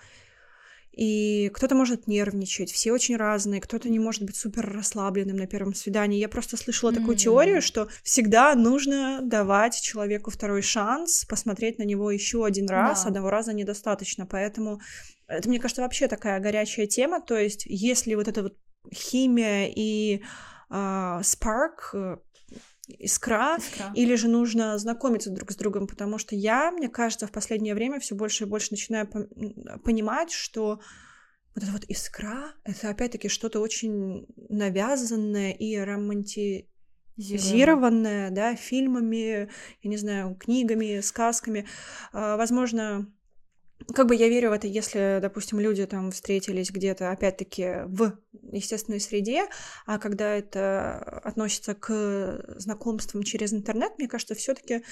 И 0.95 1.49
кто-то 1.53 1.73
может 1.73 2.07
нервничать, 2.07 2.71
все 2.71 2.91
очень 2.91 3.17
разные, 3.17 3.59
кто-то 3.59 3.89
не 3.89 3.97
может 3.97 4.23
быть 4.23 4.35
супер 4.35 4.71
расслабленным 4.71 5.37
на 5.37 5.47
первом 5.47 5.73
свидании. 5.73 6.19
Я 6.19 6.29
просто 6.29 6.55
слышала 6.55 6.91
mm-hmm. 6.91 6.95
такую 6.95 7.17
теорию, 7.17 7.61
что 7.63 7.87
всегда 8.03 8.53
нужно 8.53 9.19
давать 9.23 9.81
человеку 9.81 10.29
второй 10.29 10.61
шанс, 10.61 11.25
посмотреть 11.25 11.79
на 11.79 11.83
него 11.83 12.11
еще 12.11 12.45
один 12.45 12.69
раз, 12.69 13.03
да. 13.03 13.09
одного 13.09 13.31
раза 13.31 13.53
недостаточно. 13.53 14.27
Поэтому 14.27 14.81
это, 15.27 15.49
мне 15.49 15.59
кажется, 15.59 15.81
вообще 15.81 16.07
такая 16.07 16.39
горячая 16.39 16.85
тема. 16.85 17.21
То 17.21 17.37
есть, 17.37 17.65
если 17.65 18.13
вот 18.13 18.27
эта 18.27 18.43
вот 18.43 18.55
химия 18.93 19.71
и 19.75 20.21
а, 20.69 21.21
э, 21.21 22.17
искра, 22.87 23.57
искра, 23.57 23.91
или 23.95 24.15
же 24.15 24.27
нужно 24.27 24.77
знакомиться 24.77 25.29
друг 25.29 25.51
с 25.51 25.55
другом, 25.55 25.87
потому 25.87 26.17
что 26.17 26.35
я, 26.35 26.69
мне 26.71 26.89
кажется, 26.89 27.27
в 27.27 27.31
последнее 27.31 27.75
время 27.75 27.99
все 27.99 28.15
больше 28.15 28.43
и 28.43 28.47
больше 28.47 28.69
начинаю 28.71 29.07
понимать, 29.83 30.31
что 30.31 30.81
вот 31.55 31.63
эта 31.63 31.71
вот 31.71 31.83
искра, 31.85 32.53
это 32.63 32.89
опять-таки 32.89 33.29
что-то 33.29 33.59
очень 33.59 34.25
навязанное 34.49 35.51
и 35.51 35.77
романтизированное, 35.77 38.31
да, 38.31 38.55
фильмами, 38.55 39.49
я 39.81 39.89
не 39.89 39.97
знаю, 39.97 40.35
книгами, 40.35 41.01
сказками. 41.01 41.67
А, 42.11 42.37
возможно, 42.37 43.07
как 43.93 44.07
бы 44.07 44.15
я 44.15 44.29
верю 44.29 44.49
в 44.49 44.53
это, 44.53 44.67
если, 44.67 45.19
допустим, 45.21 45.59
люди 45.59 45.85
там 45.85 46.11
встретились 46.11 46.71
где-то, 46.71 47.11
опять-таки, 47.11 47.83
в 47.85 48.17
естественной 48.51 48.99
среде, 48.99 49.45
а 49.85 49.99
когда 49.99 50.35
это 50.35 50.99
относится 51.23 51.73
к 51.73 52.55
знакомствам 52.57 53.23
через 53.23 53.53
интернет, 53.53 53.93
мне 53.97 54.07
кажется, 54.07 54.35
все 54.35 54.53
таки 54.53 54.83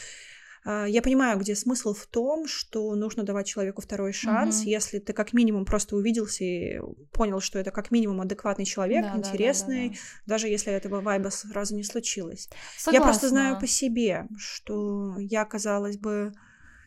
а, 0.64 0.86
я 0.86 1.02
понимаю, 1.02 1.40
где 1.40 1.56
смысл 1.56 1.94
в 1.94 2.06
том, 2.06 2.48
что 2.48 2.94
нужно 2.96 3.24
давать 3.24 3.48
человеку 3.48 3.82
второй 3.82 4.14
шанс, 4.14 4.62
mm-hmm. 4.62 4.70
если 4.70 5.00
ты 5.00 5.14
как 5.14 5.34
минимум 5.34 5.66
просто 5.66 5.96
увиделся 5.96 6.44
и 6.44 6.80
понял, 7.12 7.40
что 7.40 7.58
это 7.58 7.72
как 7.72 7.92
минимум 7.92 8.22
адекватный 8.22 8.66
человек, 8.66 9.04
да, 9.04 9.18
интересный, 9.18 9.90
да, 9.90 9.96
да, 9.96 10.00
да, 10.00 10.02
да. 10.26 10.34
даже 10.36 10.48
если 10.48 10.72
этого 10.72 11.02
вайба 11.02 11.30
сразу 11.30 11.76
не 11.76 11.84
случилось. 11.84 12.50
Согласна. 12.78 12.92
Я 12.92 13.02
просто 13.02 13.30
знаю 13.30 13.60
по 13.60 13.68
себе, 13.68 14.28
что 14.38 15.16
я, 15.18 15.46
казалось 15.46 15.98
бы, 15.98 16.34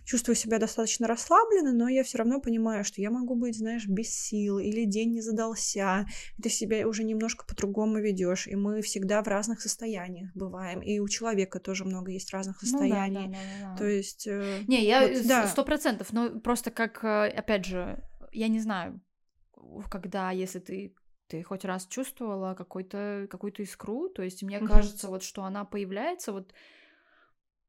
чувствую 0.04 0.36
себя 0.36 0.58
достаточно 0.58 1.06
расслабленно, 1.06 1.72
но 1.72 1.88
я 1.88 2.04
все 2.04 2.18
равно 2.18 2.40
понимаю, 2.40 2.84
что 2.84 3.00
я 3.00 3.10
могу 3.10 3.34
быть, 3.34 3.56
знаешь, 3.56 3.86
без 3.86 4.10
сил, 4.10 4.58
или 4.58 4.84
день 4.84 5.12
не 5.12 5.20
задался, 5.20 6.06
и 6.38 6.42
ты 6.42 6.48
себя 6.48 6.86
уже 6.86 7.04
немножко 7.04 7.44
по-другому 7.46 7.98
ведешь, 7.98 8.46
и 8.46 8.54
мы 8.54 8.82
всегда 8.82 9.22
в 9.22 9.28
разных 9.28 9.60
состояниях 9.60 10.30
бываем, 10.34 10.80
и 10.80 10.98
у 10.98 11.08
человека 11.08 11.60
тоже 11.60 11.84
много 11.84 12.10
есть 12.10 12.32
разных 12.32 12.60
состояний. 12.60 13.26
Ну, 13.26 13.32
да, 13.32 13.38
да, 13.38 13.38
да, 13.60 13.70
да. 13.70 13.76
То 13.76 13.86
есть... 13.86 14.26
Э, 14.26 14.60
не, 14.66 14.84
я 14.84 15.48
сто 15.48 15.64
процентов, 15.64 16.12
вот, 16.12 16.32
но 16.34 16.40
просто 16.40 16.70
как, 16.70 17.02
э, 17.04 17.28
опять 17.28 17.64
же, 17.64 18.02
я 18.32 18.48
не 18.48 18.60
знаю, 18.60 19.00
когда, 19.90 20.30
если 20.30 20.58
ты 20.58 20.94
ты 21.26 21.42
хоть 21.42 21.64
раз 21.64 21.86
чувствовала 21.86 22.54
какой-то 22.54 23.26
какую-то 23.30 23.62
искру, 23.62 24.08
то 24.10 24.22
есть 24.22 24.42
мне 24.42 24.58
mm-hmm. 24.58 24.66
кажется 24.66 25.08
вот 25.08 25.22
что 25.22 25.44
она 25.44 25.64
появляется 25.64 26.32
вот 26.32 26.52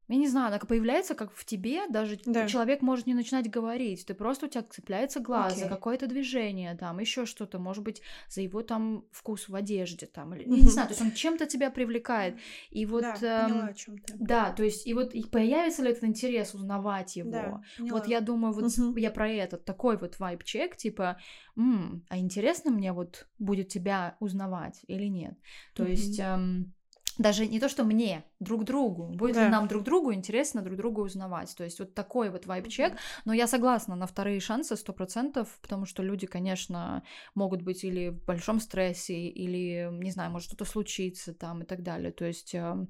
я 0.08 0.16
не 0.16 0.28
знаю, 0.28 0.48
она 0.48 0.58
появляется 0.58 1.14
как 1.14 1.32
в 1.32 1.44
тебе, 1.44 1.86
даже 1.88 2.18
да. 2.24 2.46
человек 2.46 2.80
может 2.80 3.06
не 3.06 3.14
начинать 3.14 3.50
говорить, 3.50 4.06
ты 4.06 4.14
просто 4.14 4.46
у 4.46 4.48
тебя 4.48 4.62
цепляется 4.62 5.20
глаз 5.20 5.54
okay. 5.54 5.60
за 5.60 5.68
какое-то 5.68 6.06
движение, 6.06 6.76
там, 6.76 7.00
еще 7.00 7.26
что-то, 7.26 7.58
может 7.58 7.82
быть, 7.82 8.02
за 8.28 8.40
его 8.40 8.62
там 8.62 9.04
вкус 9.10 9.48
в 9.48 9.54
одежде, 9.54 10.06
там, 10.06 10.34
или, 10.34 10.44
mm-hmm. 10.44 10.60
не 10.60 10.68
знаю, 10.68 10.88
то 10.88 10.94
есть 10.94 11.02
он 11.02 11.12
чем-то 11.12 11.46
тебя 11.46 11.70
привлекает, 11.70 12.38
и 12.70 12.86
вот... 12.86 13.02
Да, 13.02 13.44
эм, 13.44 13.50
поняла, 13.50 13.66
о 13.66 13.74
чем 13.74 13.98
ты. 13.98 14.14
Да, 14.16 14.52
то 14.52 14.62
есть, 14.62 14.86
и 14.86 14.94
вот 14.94 15.12
и 15.12 15.24
появится 15.24 15.82
ли 15.82 15.90
этот 15.90 16.04
интерес 16.04 16.54
узнавать 16.54 17.16
его, 17.16 17.30
да, 17.30 17.62
вот 17.78 18.06
я 18.06 18.20
думаю, 18.20 18.52
вот 18.52 18.64
mm-hmm. 18.64 19.00
я 19.00 19.10
про 19.10 19.28
этот, 19.28 19.64
такой 19.64 19.96
вот 19.96 20.18
вайп-чек, 20.20 20.76
типа, 20.76 21.18
м-м, 21.56 22.04
а 22.08 22.18
интересно 22.18 22.70
мне 22.70 22.92
вот 22.92 23.26
будет 23.38 23.68
тебя 23.68 24.16
узнавать 24.20 24.80
или 24.86 25.06
нет, 25.06 25.36
то 25.74 25.82
mm-hmm. 25.82 25.90
есть... 25.90 26.20
Эм, 26.20 26.75
даже 27.18 27.46
не 27.46 27.60
то, 27.60 27.68
что 27.68 27.84
мне, 27.84 28.24
друг 28.40 28.64
другу. 28.64 29.08
Будет 29.08 29.34
да. 29.34 29.44
ли 29.44 29.50
нам 29.50 29.68
друг 29.68 29.82
другу 29.82 30.12
интересно 30.12 30.62
друг 30.62 30.76
друга 30.76 31.00
узнавать. 31.00 31.54
То 31.56 31.64
есть 31.64 31.78
вот 31.78 31.94
такой 31.94 32.30
вот 32.30 32.46
вайб-чек. 32.46 32.94
Но 33.24 33.32
я 33.32 33.46
согласна 33.46 33.96
на 33.96 34.06
вторые 34.06 34.40
шансы 34.40 34.76
сто 34.76 34.92
процентов, 34.92 35.58
потому 35.62 35.86
что 35.86 36.02
люди, 36.02 36.26
конечно, 36.26 37.02
могут 37.34 37.62
быть 37.62 37.84
или 37.84 38.08
в 38.10 38.24
большом 38.24 38.60
стрессе, 38.60 39.28
или, 39.28 39.88
не 39.92 40.10
знаю, 40.10 40.30
может 40.30 40.48
что-то 40.48 40.64
случиться 40.64 41.32
там 41.32 41.62
и 41.62 41.64
так 41.64 41.82
далее. 41.82 42.12
То 42.12 42.24
есть 42.24 42.54
эм, 42.54 42.88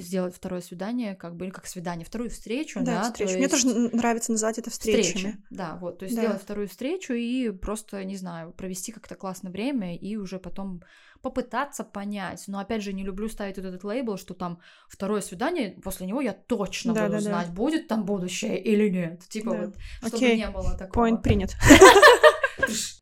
сделать 0.00 0.34
второе 0.34 0.60
свидание, 0.60 1.14
как 1.14 1.36
бы, 1.36 1.46
или 1.46 1.52
как 1.52 1.66
свидание, 1.66 2.04
вторую 2.04 2.30
встречу, 2.30 2.80
да, 2.80 3.02
да 3.02 3.02
встречу. 3.04 3.30
Есть... 3.30 3.38
Мне 3.38 3.48
тоже 3.48 3.96
нравится 3.96 4.32
называть 4.32 4.58
это 4.58 4.70
встречами. 4.70 5.02
Встречи, 5.02 5.38
да, 5.50 5.76
вот, 5.80 5.98
то 5.98 6.04
есть 6.04 6.16
да. 6.16 6.22
сделать 6.22 6.42
вторую 6.42 6.68
встречу 6.68 7.12
и 7.12 7.50
просто, 7.50 8.02
не 8.04 8.16
знаю, 8.16 8.52
провести 8.52 8.92
как-то 8.92 9.14
классное 9.14 9.52
время 9.52 9.96
и 9.96 10.16
уже 10.16 10.38
потом 10.38 10.82
попытаться 11.22 11.84
понять. 11.84 12.44
Но 12.48 12.58
опять 12.58 12.82
же, 12.82 12.92
не 12.92 13.02
люблю 13.02 13.28
ставить 13.28 13.56
вот 13.56 13.64
этот 13.64 13.82
лейбл, 13.82 14.18
что 14.18 14.34
там 14.34 14.60
второе 14.88 15.22
свидание, 15.22 15.70
после 15.82 16.06
него 16.06 16.20
я 16.20 16.34
точно 16.34 16.92
да, 16.92 17.06
буду 17.06 17.14
да, 17.14 17.20
знать, 17.20 17.46
да. 17.48 17.52
будет 17.54 17.88
там 17.88 18.04
будущее 18.04 18.60
или 18.60 18.90
нет. 18.90 19.26
Типа 19.28 19.52
да. 19.52 19.58
вот, 19.58 19.74
чтобы 20.00 20.16
Окей. 20.16 20.36
не 20.36 20.50
было 20.50 20.76
такого. 20.76 21.08
Point 21.08 21.22
принят. 21.22 21.54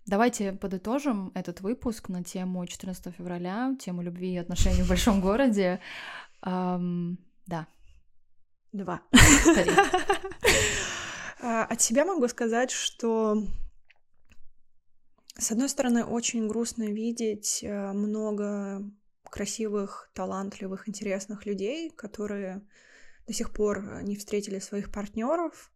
Давайте 0.06 0.52
подытожим 0.52 1.32
этот 1.34 1.60
выпуск 1.60 2.08
на 2.08 2.22
тему 2.22 2.66
14 2.66 3.14
февраля, 3.14 3.76
тему 3.78 4.02
любви 4.02 4.34
и 4.34 4.38
отношений 4.38 4.82
в 4.82 4.88
большом 4.88 5.20
городе. 5.20 5.80
Да. 6.42 7.66
Два. 8.72 9.02
А, 11.44 11.64
от 11.64 11.80
себя 11.80 12.04
могу 12.04 12.28
сказать, 12.28 12.70
что 12.70 13.42
с 15.36 15.50
одной 15.50 15.68
стороны, 15.68 16.04
очень 16.04 16.46
грустно 16.46 16.84
видеть 16.84 17.64
э, 17.64 17.92
много 17.92 18.82
красивых, 19.24 20.10
талантливых, 20.14 20.88
интересных 20.88 21.46
людей, 21.46 21.90
которые 21.90 22.62
до 23.26 23.32
сих 23.32 23.52
пор 23.52 24.02
не 24.02 24.16
встретили 24.16 24.58
своих 24.58 24.92
партнеров. 24.92 25.72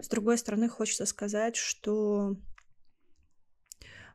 С 0.00 0.08
другой 0.08 0.38
стороны, 0.38 0.68
хочется 0.68 1.06
сказать, 1.06 1.54
что 1.54 2.36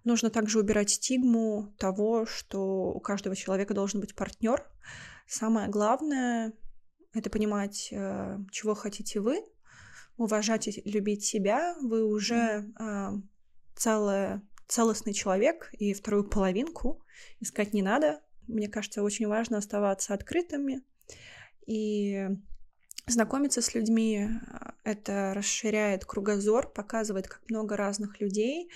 нужно 0.04 0.30
также 0.30 0.60
убирать 0.60 0.90
стигму 0.90 1.74
того, 1.78 2.26
что 2.26 2.92
у 2.92 3.00
каждого 3.00 3.36
человека 3.36 3.74
должен 3.74 4.00
быть 4.00 4.16
партнер. 4.16 4.66
Самое 5.28 5.70
главное— 5.70 6.54
это 7.14 7.30
понимать, 7.30 7.90
э, 7.92 8.38
чего 8.52 8.76
хотите 8.76 9.20
вы, 9.20 9.44
уважать 10.18 10.68
и 10.68 10.82
любить 10.90 11.24
себя. 11.24 11.76
Вы 11.82 12.04
уже 12.04 12.66
э, 12.80 13.10
целая 13.76 14.42
целостный 14.68 15.14
человек, 15.14 15.70
и 15.74 15.94
вторую 15.94 16.30
половинку 16.30 17.04
искать 17.40 17.74
не 17.74 17.82
надо. 17.82 18.22
Мне 18.48 18.68
кажется, 18.68 19.04
очень 19.04 19.28
важно 19.28 19.58
оставаться 19.58 20.14
открытыми 20.14 20.84
и 21.66 22.28
знакомиться 23.08 23.62
с 23.62 23.74
людьми. 23.74 24.30
Это 24.84 25.34
расширяет 25.36 26.06
кругозор, 26.06 26.72
показывает, 26.72 27.28
как 27.28 27.42
много 27.50 27.76
разных 27.76 28.22
людей. 28.22 28.70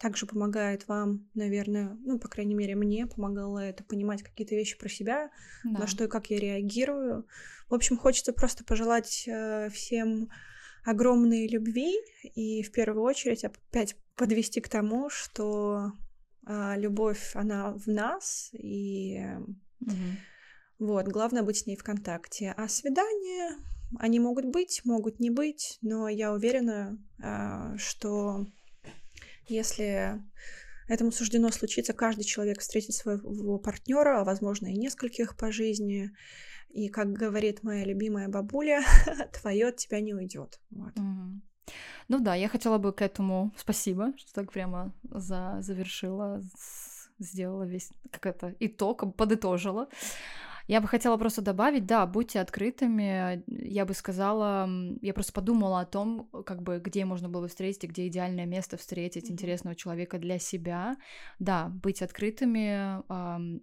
Также 0.00 0.26
помогает 0.26 0.88
вам, 0.88 1.28
наверное, 1.34 1.96
ну, 2.04 2.18
по 2.18 2.26
крайней 2.26 2.54
мере, 2.54 2.74
мне 2.74 3.06
помогало 3.06 3.58
это 3.58 3.84
понимать 3.84 4.22
какие-то 4.22 4.54
вещи 4.54 4.78
про 4.78 4.88
себя, 4.88 5.30
да. 5.62 5.80
на 5.80 5.86
что 5.86 6.04
и 6.04 6.08
как 6.08 6.30
я 6.30 6.40
реагирую. 6.40 7.26
В 7.68 7.74
общем, 7.74 7.98
хочется 7.98 8.32
просто 8.32 8.64
пожелать 8.64 9.24
э, 9.28 9.68
всем 9.68 10.30
огромной 10.84 11.46
любви 11.46 11.94
и 12.34 12.62
в 12.62 12.72
первую 12.72 13.02
очередь 13.02 13.44
опять 13.44 13.94
подвести 14.16 14.62
к 14.62 14.70
тому, 14.70 15.10
что 15.10 15.92
а, 16.46 16.76
любовь, 16.76 17.32
она 17.34 17.74
в 17.74 17.86
нас, 17.86 18.50
и 18.52 19.22
угу. 19.80 19.92
вот, 20.78 21.08
главное 21.08 21.42
быть 21.42 21.58
с 21.58 21.66
ней 21.66 21.76
в 21.76 21.84
контакте. 21.84 22.54
А 22.56 22.68
свидания, 22.68 23.56
они 23.98 24.18
могут 24.18 24.46
быть, 24.46 24.82
могут 24.84 25.20
не 25.20 25.30
быть, 25.30 25.78
но 25.82 26.08
я 26.08 26.32
уверена, 26.32 26.98
а, 27.22 27.76
что 27.76 28.46
если 29.50 30.22
этому 30.88 31.12
суждено 31.12 31.50
случиться, 31.50 31.92
каждый 31.92 32.24
человек 32.24 32.60
встретит 32.60 32.94
своего 32.94 33.58
партнера, 33.58 34.20
а 34.20 34.24
возможно 34.24 34.66
и 34.66 34.76
нескольких 34.76 35.36
по 35.36 35.52
жизни. 35.52 36.10
И 36.70 36.88
как 36.88 37.12
говорит 37.12 37.62
моя 37.62 37.84
любимая 37.84 38.28
бабуля, 38.28 38.82
твое 39.40 39.68
от 39.68 39.76
тебя 39.76 40.00
не 40.00 40.14
уйдет. 40.14 40.60
Вот. 40.70 40.92
Ну 42.08 42.18
да, 42.18 42.34
я 42.34 42.48
хотела 42.48 42.78
бы 42.78 42.92
к 42.92 43.02
этому 43.02 43.52
спасибо, 43.56 44.12
что 44.16 44.32
так 44.32 44.52
прямо 44.52 44.92
за 45.02 45.58
завершила, 45.60 46.42
сделала 47.18 47.64
весь 47.64 47.90
как 48.10 48.26
это 48.26 48.56
итог, 48.58 49.16
подытожила. 49.16 49.88
Я 50.66 50.80
бы 50.80 50.88
хотела 50.88 51.16
просто 51.16 51.42
добавить, 51.42 51.86
да, 51.86 52.06
будьте 52.06 52.40
открытыми. 52.40 53.42
Я 53.46 53.84
бы 53.84 53.94
сказала, 53.94 54.68
я 55.00 55.14
просто 55.14 55.32
подумала 55.32 55.80
о 55.80 55.86
том, 55.86 56.28
как 56.46 56.62
бы, 56.62 56.78
где 56.78 57.04
можно 57.04 57.28
было 57.28 57.42
бы 57.42 57.48
встретить, 57.48 57.88
где 57.88 58.06
идеальное 58.06 58.46
место 58.46 58.76
встретить 58.76 59.28
mm-hmm. 59.28 59.32
интересного 59.32 59.76
человека 59.76 60.18
для 60.18 60.38
себя. 60.38 60.96
Да, 61.38 61.68
быть 61.68 62.02
открытыми, 62.02 63.02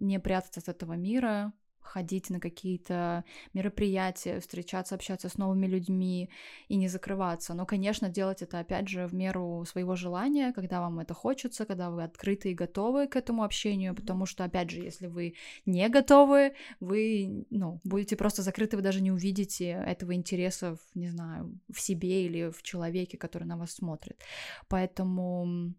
не 0.02 0.18
прятаться 0.20 0.60
от 0.60 0.68
этого 0.68 0.94
мира, 0.94 1.52
ходить 1.88 2.30
на 2.30 2.40
какие-то 2.40 3.24
мероприятия, 3.54 4.40
встречаться, 4.40 4.94
общаться 4.94 5.28
с 5.28 5.38
новыми 5.38 5.66
людьми 5.66 6.30
и 6.68 6.76
не 6.76 6.88
закрываться. 6.88 7.54
Но, 7.54 7.66
конечно, 7.66 8.08
делать 8.08 8.42
это, 8.42 8.60
опять 8.60 8.88
же, 8.88 9.06
в 9.06 9.14
меру 9.14 9.64
своего 9.64 9.96
желания, 9.96 10.52
когда 10.52 10.80
вам 10.80 11.00
это 11.00 11.14
хочется, 11.14 11.64
когда 11.64 11.90
вы 11.90 12.04
открыты 12.04 12.50
и 12.50 12.54
готовы 12.54 13.08
к 13.08 13.16
этому 13.16 13.42
общению, 13.42 13.94
потому 13.94 14.26
что, 14.26 14.44
опять 14.44 14.70
же, 14.70 14.80
если 14.80 15.06
вы 15.06 15.34
не 15.66 15.88
готовы, 15.88 16.54
вы, 16.80 17.46
ну, 17.50 17.80
будете 17.84 18.16
просто 18.16 18.42
закрыты, 18.42 18.76
вы 18.76 18.82
даже 18.82 19.00
не 19.00 19.10
увидите 19.10 19.70
этого 19.86 20.14
интереса, 20.14 20.76
в, 20.76 20.96
не 20.96 21.08
знаю, 21.08 21.58
в 21.72 21.80
себе 21.80 22.26
или 22.26 22.50
в 22.50 22.62
человеке, 22.62 23.16
который 23.16 23.44
на 23.44 23.56
вас 23.56 23.72
смотрит. 23.72 24.20
Поэтому 24.68 25.74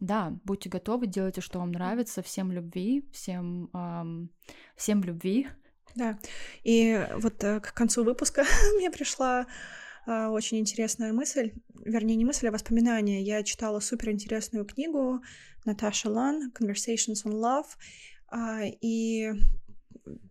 да, 0.00 0.38
будьте 0.44 0.68
готовы, 0.68 1.06
делайте, 1.06 1.40
что 1.40 1.58
вам 1.58 1.72
нравится, 1.72 2.22
всем 2.22 2.52
любви, 2.52 3.08
всем, 3.12 3.70
эм, 3.74 4.30
всем 4.76 5.02
любви. 5.02 5.48
Да, 5.94 6.18
и 6.62 7.06
вот 7.16 7.42
э, 7.42 7.60
к 7.60 7.74
концу 7.74 8.04
выпуска 8.04 8.44
мне 8.76 8.90
пришла 8.90 9.46
э, 10.06 10.26
очень 10.26 10.58
интересная 10.58 11.12
мысль, 11.12 11.52
вернее, 11.84 12.16
не 12.16 12.24
мысль, 12.24 12.48
а 12.48 12.52
воспоминание. 12.52 13.22
Я 13.22 13.42
читала 13.42 13.80
суперинтересную 13.80 14.64
книгу 14.64 15.20
Наташа 15.64 16.10
Лан 16.10 16.52
«Conversations 16.52 17.24
on 17.24 17.32
Love», 17.32 17.66
э, 18.32 18.70
и 18.80 19.32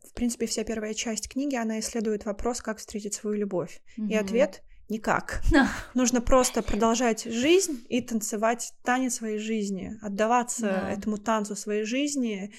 в 0.03 0.13
принципе, 0.13 0.47
вся 0.47 0.63
первая 0.63 0.93
часть 0.93 1.30
книги, 1.30 1.55
она 1.55 1.80
исследует 1.80 2.26
вопрос, 2.26 2.61
как 2.61 2.80
встретить 2.80 3.13
свою 3.13 3.38
любовь. 3.38 3.82
Mm-hmm. 3.97 4.09
И 4.09 4.15
ответ 4.15 4.63
никак. 4.90 5.42
Нужно 5.94 6.22
просто 6.22 6.62
продолжать 6.62 7.24
жизнь 7.26 7.86
и 7.90 8.02
танцевать 8.02 8.74
танец 8.84 9.16
своей 9.16 9.40
жизни, 9.40 9.98
отдаваться 10.02 10.62
да. 10.62 10.92
этому 10.92 11.18
танцу 11.18 11.56
своей 11.56 11.84
жизни 11.84 12.54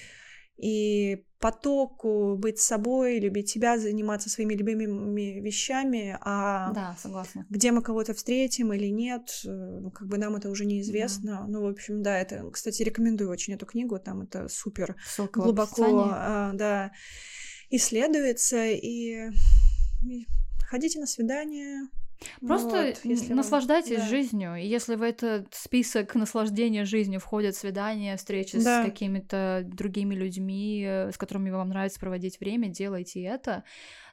и 0.57 1.25
потоку, 1.39 2.37
быть 2.37 2.59
собой, 2.59 3.21
любить 3.21 3.49
себя, 3.49 3.79
заниматься 3.79 4.29
своими 4.29 4.55
любимыми 4.55 5.41
вещами, 5.41 6.19
а 6.21 6.73
да, 6.73 6.97
согласна. 7.01 7.47
где 7.49 7.71
мы 7.71 7.81
кого-то 7.81 8.13
встретим 8.13 8.73
или 8.73 8.87
нет, 8.87 9.31
э, 9.45 9.49
ну, 9.49 9.91
как 9.93 10.09
бы 10.09 10.19
нам 10.19 10.35
это 10.35 10.51
уже 10.51 10.67
неизвестно. 10.67 11.43
Да. 11.43 11.47
Ну, 11.47 11.63
в 11.63 11.69
общем, 11.69 12.03
да, 12.03 12.19
это, 12.19 12.51
кстати, 12.51 12.83
рекомендую 12.83 13.31
очень 13.31 13.55
эту 13.55 13.67
книгу, 13.67 14.01
там 14.01 14.23
это 14.23 14.49
супер 14.49 14.97
Ссылка 15.07 15.41
глубоко, 15.41 16.11
а, 16.13 16.53
да, 16.55 16.91
исследуется 17.71 18.67
и 18.67 19.31
ходите 20.69 20.99
на 20.99 21.07
свидание, 21.07 21.89
Просто 22.47 22.69
вот, 22.69 23.01
если 23.05 23.33
наслаждайтесь 23.33 23.99
да. 23.99 24.07
жизнью. 24.07 24.57
И 24.57 24.67
если 24.67 24.97
в 24.97 25.03
этот 25.03 25.55
список 25.55 26.15
наслаждения 26.15 26.85
жизнью 26.85 27.21
входят 27.21 27.57
свидания, 27.57 28.17
встречи 28.17 28.59
да. 28.63 28.83
с 28.83 28.87
какими-то 28.87 29.63
другими 29.65 30.15
людьми, 30.15 30.85
э, 30.87 31.13
с 31.13 31.19
которыми 31.19 31.51
вам 31.51 31.69
нравится 31.69 32.01
проводить 32.01 32.41
время, 32.41 32.69
делайте 32.69 33.23
это. 33.23 33.65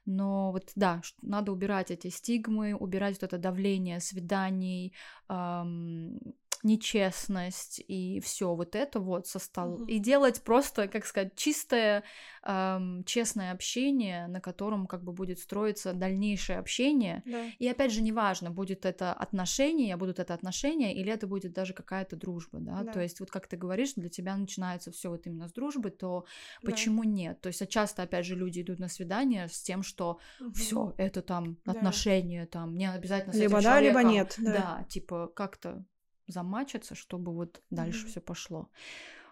Но 0.06 0.52
вот 0.52 0.72
да, 0.76 1.02
надо 1.22 1.52
убирать 1.52 1.90
эти 1.90 2.10
стигмы, 2.10 2.76
убирать 2.76 3.16
вот 3.20 3.24
это 3.24 3.38
давление 3.40 4.00
свиданий, 4.00 4.94
эм, 5.30 6.20
нечестность 6.66 7.80
и 7.88 8.20
все 8.22 8.56
вот 8.56 8.76
это 8.76 9.00
вот 9.00 9.28
со 9.28 9.38
стола. 9.38 9.78
Mm-hmm. 9.78 9.88
И 9.88 10.00
делать 10.00 10.42
просто, 10.42 10.88
как 10.88 11.06
сказать, 11.06 11.36
чистое, 11.36 12.04
эм, 12.44 13.04
честное 13.04 13.52
общение, 13.52 14.26
на 14.28 14.42
котором 14.42 14.88
как 14.88 15.04
бы 15.04 15.14
будет 15.14 15.38
строиться 15.38 15.94
дальнейшее 15.94 16.58
общение. 16.58 17.22
Да. 17.26 17.46
И 17.60 17.68
опять 17.68 17.92
же, 17.92 18.02
неважно, 18.02 18.50
будет 18.50 18.86
это 18.86 19.14
отношение, 19.14 19.96
будут 19.96 20.18
это 20.18 20.34
отношения, 20.34 20.96
или 20.96 21.12
это 21.12 21.28
будет 21.28 21.54
даже 21.54 21.74
какая-то 21.74 22.16
дружба, 22.16 22.60
да? 22.60 22.82
да. 22.82 22.92
То 22.92 23.00
есть 23.00 23.20
вот 23.20 23.30
как 23.30 23.46
ты 23.46 23.58
говоришь, 23.58 23.94
для 23.94 24.10
тебя 24.10 24.36
начинается 24.36 24.92
все 24.92 25.10
вот 25.10 25.28
именно 25.28 25.48
с 25.48 25.54
дружбы, 25.54 25.92
то 25.92 26.26
да. 26.64 26.72
почему 26.72 27.04
нет? 27.04 27.42
То 27.42 27.48
есть 27.48 27.62
а 27.62 27.68
часто, 27.68 28.02
опять 28.02 28.26
же, 28.26 28.36
люди 28.36 28.62
идут 28.62 28.80
на 28.80 28.90
свидание 28.90 29.48
с 29.50 29.62
тем, 29.62 29.84
что 29.84 30.18
угу. 30.42 30.54
все 30.54 30.96
это 30.98 31.22
там 31.22 31.58
отношения, 31.66 32.48
там, 32.48 32.72
мне 32.72 32.92
обязательно 32.92 33.34
с 33.34 33.38
либо 33.38 33.60
этим 33.60 33.70
да, 33.70 33.80
либо 33.80 34.04
нет. 34.04 34.34
Да. 34.40 34.52
да, 34.52 34.86
типа 34.90 35.28
как-то 35.28 35.86
замачиться, 36.28 36.96
чтобы 36.96 37.34
вот 37.34 37.62
дальше 37.70 38.06
mm-hmm. 38.06 38.10
все 38.10 38.22
пошло. 38.22 38.70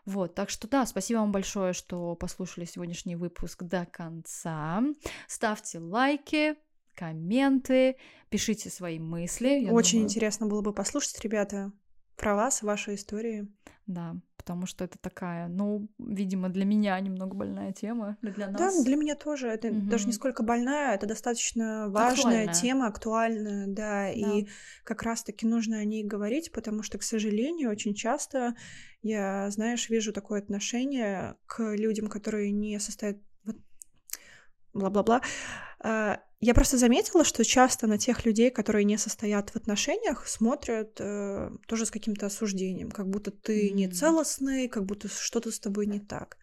Вот, 0.05 0.35
так 0.35 0.49
что 0.49 0.67
да, 0.67 0.85
спасибо 0.85 1.19
вам 1.19 1.31
большое, 1.31 1.73
что 1.73 2.15
послушали 2.15 2.65
сегодняшний 2.65 3.15
выпуск 3.15 3.63
до 3.63 3.85
конца. 3.85 4.83
Ставьте 5.27 5.79
лайки, 5.79 6.55
комменты, 6.93 7.97
пишите 8.29 8.69
свои 8.69 8.99
мысли. 8.99 9.69
Очень 9.69 9.99
думаю... 9.99 10.05
интересно 10.05 10.47
было 10.47 10.61
бы 10.61 10.73
послушать, 10.73 11.19
ребята, 11.21 11.71
про 12.17 12.35
вас, 12.35 12.61
ваши 12.63 12.95
истории. 12.95 13.47
Да, 13.87 14.17
потому 14.43 14.65
что 14.65 14.83
это 14.83 14.97
такая, 14.99 15.47
ну, 15.47 15.87
видимо, 15.97 16.49
для 16.49 16.65
меня 16.65 16.99
немного 16.99 17.33
больная 17.33 17.71
тема, 17.71 18.17
для 18.21 18.49
нас. 18.49 18.59
Да, 18.59 18.83
для 18.83 18.97
меня 18.97 19.15
тоже. 19.15 19.47
Это 19.47 19.69
угу. 19.69 19.89
даже 19.89 20.05
не 20.05 20.11
сколько 20.11 20.43
больная, 20.43 20.95
это 20.95 21.07
достаточно 21.07 21.87
важная 21.87 22.43
актуальная. 22.43 22.53
тема, 22.53 22.87
актуальная, 22.87 23.67
да, 23.67 23.83
да, 23.83 24.09
и 24.09 24.47
как 24.83 25.03
раз-таки 25.03 25.45
нужно 25.45 25.77
о 25.77 25.85
ней 25.85 26.03
говорить, 26.03 26.51
потому 26.51 26.83
что, 26.83 26.97
к 26.97 27.03
сожалению, 27.03 27.71
очень 27.71 27.93
часто 27.93 28.53
я, 29.01 29.49
знаешь, 29.49 29.89
вижу 29.89 30.11
такое 30.11 30.41
отношение 30.41 31.35
к 31.45 31.75
людям, 31.75 32.07
которые 32.07 32.51
не 32.51 32.79
состоят 32.79 33.17
бла-бла-бла. 34.73 35.21
А, 35.83 36.19
я 36.39 36.53
просто 36.53 36.77
заметила, 36.77 37.23
что 37.23 37.45
часто 37.45 37.87
на 37.87 37.97
тех 37.97 38.25
людей, 38.25 38.49
которые 38.49 38.85
не 38.85 38.97
состоят 38.97 39.51
в 39.51 39.55
отношениях, 39.55 40.27
смотрят 40.27 40.97
э, 40.99 41.51
тоже 41.67 41.85
с 41.85 41.91
каким-то 41.91 42.25
осуждением, 42.25 42.91
как 42.91 43.09
будто 43.09 43.31
ты 43.31 43.69
mm-hmm. 43.69 43.73
не 43.73 43.87
целостный, 43.89 44.67
как 44.67 44.85
будто 44.85 45.07
что-то 45.07 45.51
с 45.51 45.59
тобой 45.59 45.85
не 45.85 45.99
так. 45.99 46.37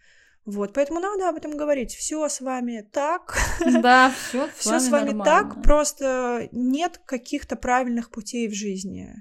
Вот, 0.46 0.72
поэтому 0.72 1.00
надо 1.00 1.28
об 1.28 1.36
этом 1.36 1.56
говорить. 1.56 1.94
Все 1.94 2.26
с 2.28 2.40
вами 2.40 2.88
так. 2.92 3.36
Да, 3.82 4.12
все 4.56 4.80
с 4.80 4.88
вами 4.88 5.22
так. 5.22 5.62
Просто 5.62 6.48
нет 6.50 6.98
каких-то 7.04 7.56
правильных 7.56 8.10
путей 8.10 8.48
в 8.48 8.54
жизни. 8.54 9.14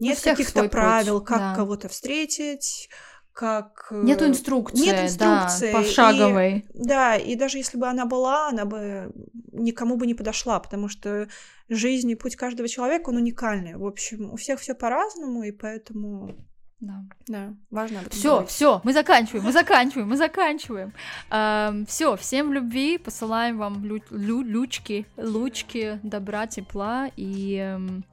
Нет 0.00 0.20
каких-то 0.20 0.68
правил, 0.68 1.20
путь. 1.20 1.28
как 1.28 1.38
да. 1.38 1.54
кого-то 1.54 1.88
встретить, 1.88 2.88
как... 3.34 3.88
Нету 3.90 4.26
инструкции, 4.26 4.84
нет 4.84 5.04
инструкции. 5.04 5.72
Да, 5.72 5.78
пошаговой. 5.78 6.58
И, 6.58 6.64
да, 6.72 7.16
и 7.16 7.34
даже 7.34 7.58
если 7.58 7.76
бы 7.76 7.88
она 7.88 8.06
была, 8.06 8.48
она 8.48 8.64
бы 8.64 9.12
никому 9.52 9.96
бы 9.96 10.06
не 10.06 10.14
подошла, 10.14 10.60
потому 10.60 10.88
что 10.88 11.26
жизнь 11.68 12.10
и 12.10 12.14
путь 12.14 12.36
каждого 12.36 12.68
человека, 12.68 13.10
он 13.10 13.16
уникальный. 13.16 13.76
В 13.76 13.84
общем, 13.84 14.32
у 14.32 14.36
всех 14.36 14.60
все 14.60 14.74
по-разному, 14.74 15.42
и 15.42 15.50
поэтому... 15.50 16.36
Да. 16.80 17.04
Да, 17.28 17.54
важно. 17.70 18.00
Все, 18.10 18.44
все, 18.46 18.80
мы 18.84 18.92
заканчиваем, 18.92 19.44
мы 19.46 19.52
заканчиваем, 19.52 20.08
мы 20.08 20.16
заканчиваем. 20.16 20.92
Эм, 21.30 21.86
все, 21.86 22.14
всем 22.16 22.52
любви, 22.52 22.98
посылаем 22.98 23.58
вам 23.58 23.84
лю- 23.84 24.02
лю- 24.10 24.42
лючки, 24.42 25.06
лучки, 25.16 25.98
добра, 26.02 26.46
тепла 26.46 27.08
и 27.16 27.56
эм, 27.56 28.04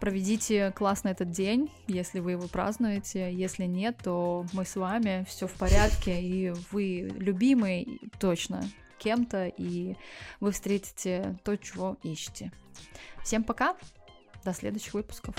Проведите 0.00 0.70
классно 0.72 1.08
этот 1.08 1.30
день, 1.30 1.70
если 1.88 2.20
вы 2.20 2.32
его 2.32 2.46
празднуете. 2.46 3.32
Если 3.32 3.64
нет, 3.64 3.96
то 4.02 4.46
мы 4.52 4.64
с 4.64 4.76
вами, 4.76 5.24
все 5.28 5.48
в 5.48 5.54
порядке, 5.54 6.20
и 6.20 6.52
вы 6.70 7.10
любимый 7.16 8.00
точно 8.20 8.62
кем-то, 8.98 9.46
и 9.46 9.96
вы 10.40 10.52
встретите 10.52 11.36
то, 11.44 11.56
чего 11.56 11.96
ищете. 12.02 12.52
Всем 13.24 13.42
пока, 13.42 13.76
до 14.44 14.52
следующих 14.52 14.94
выпусков. 14.94 15.34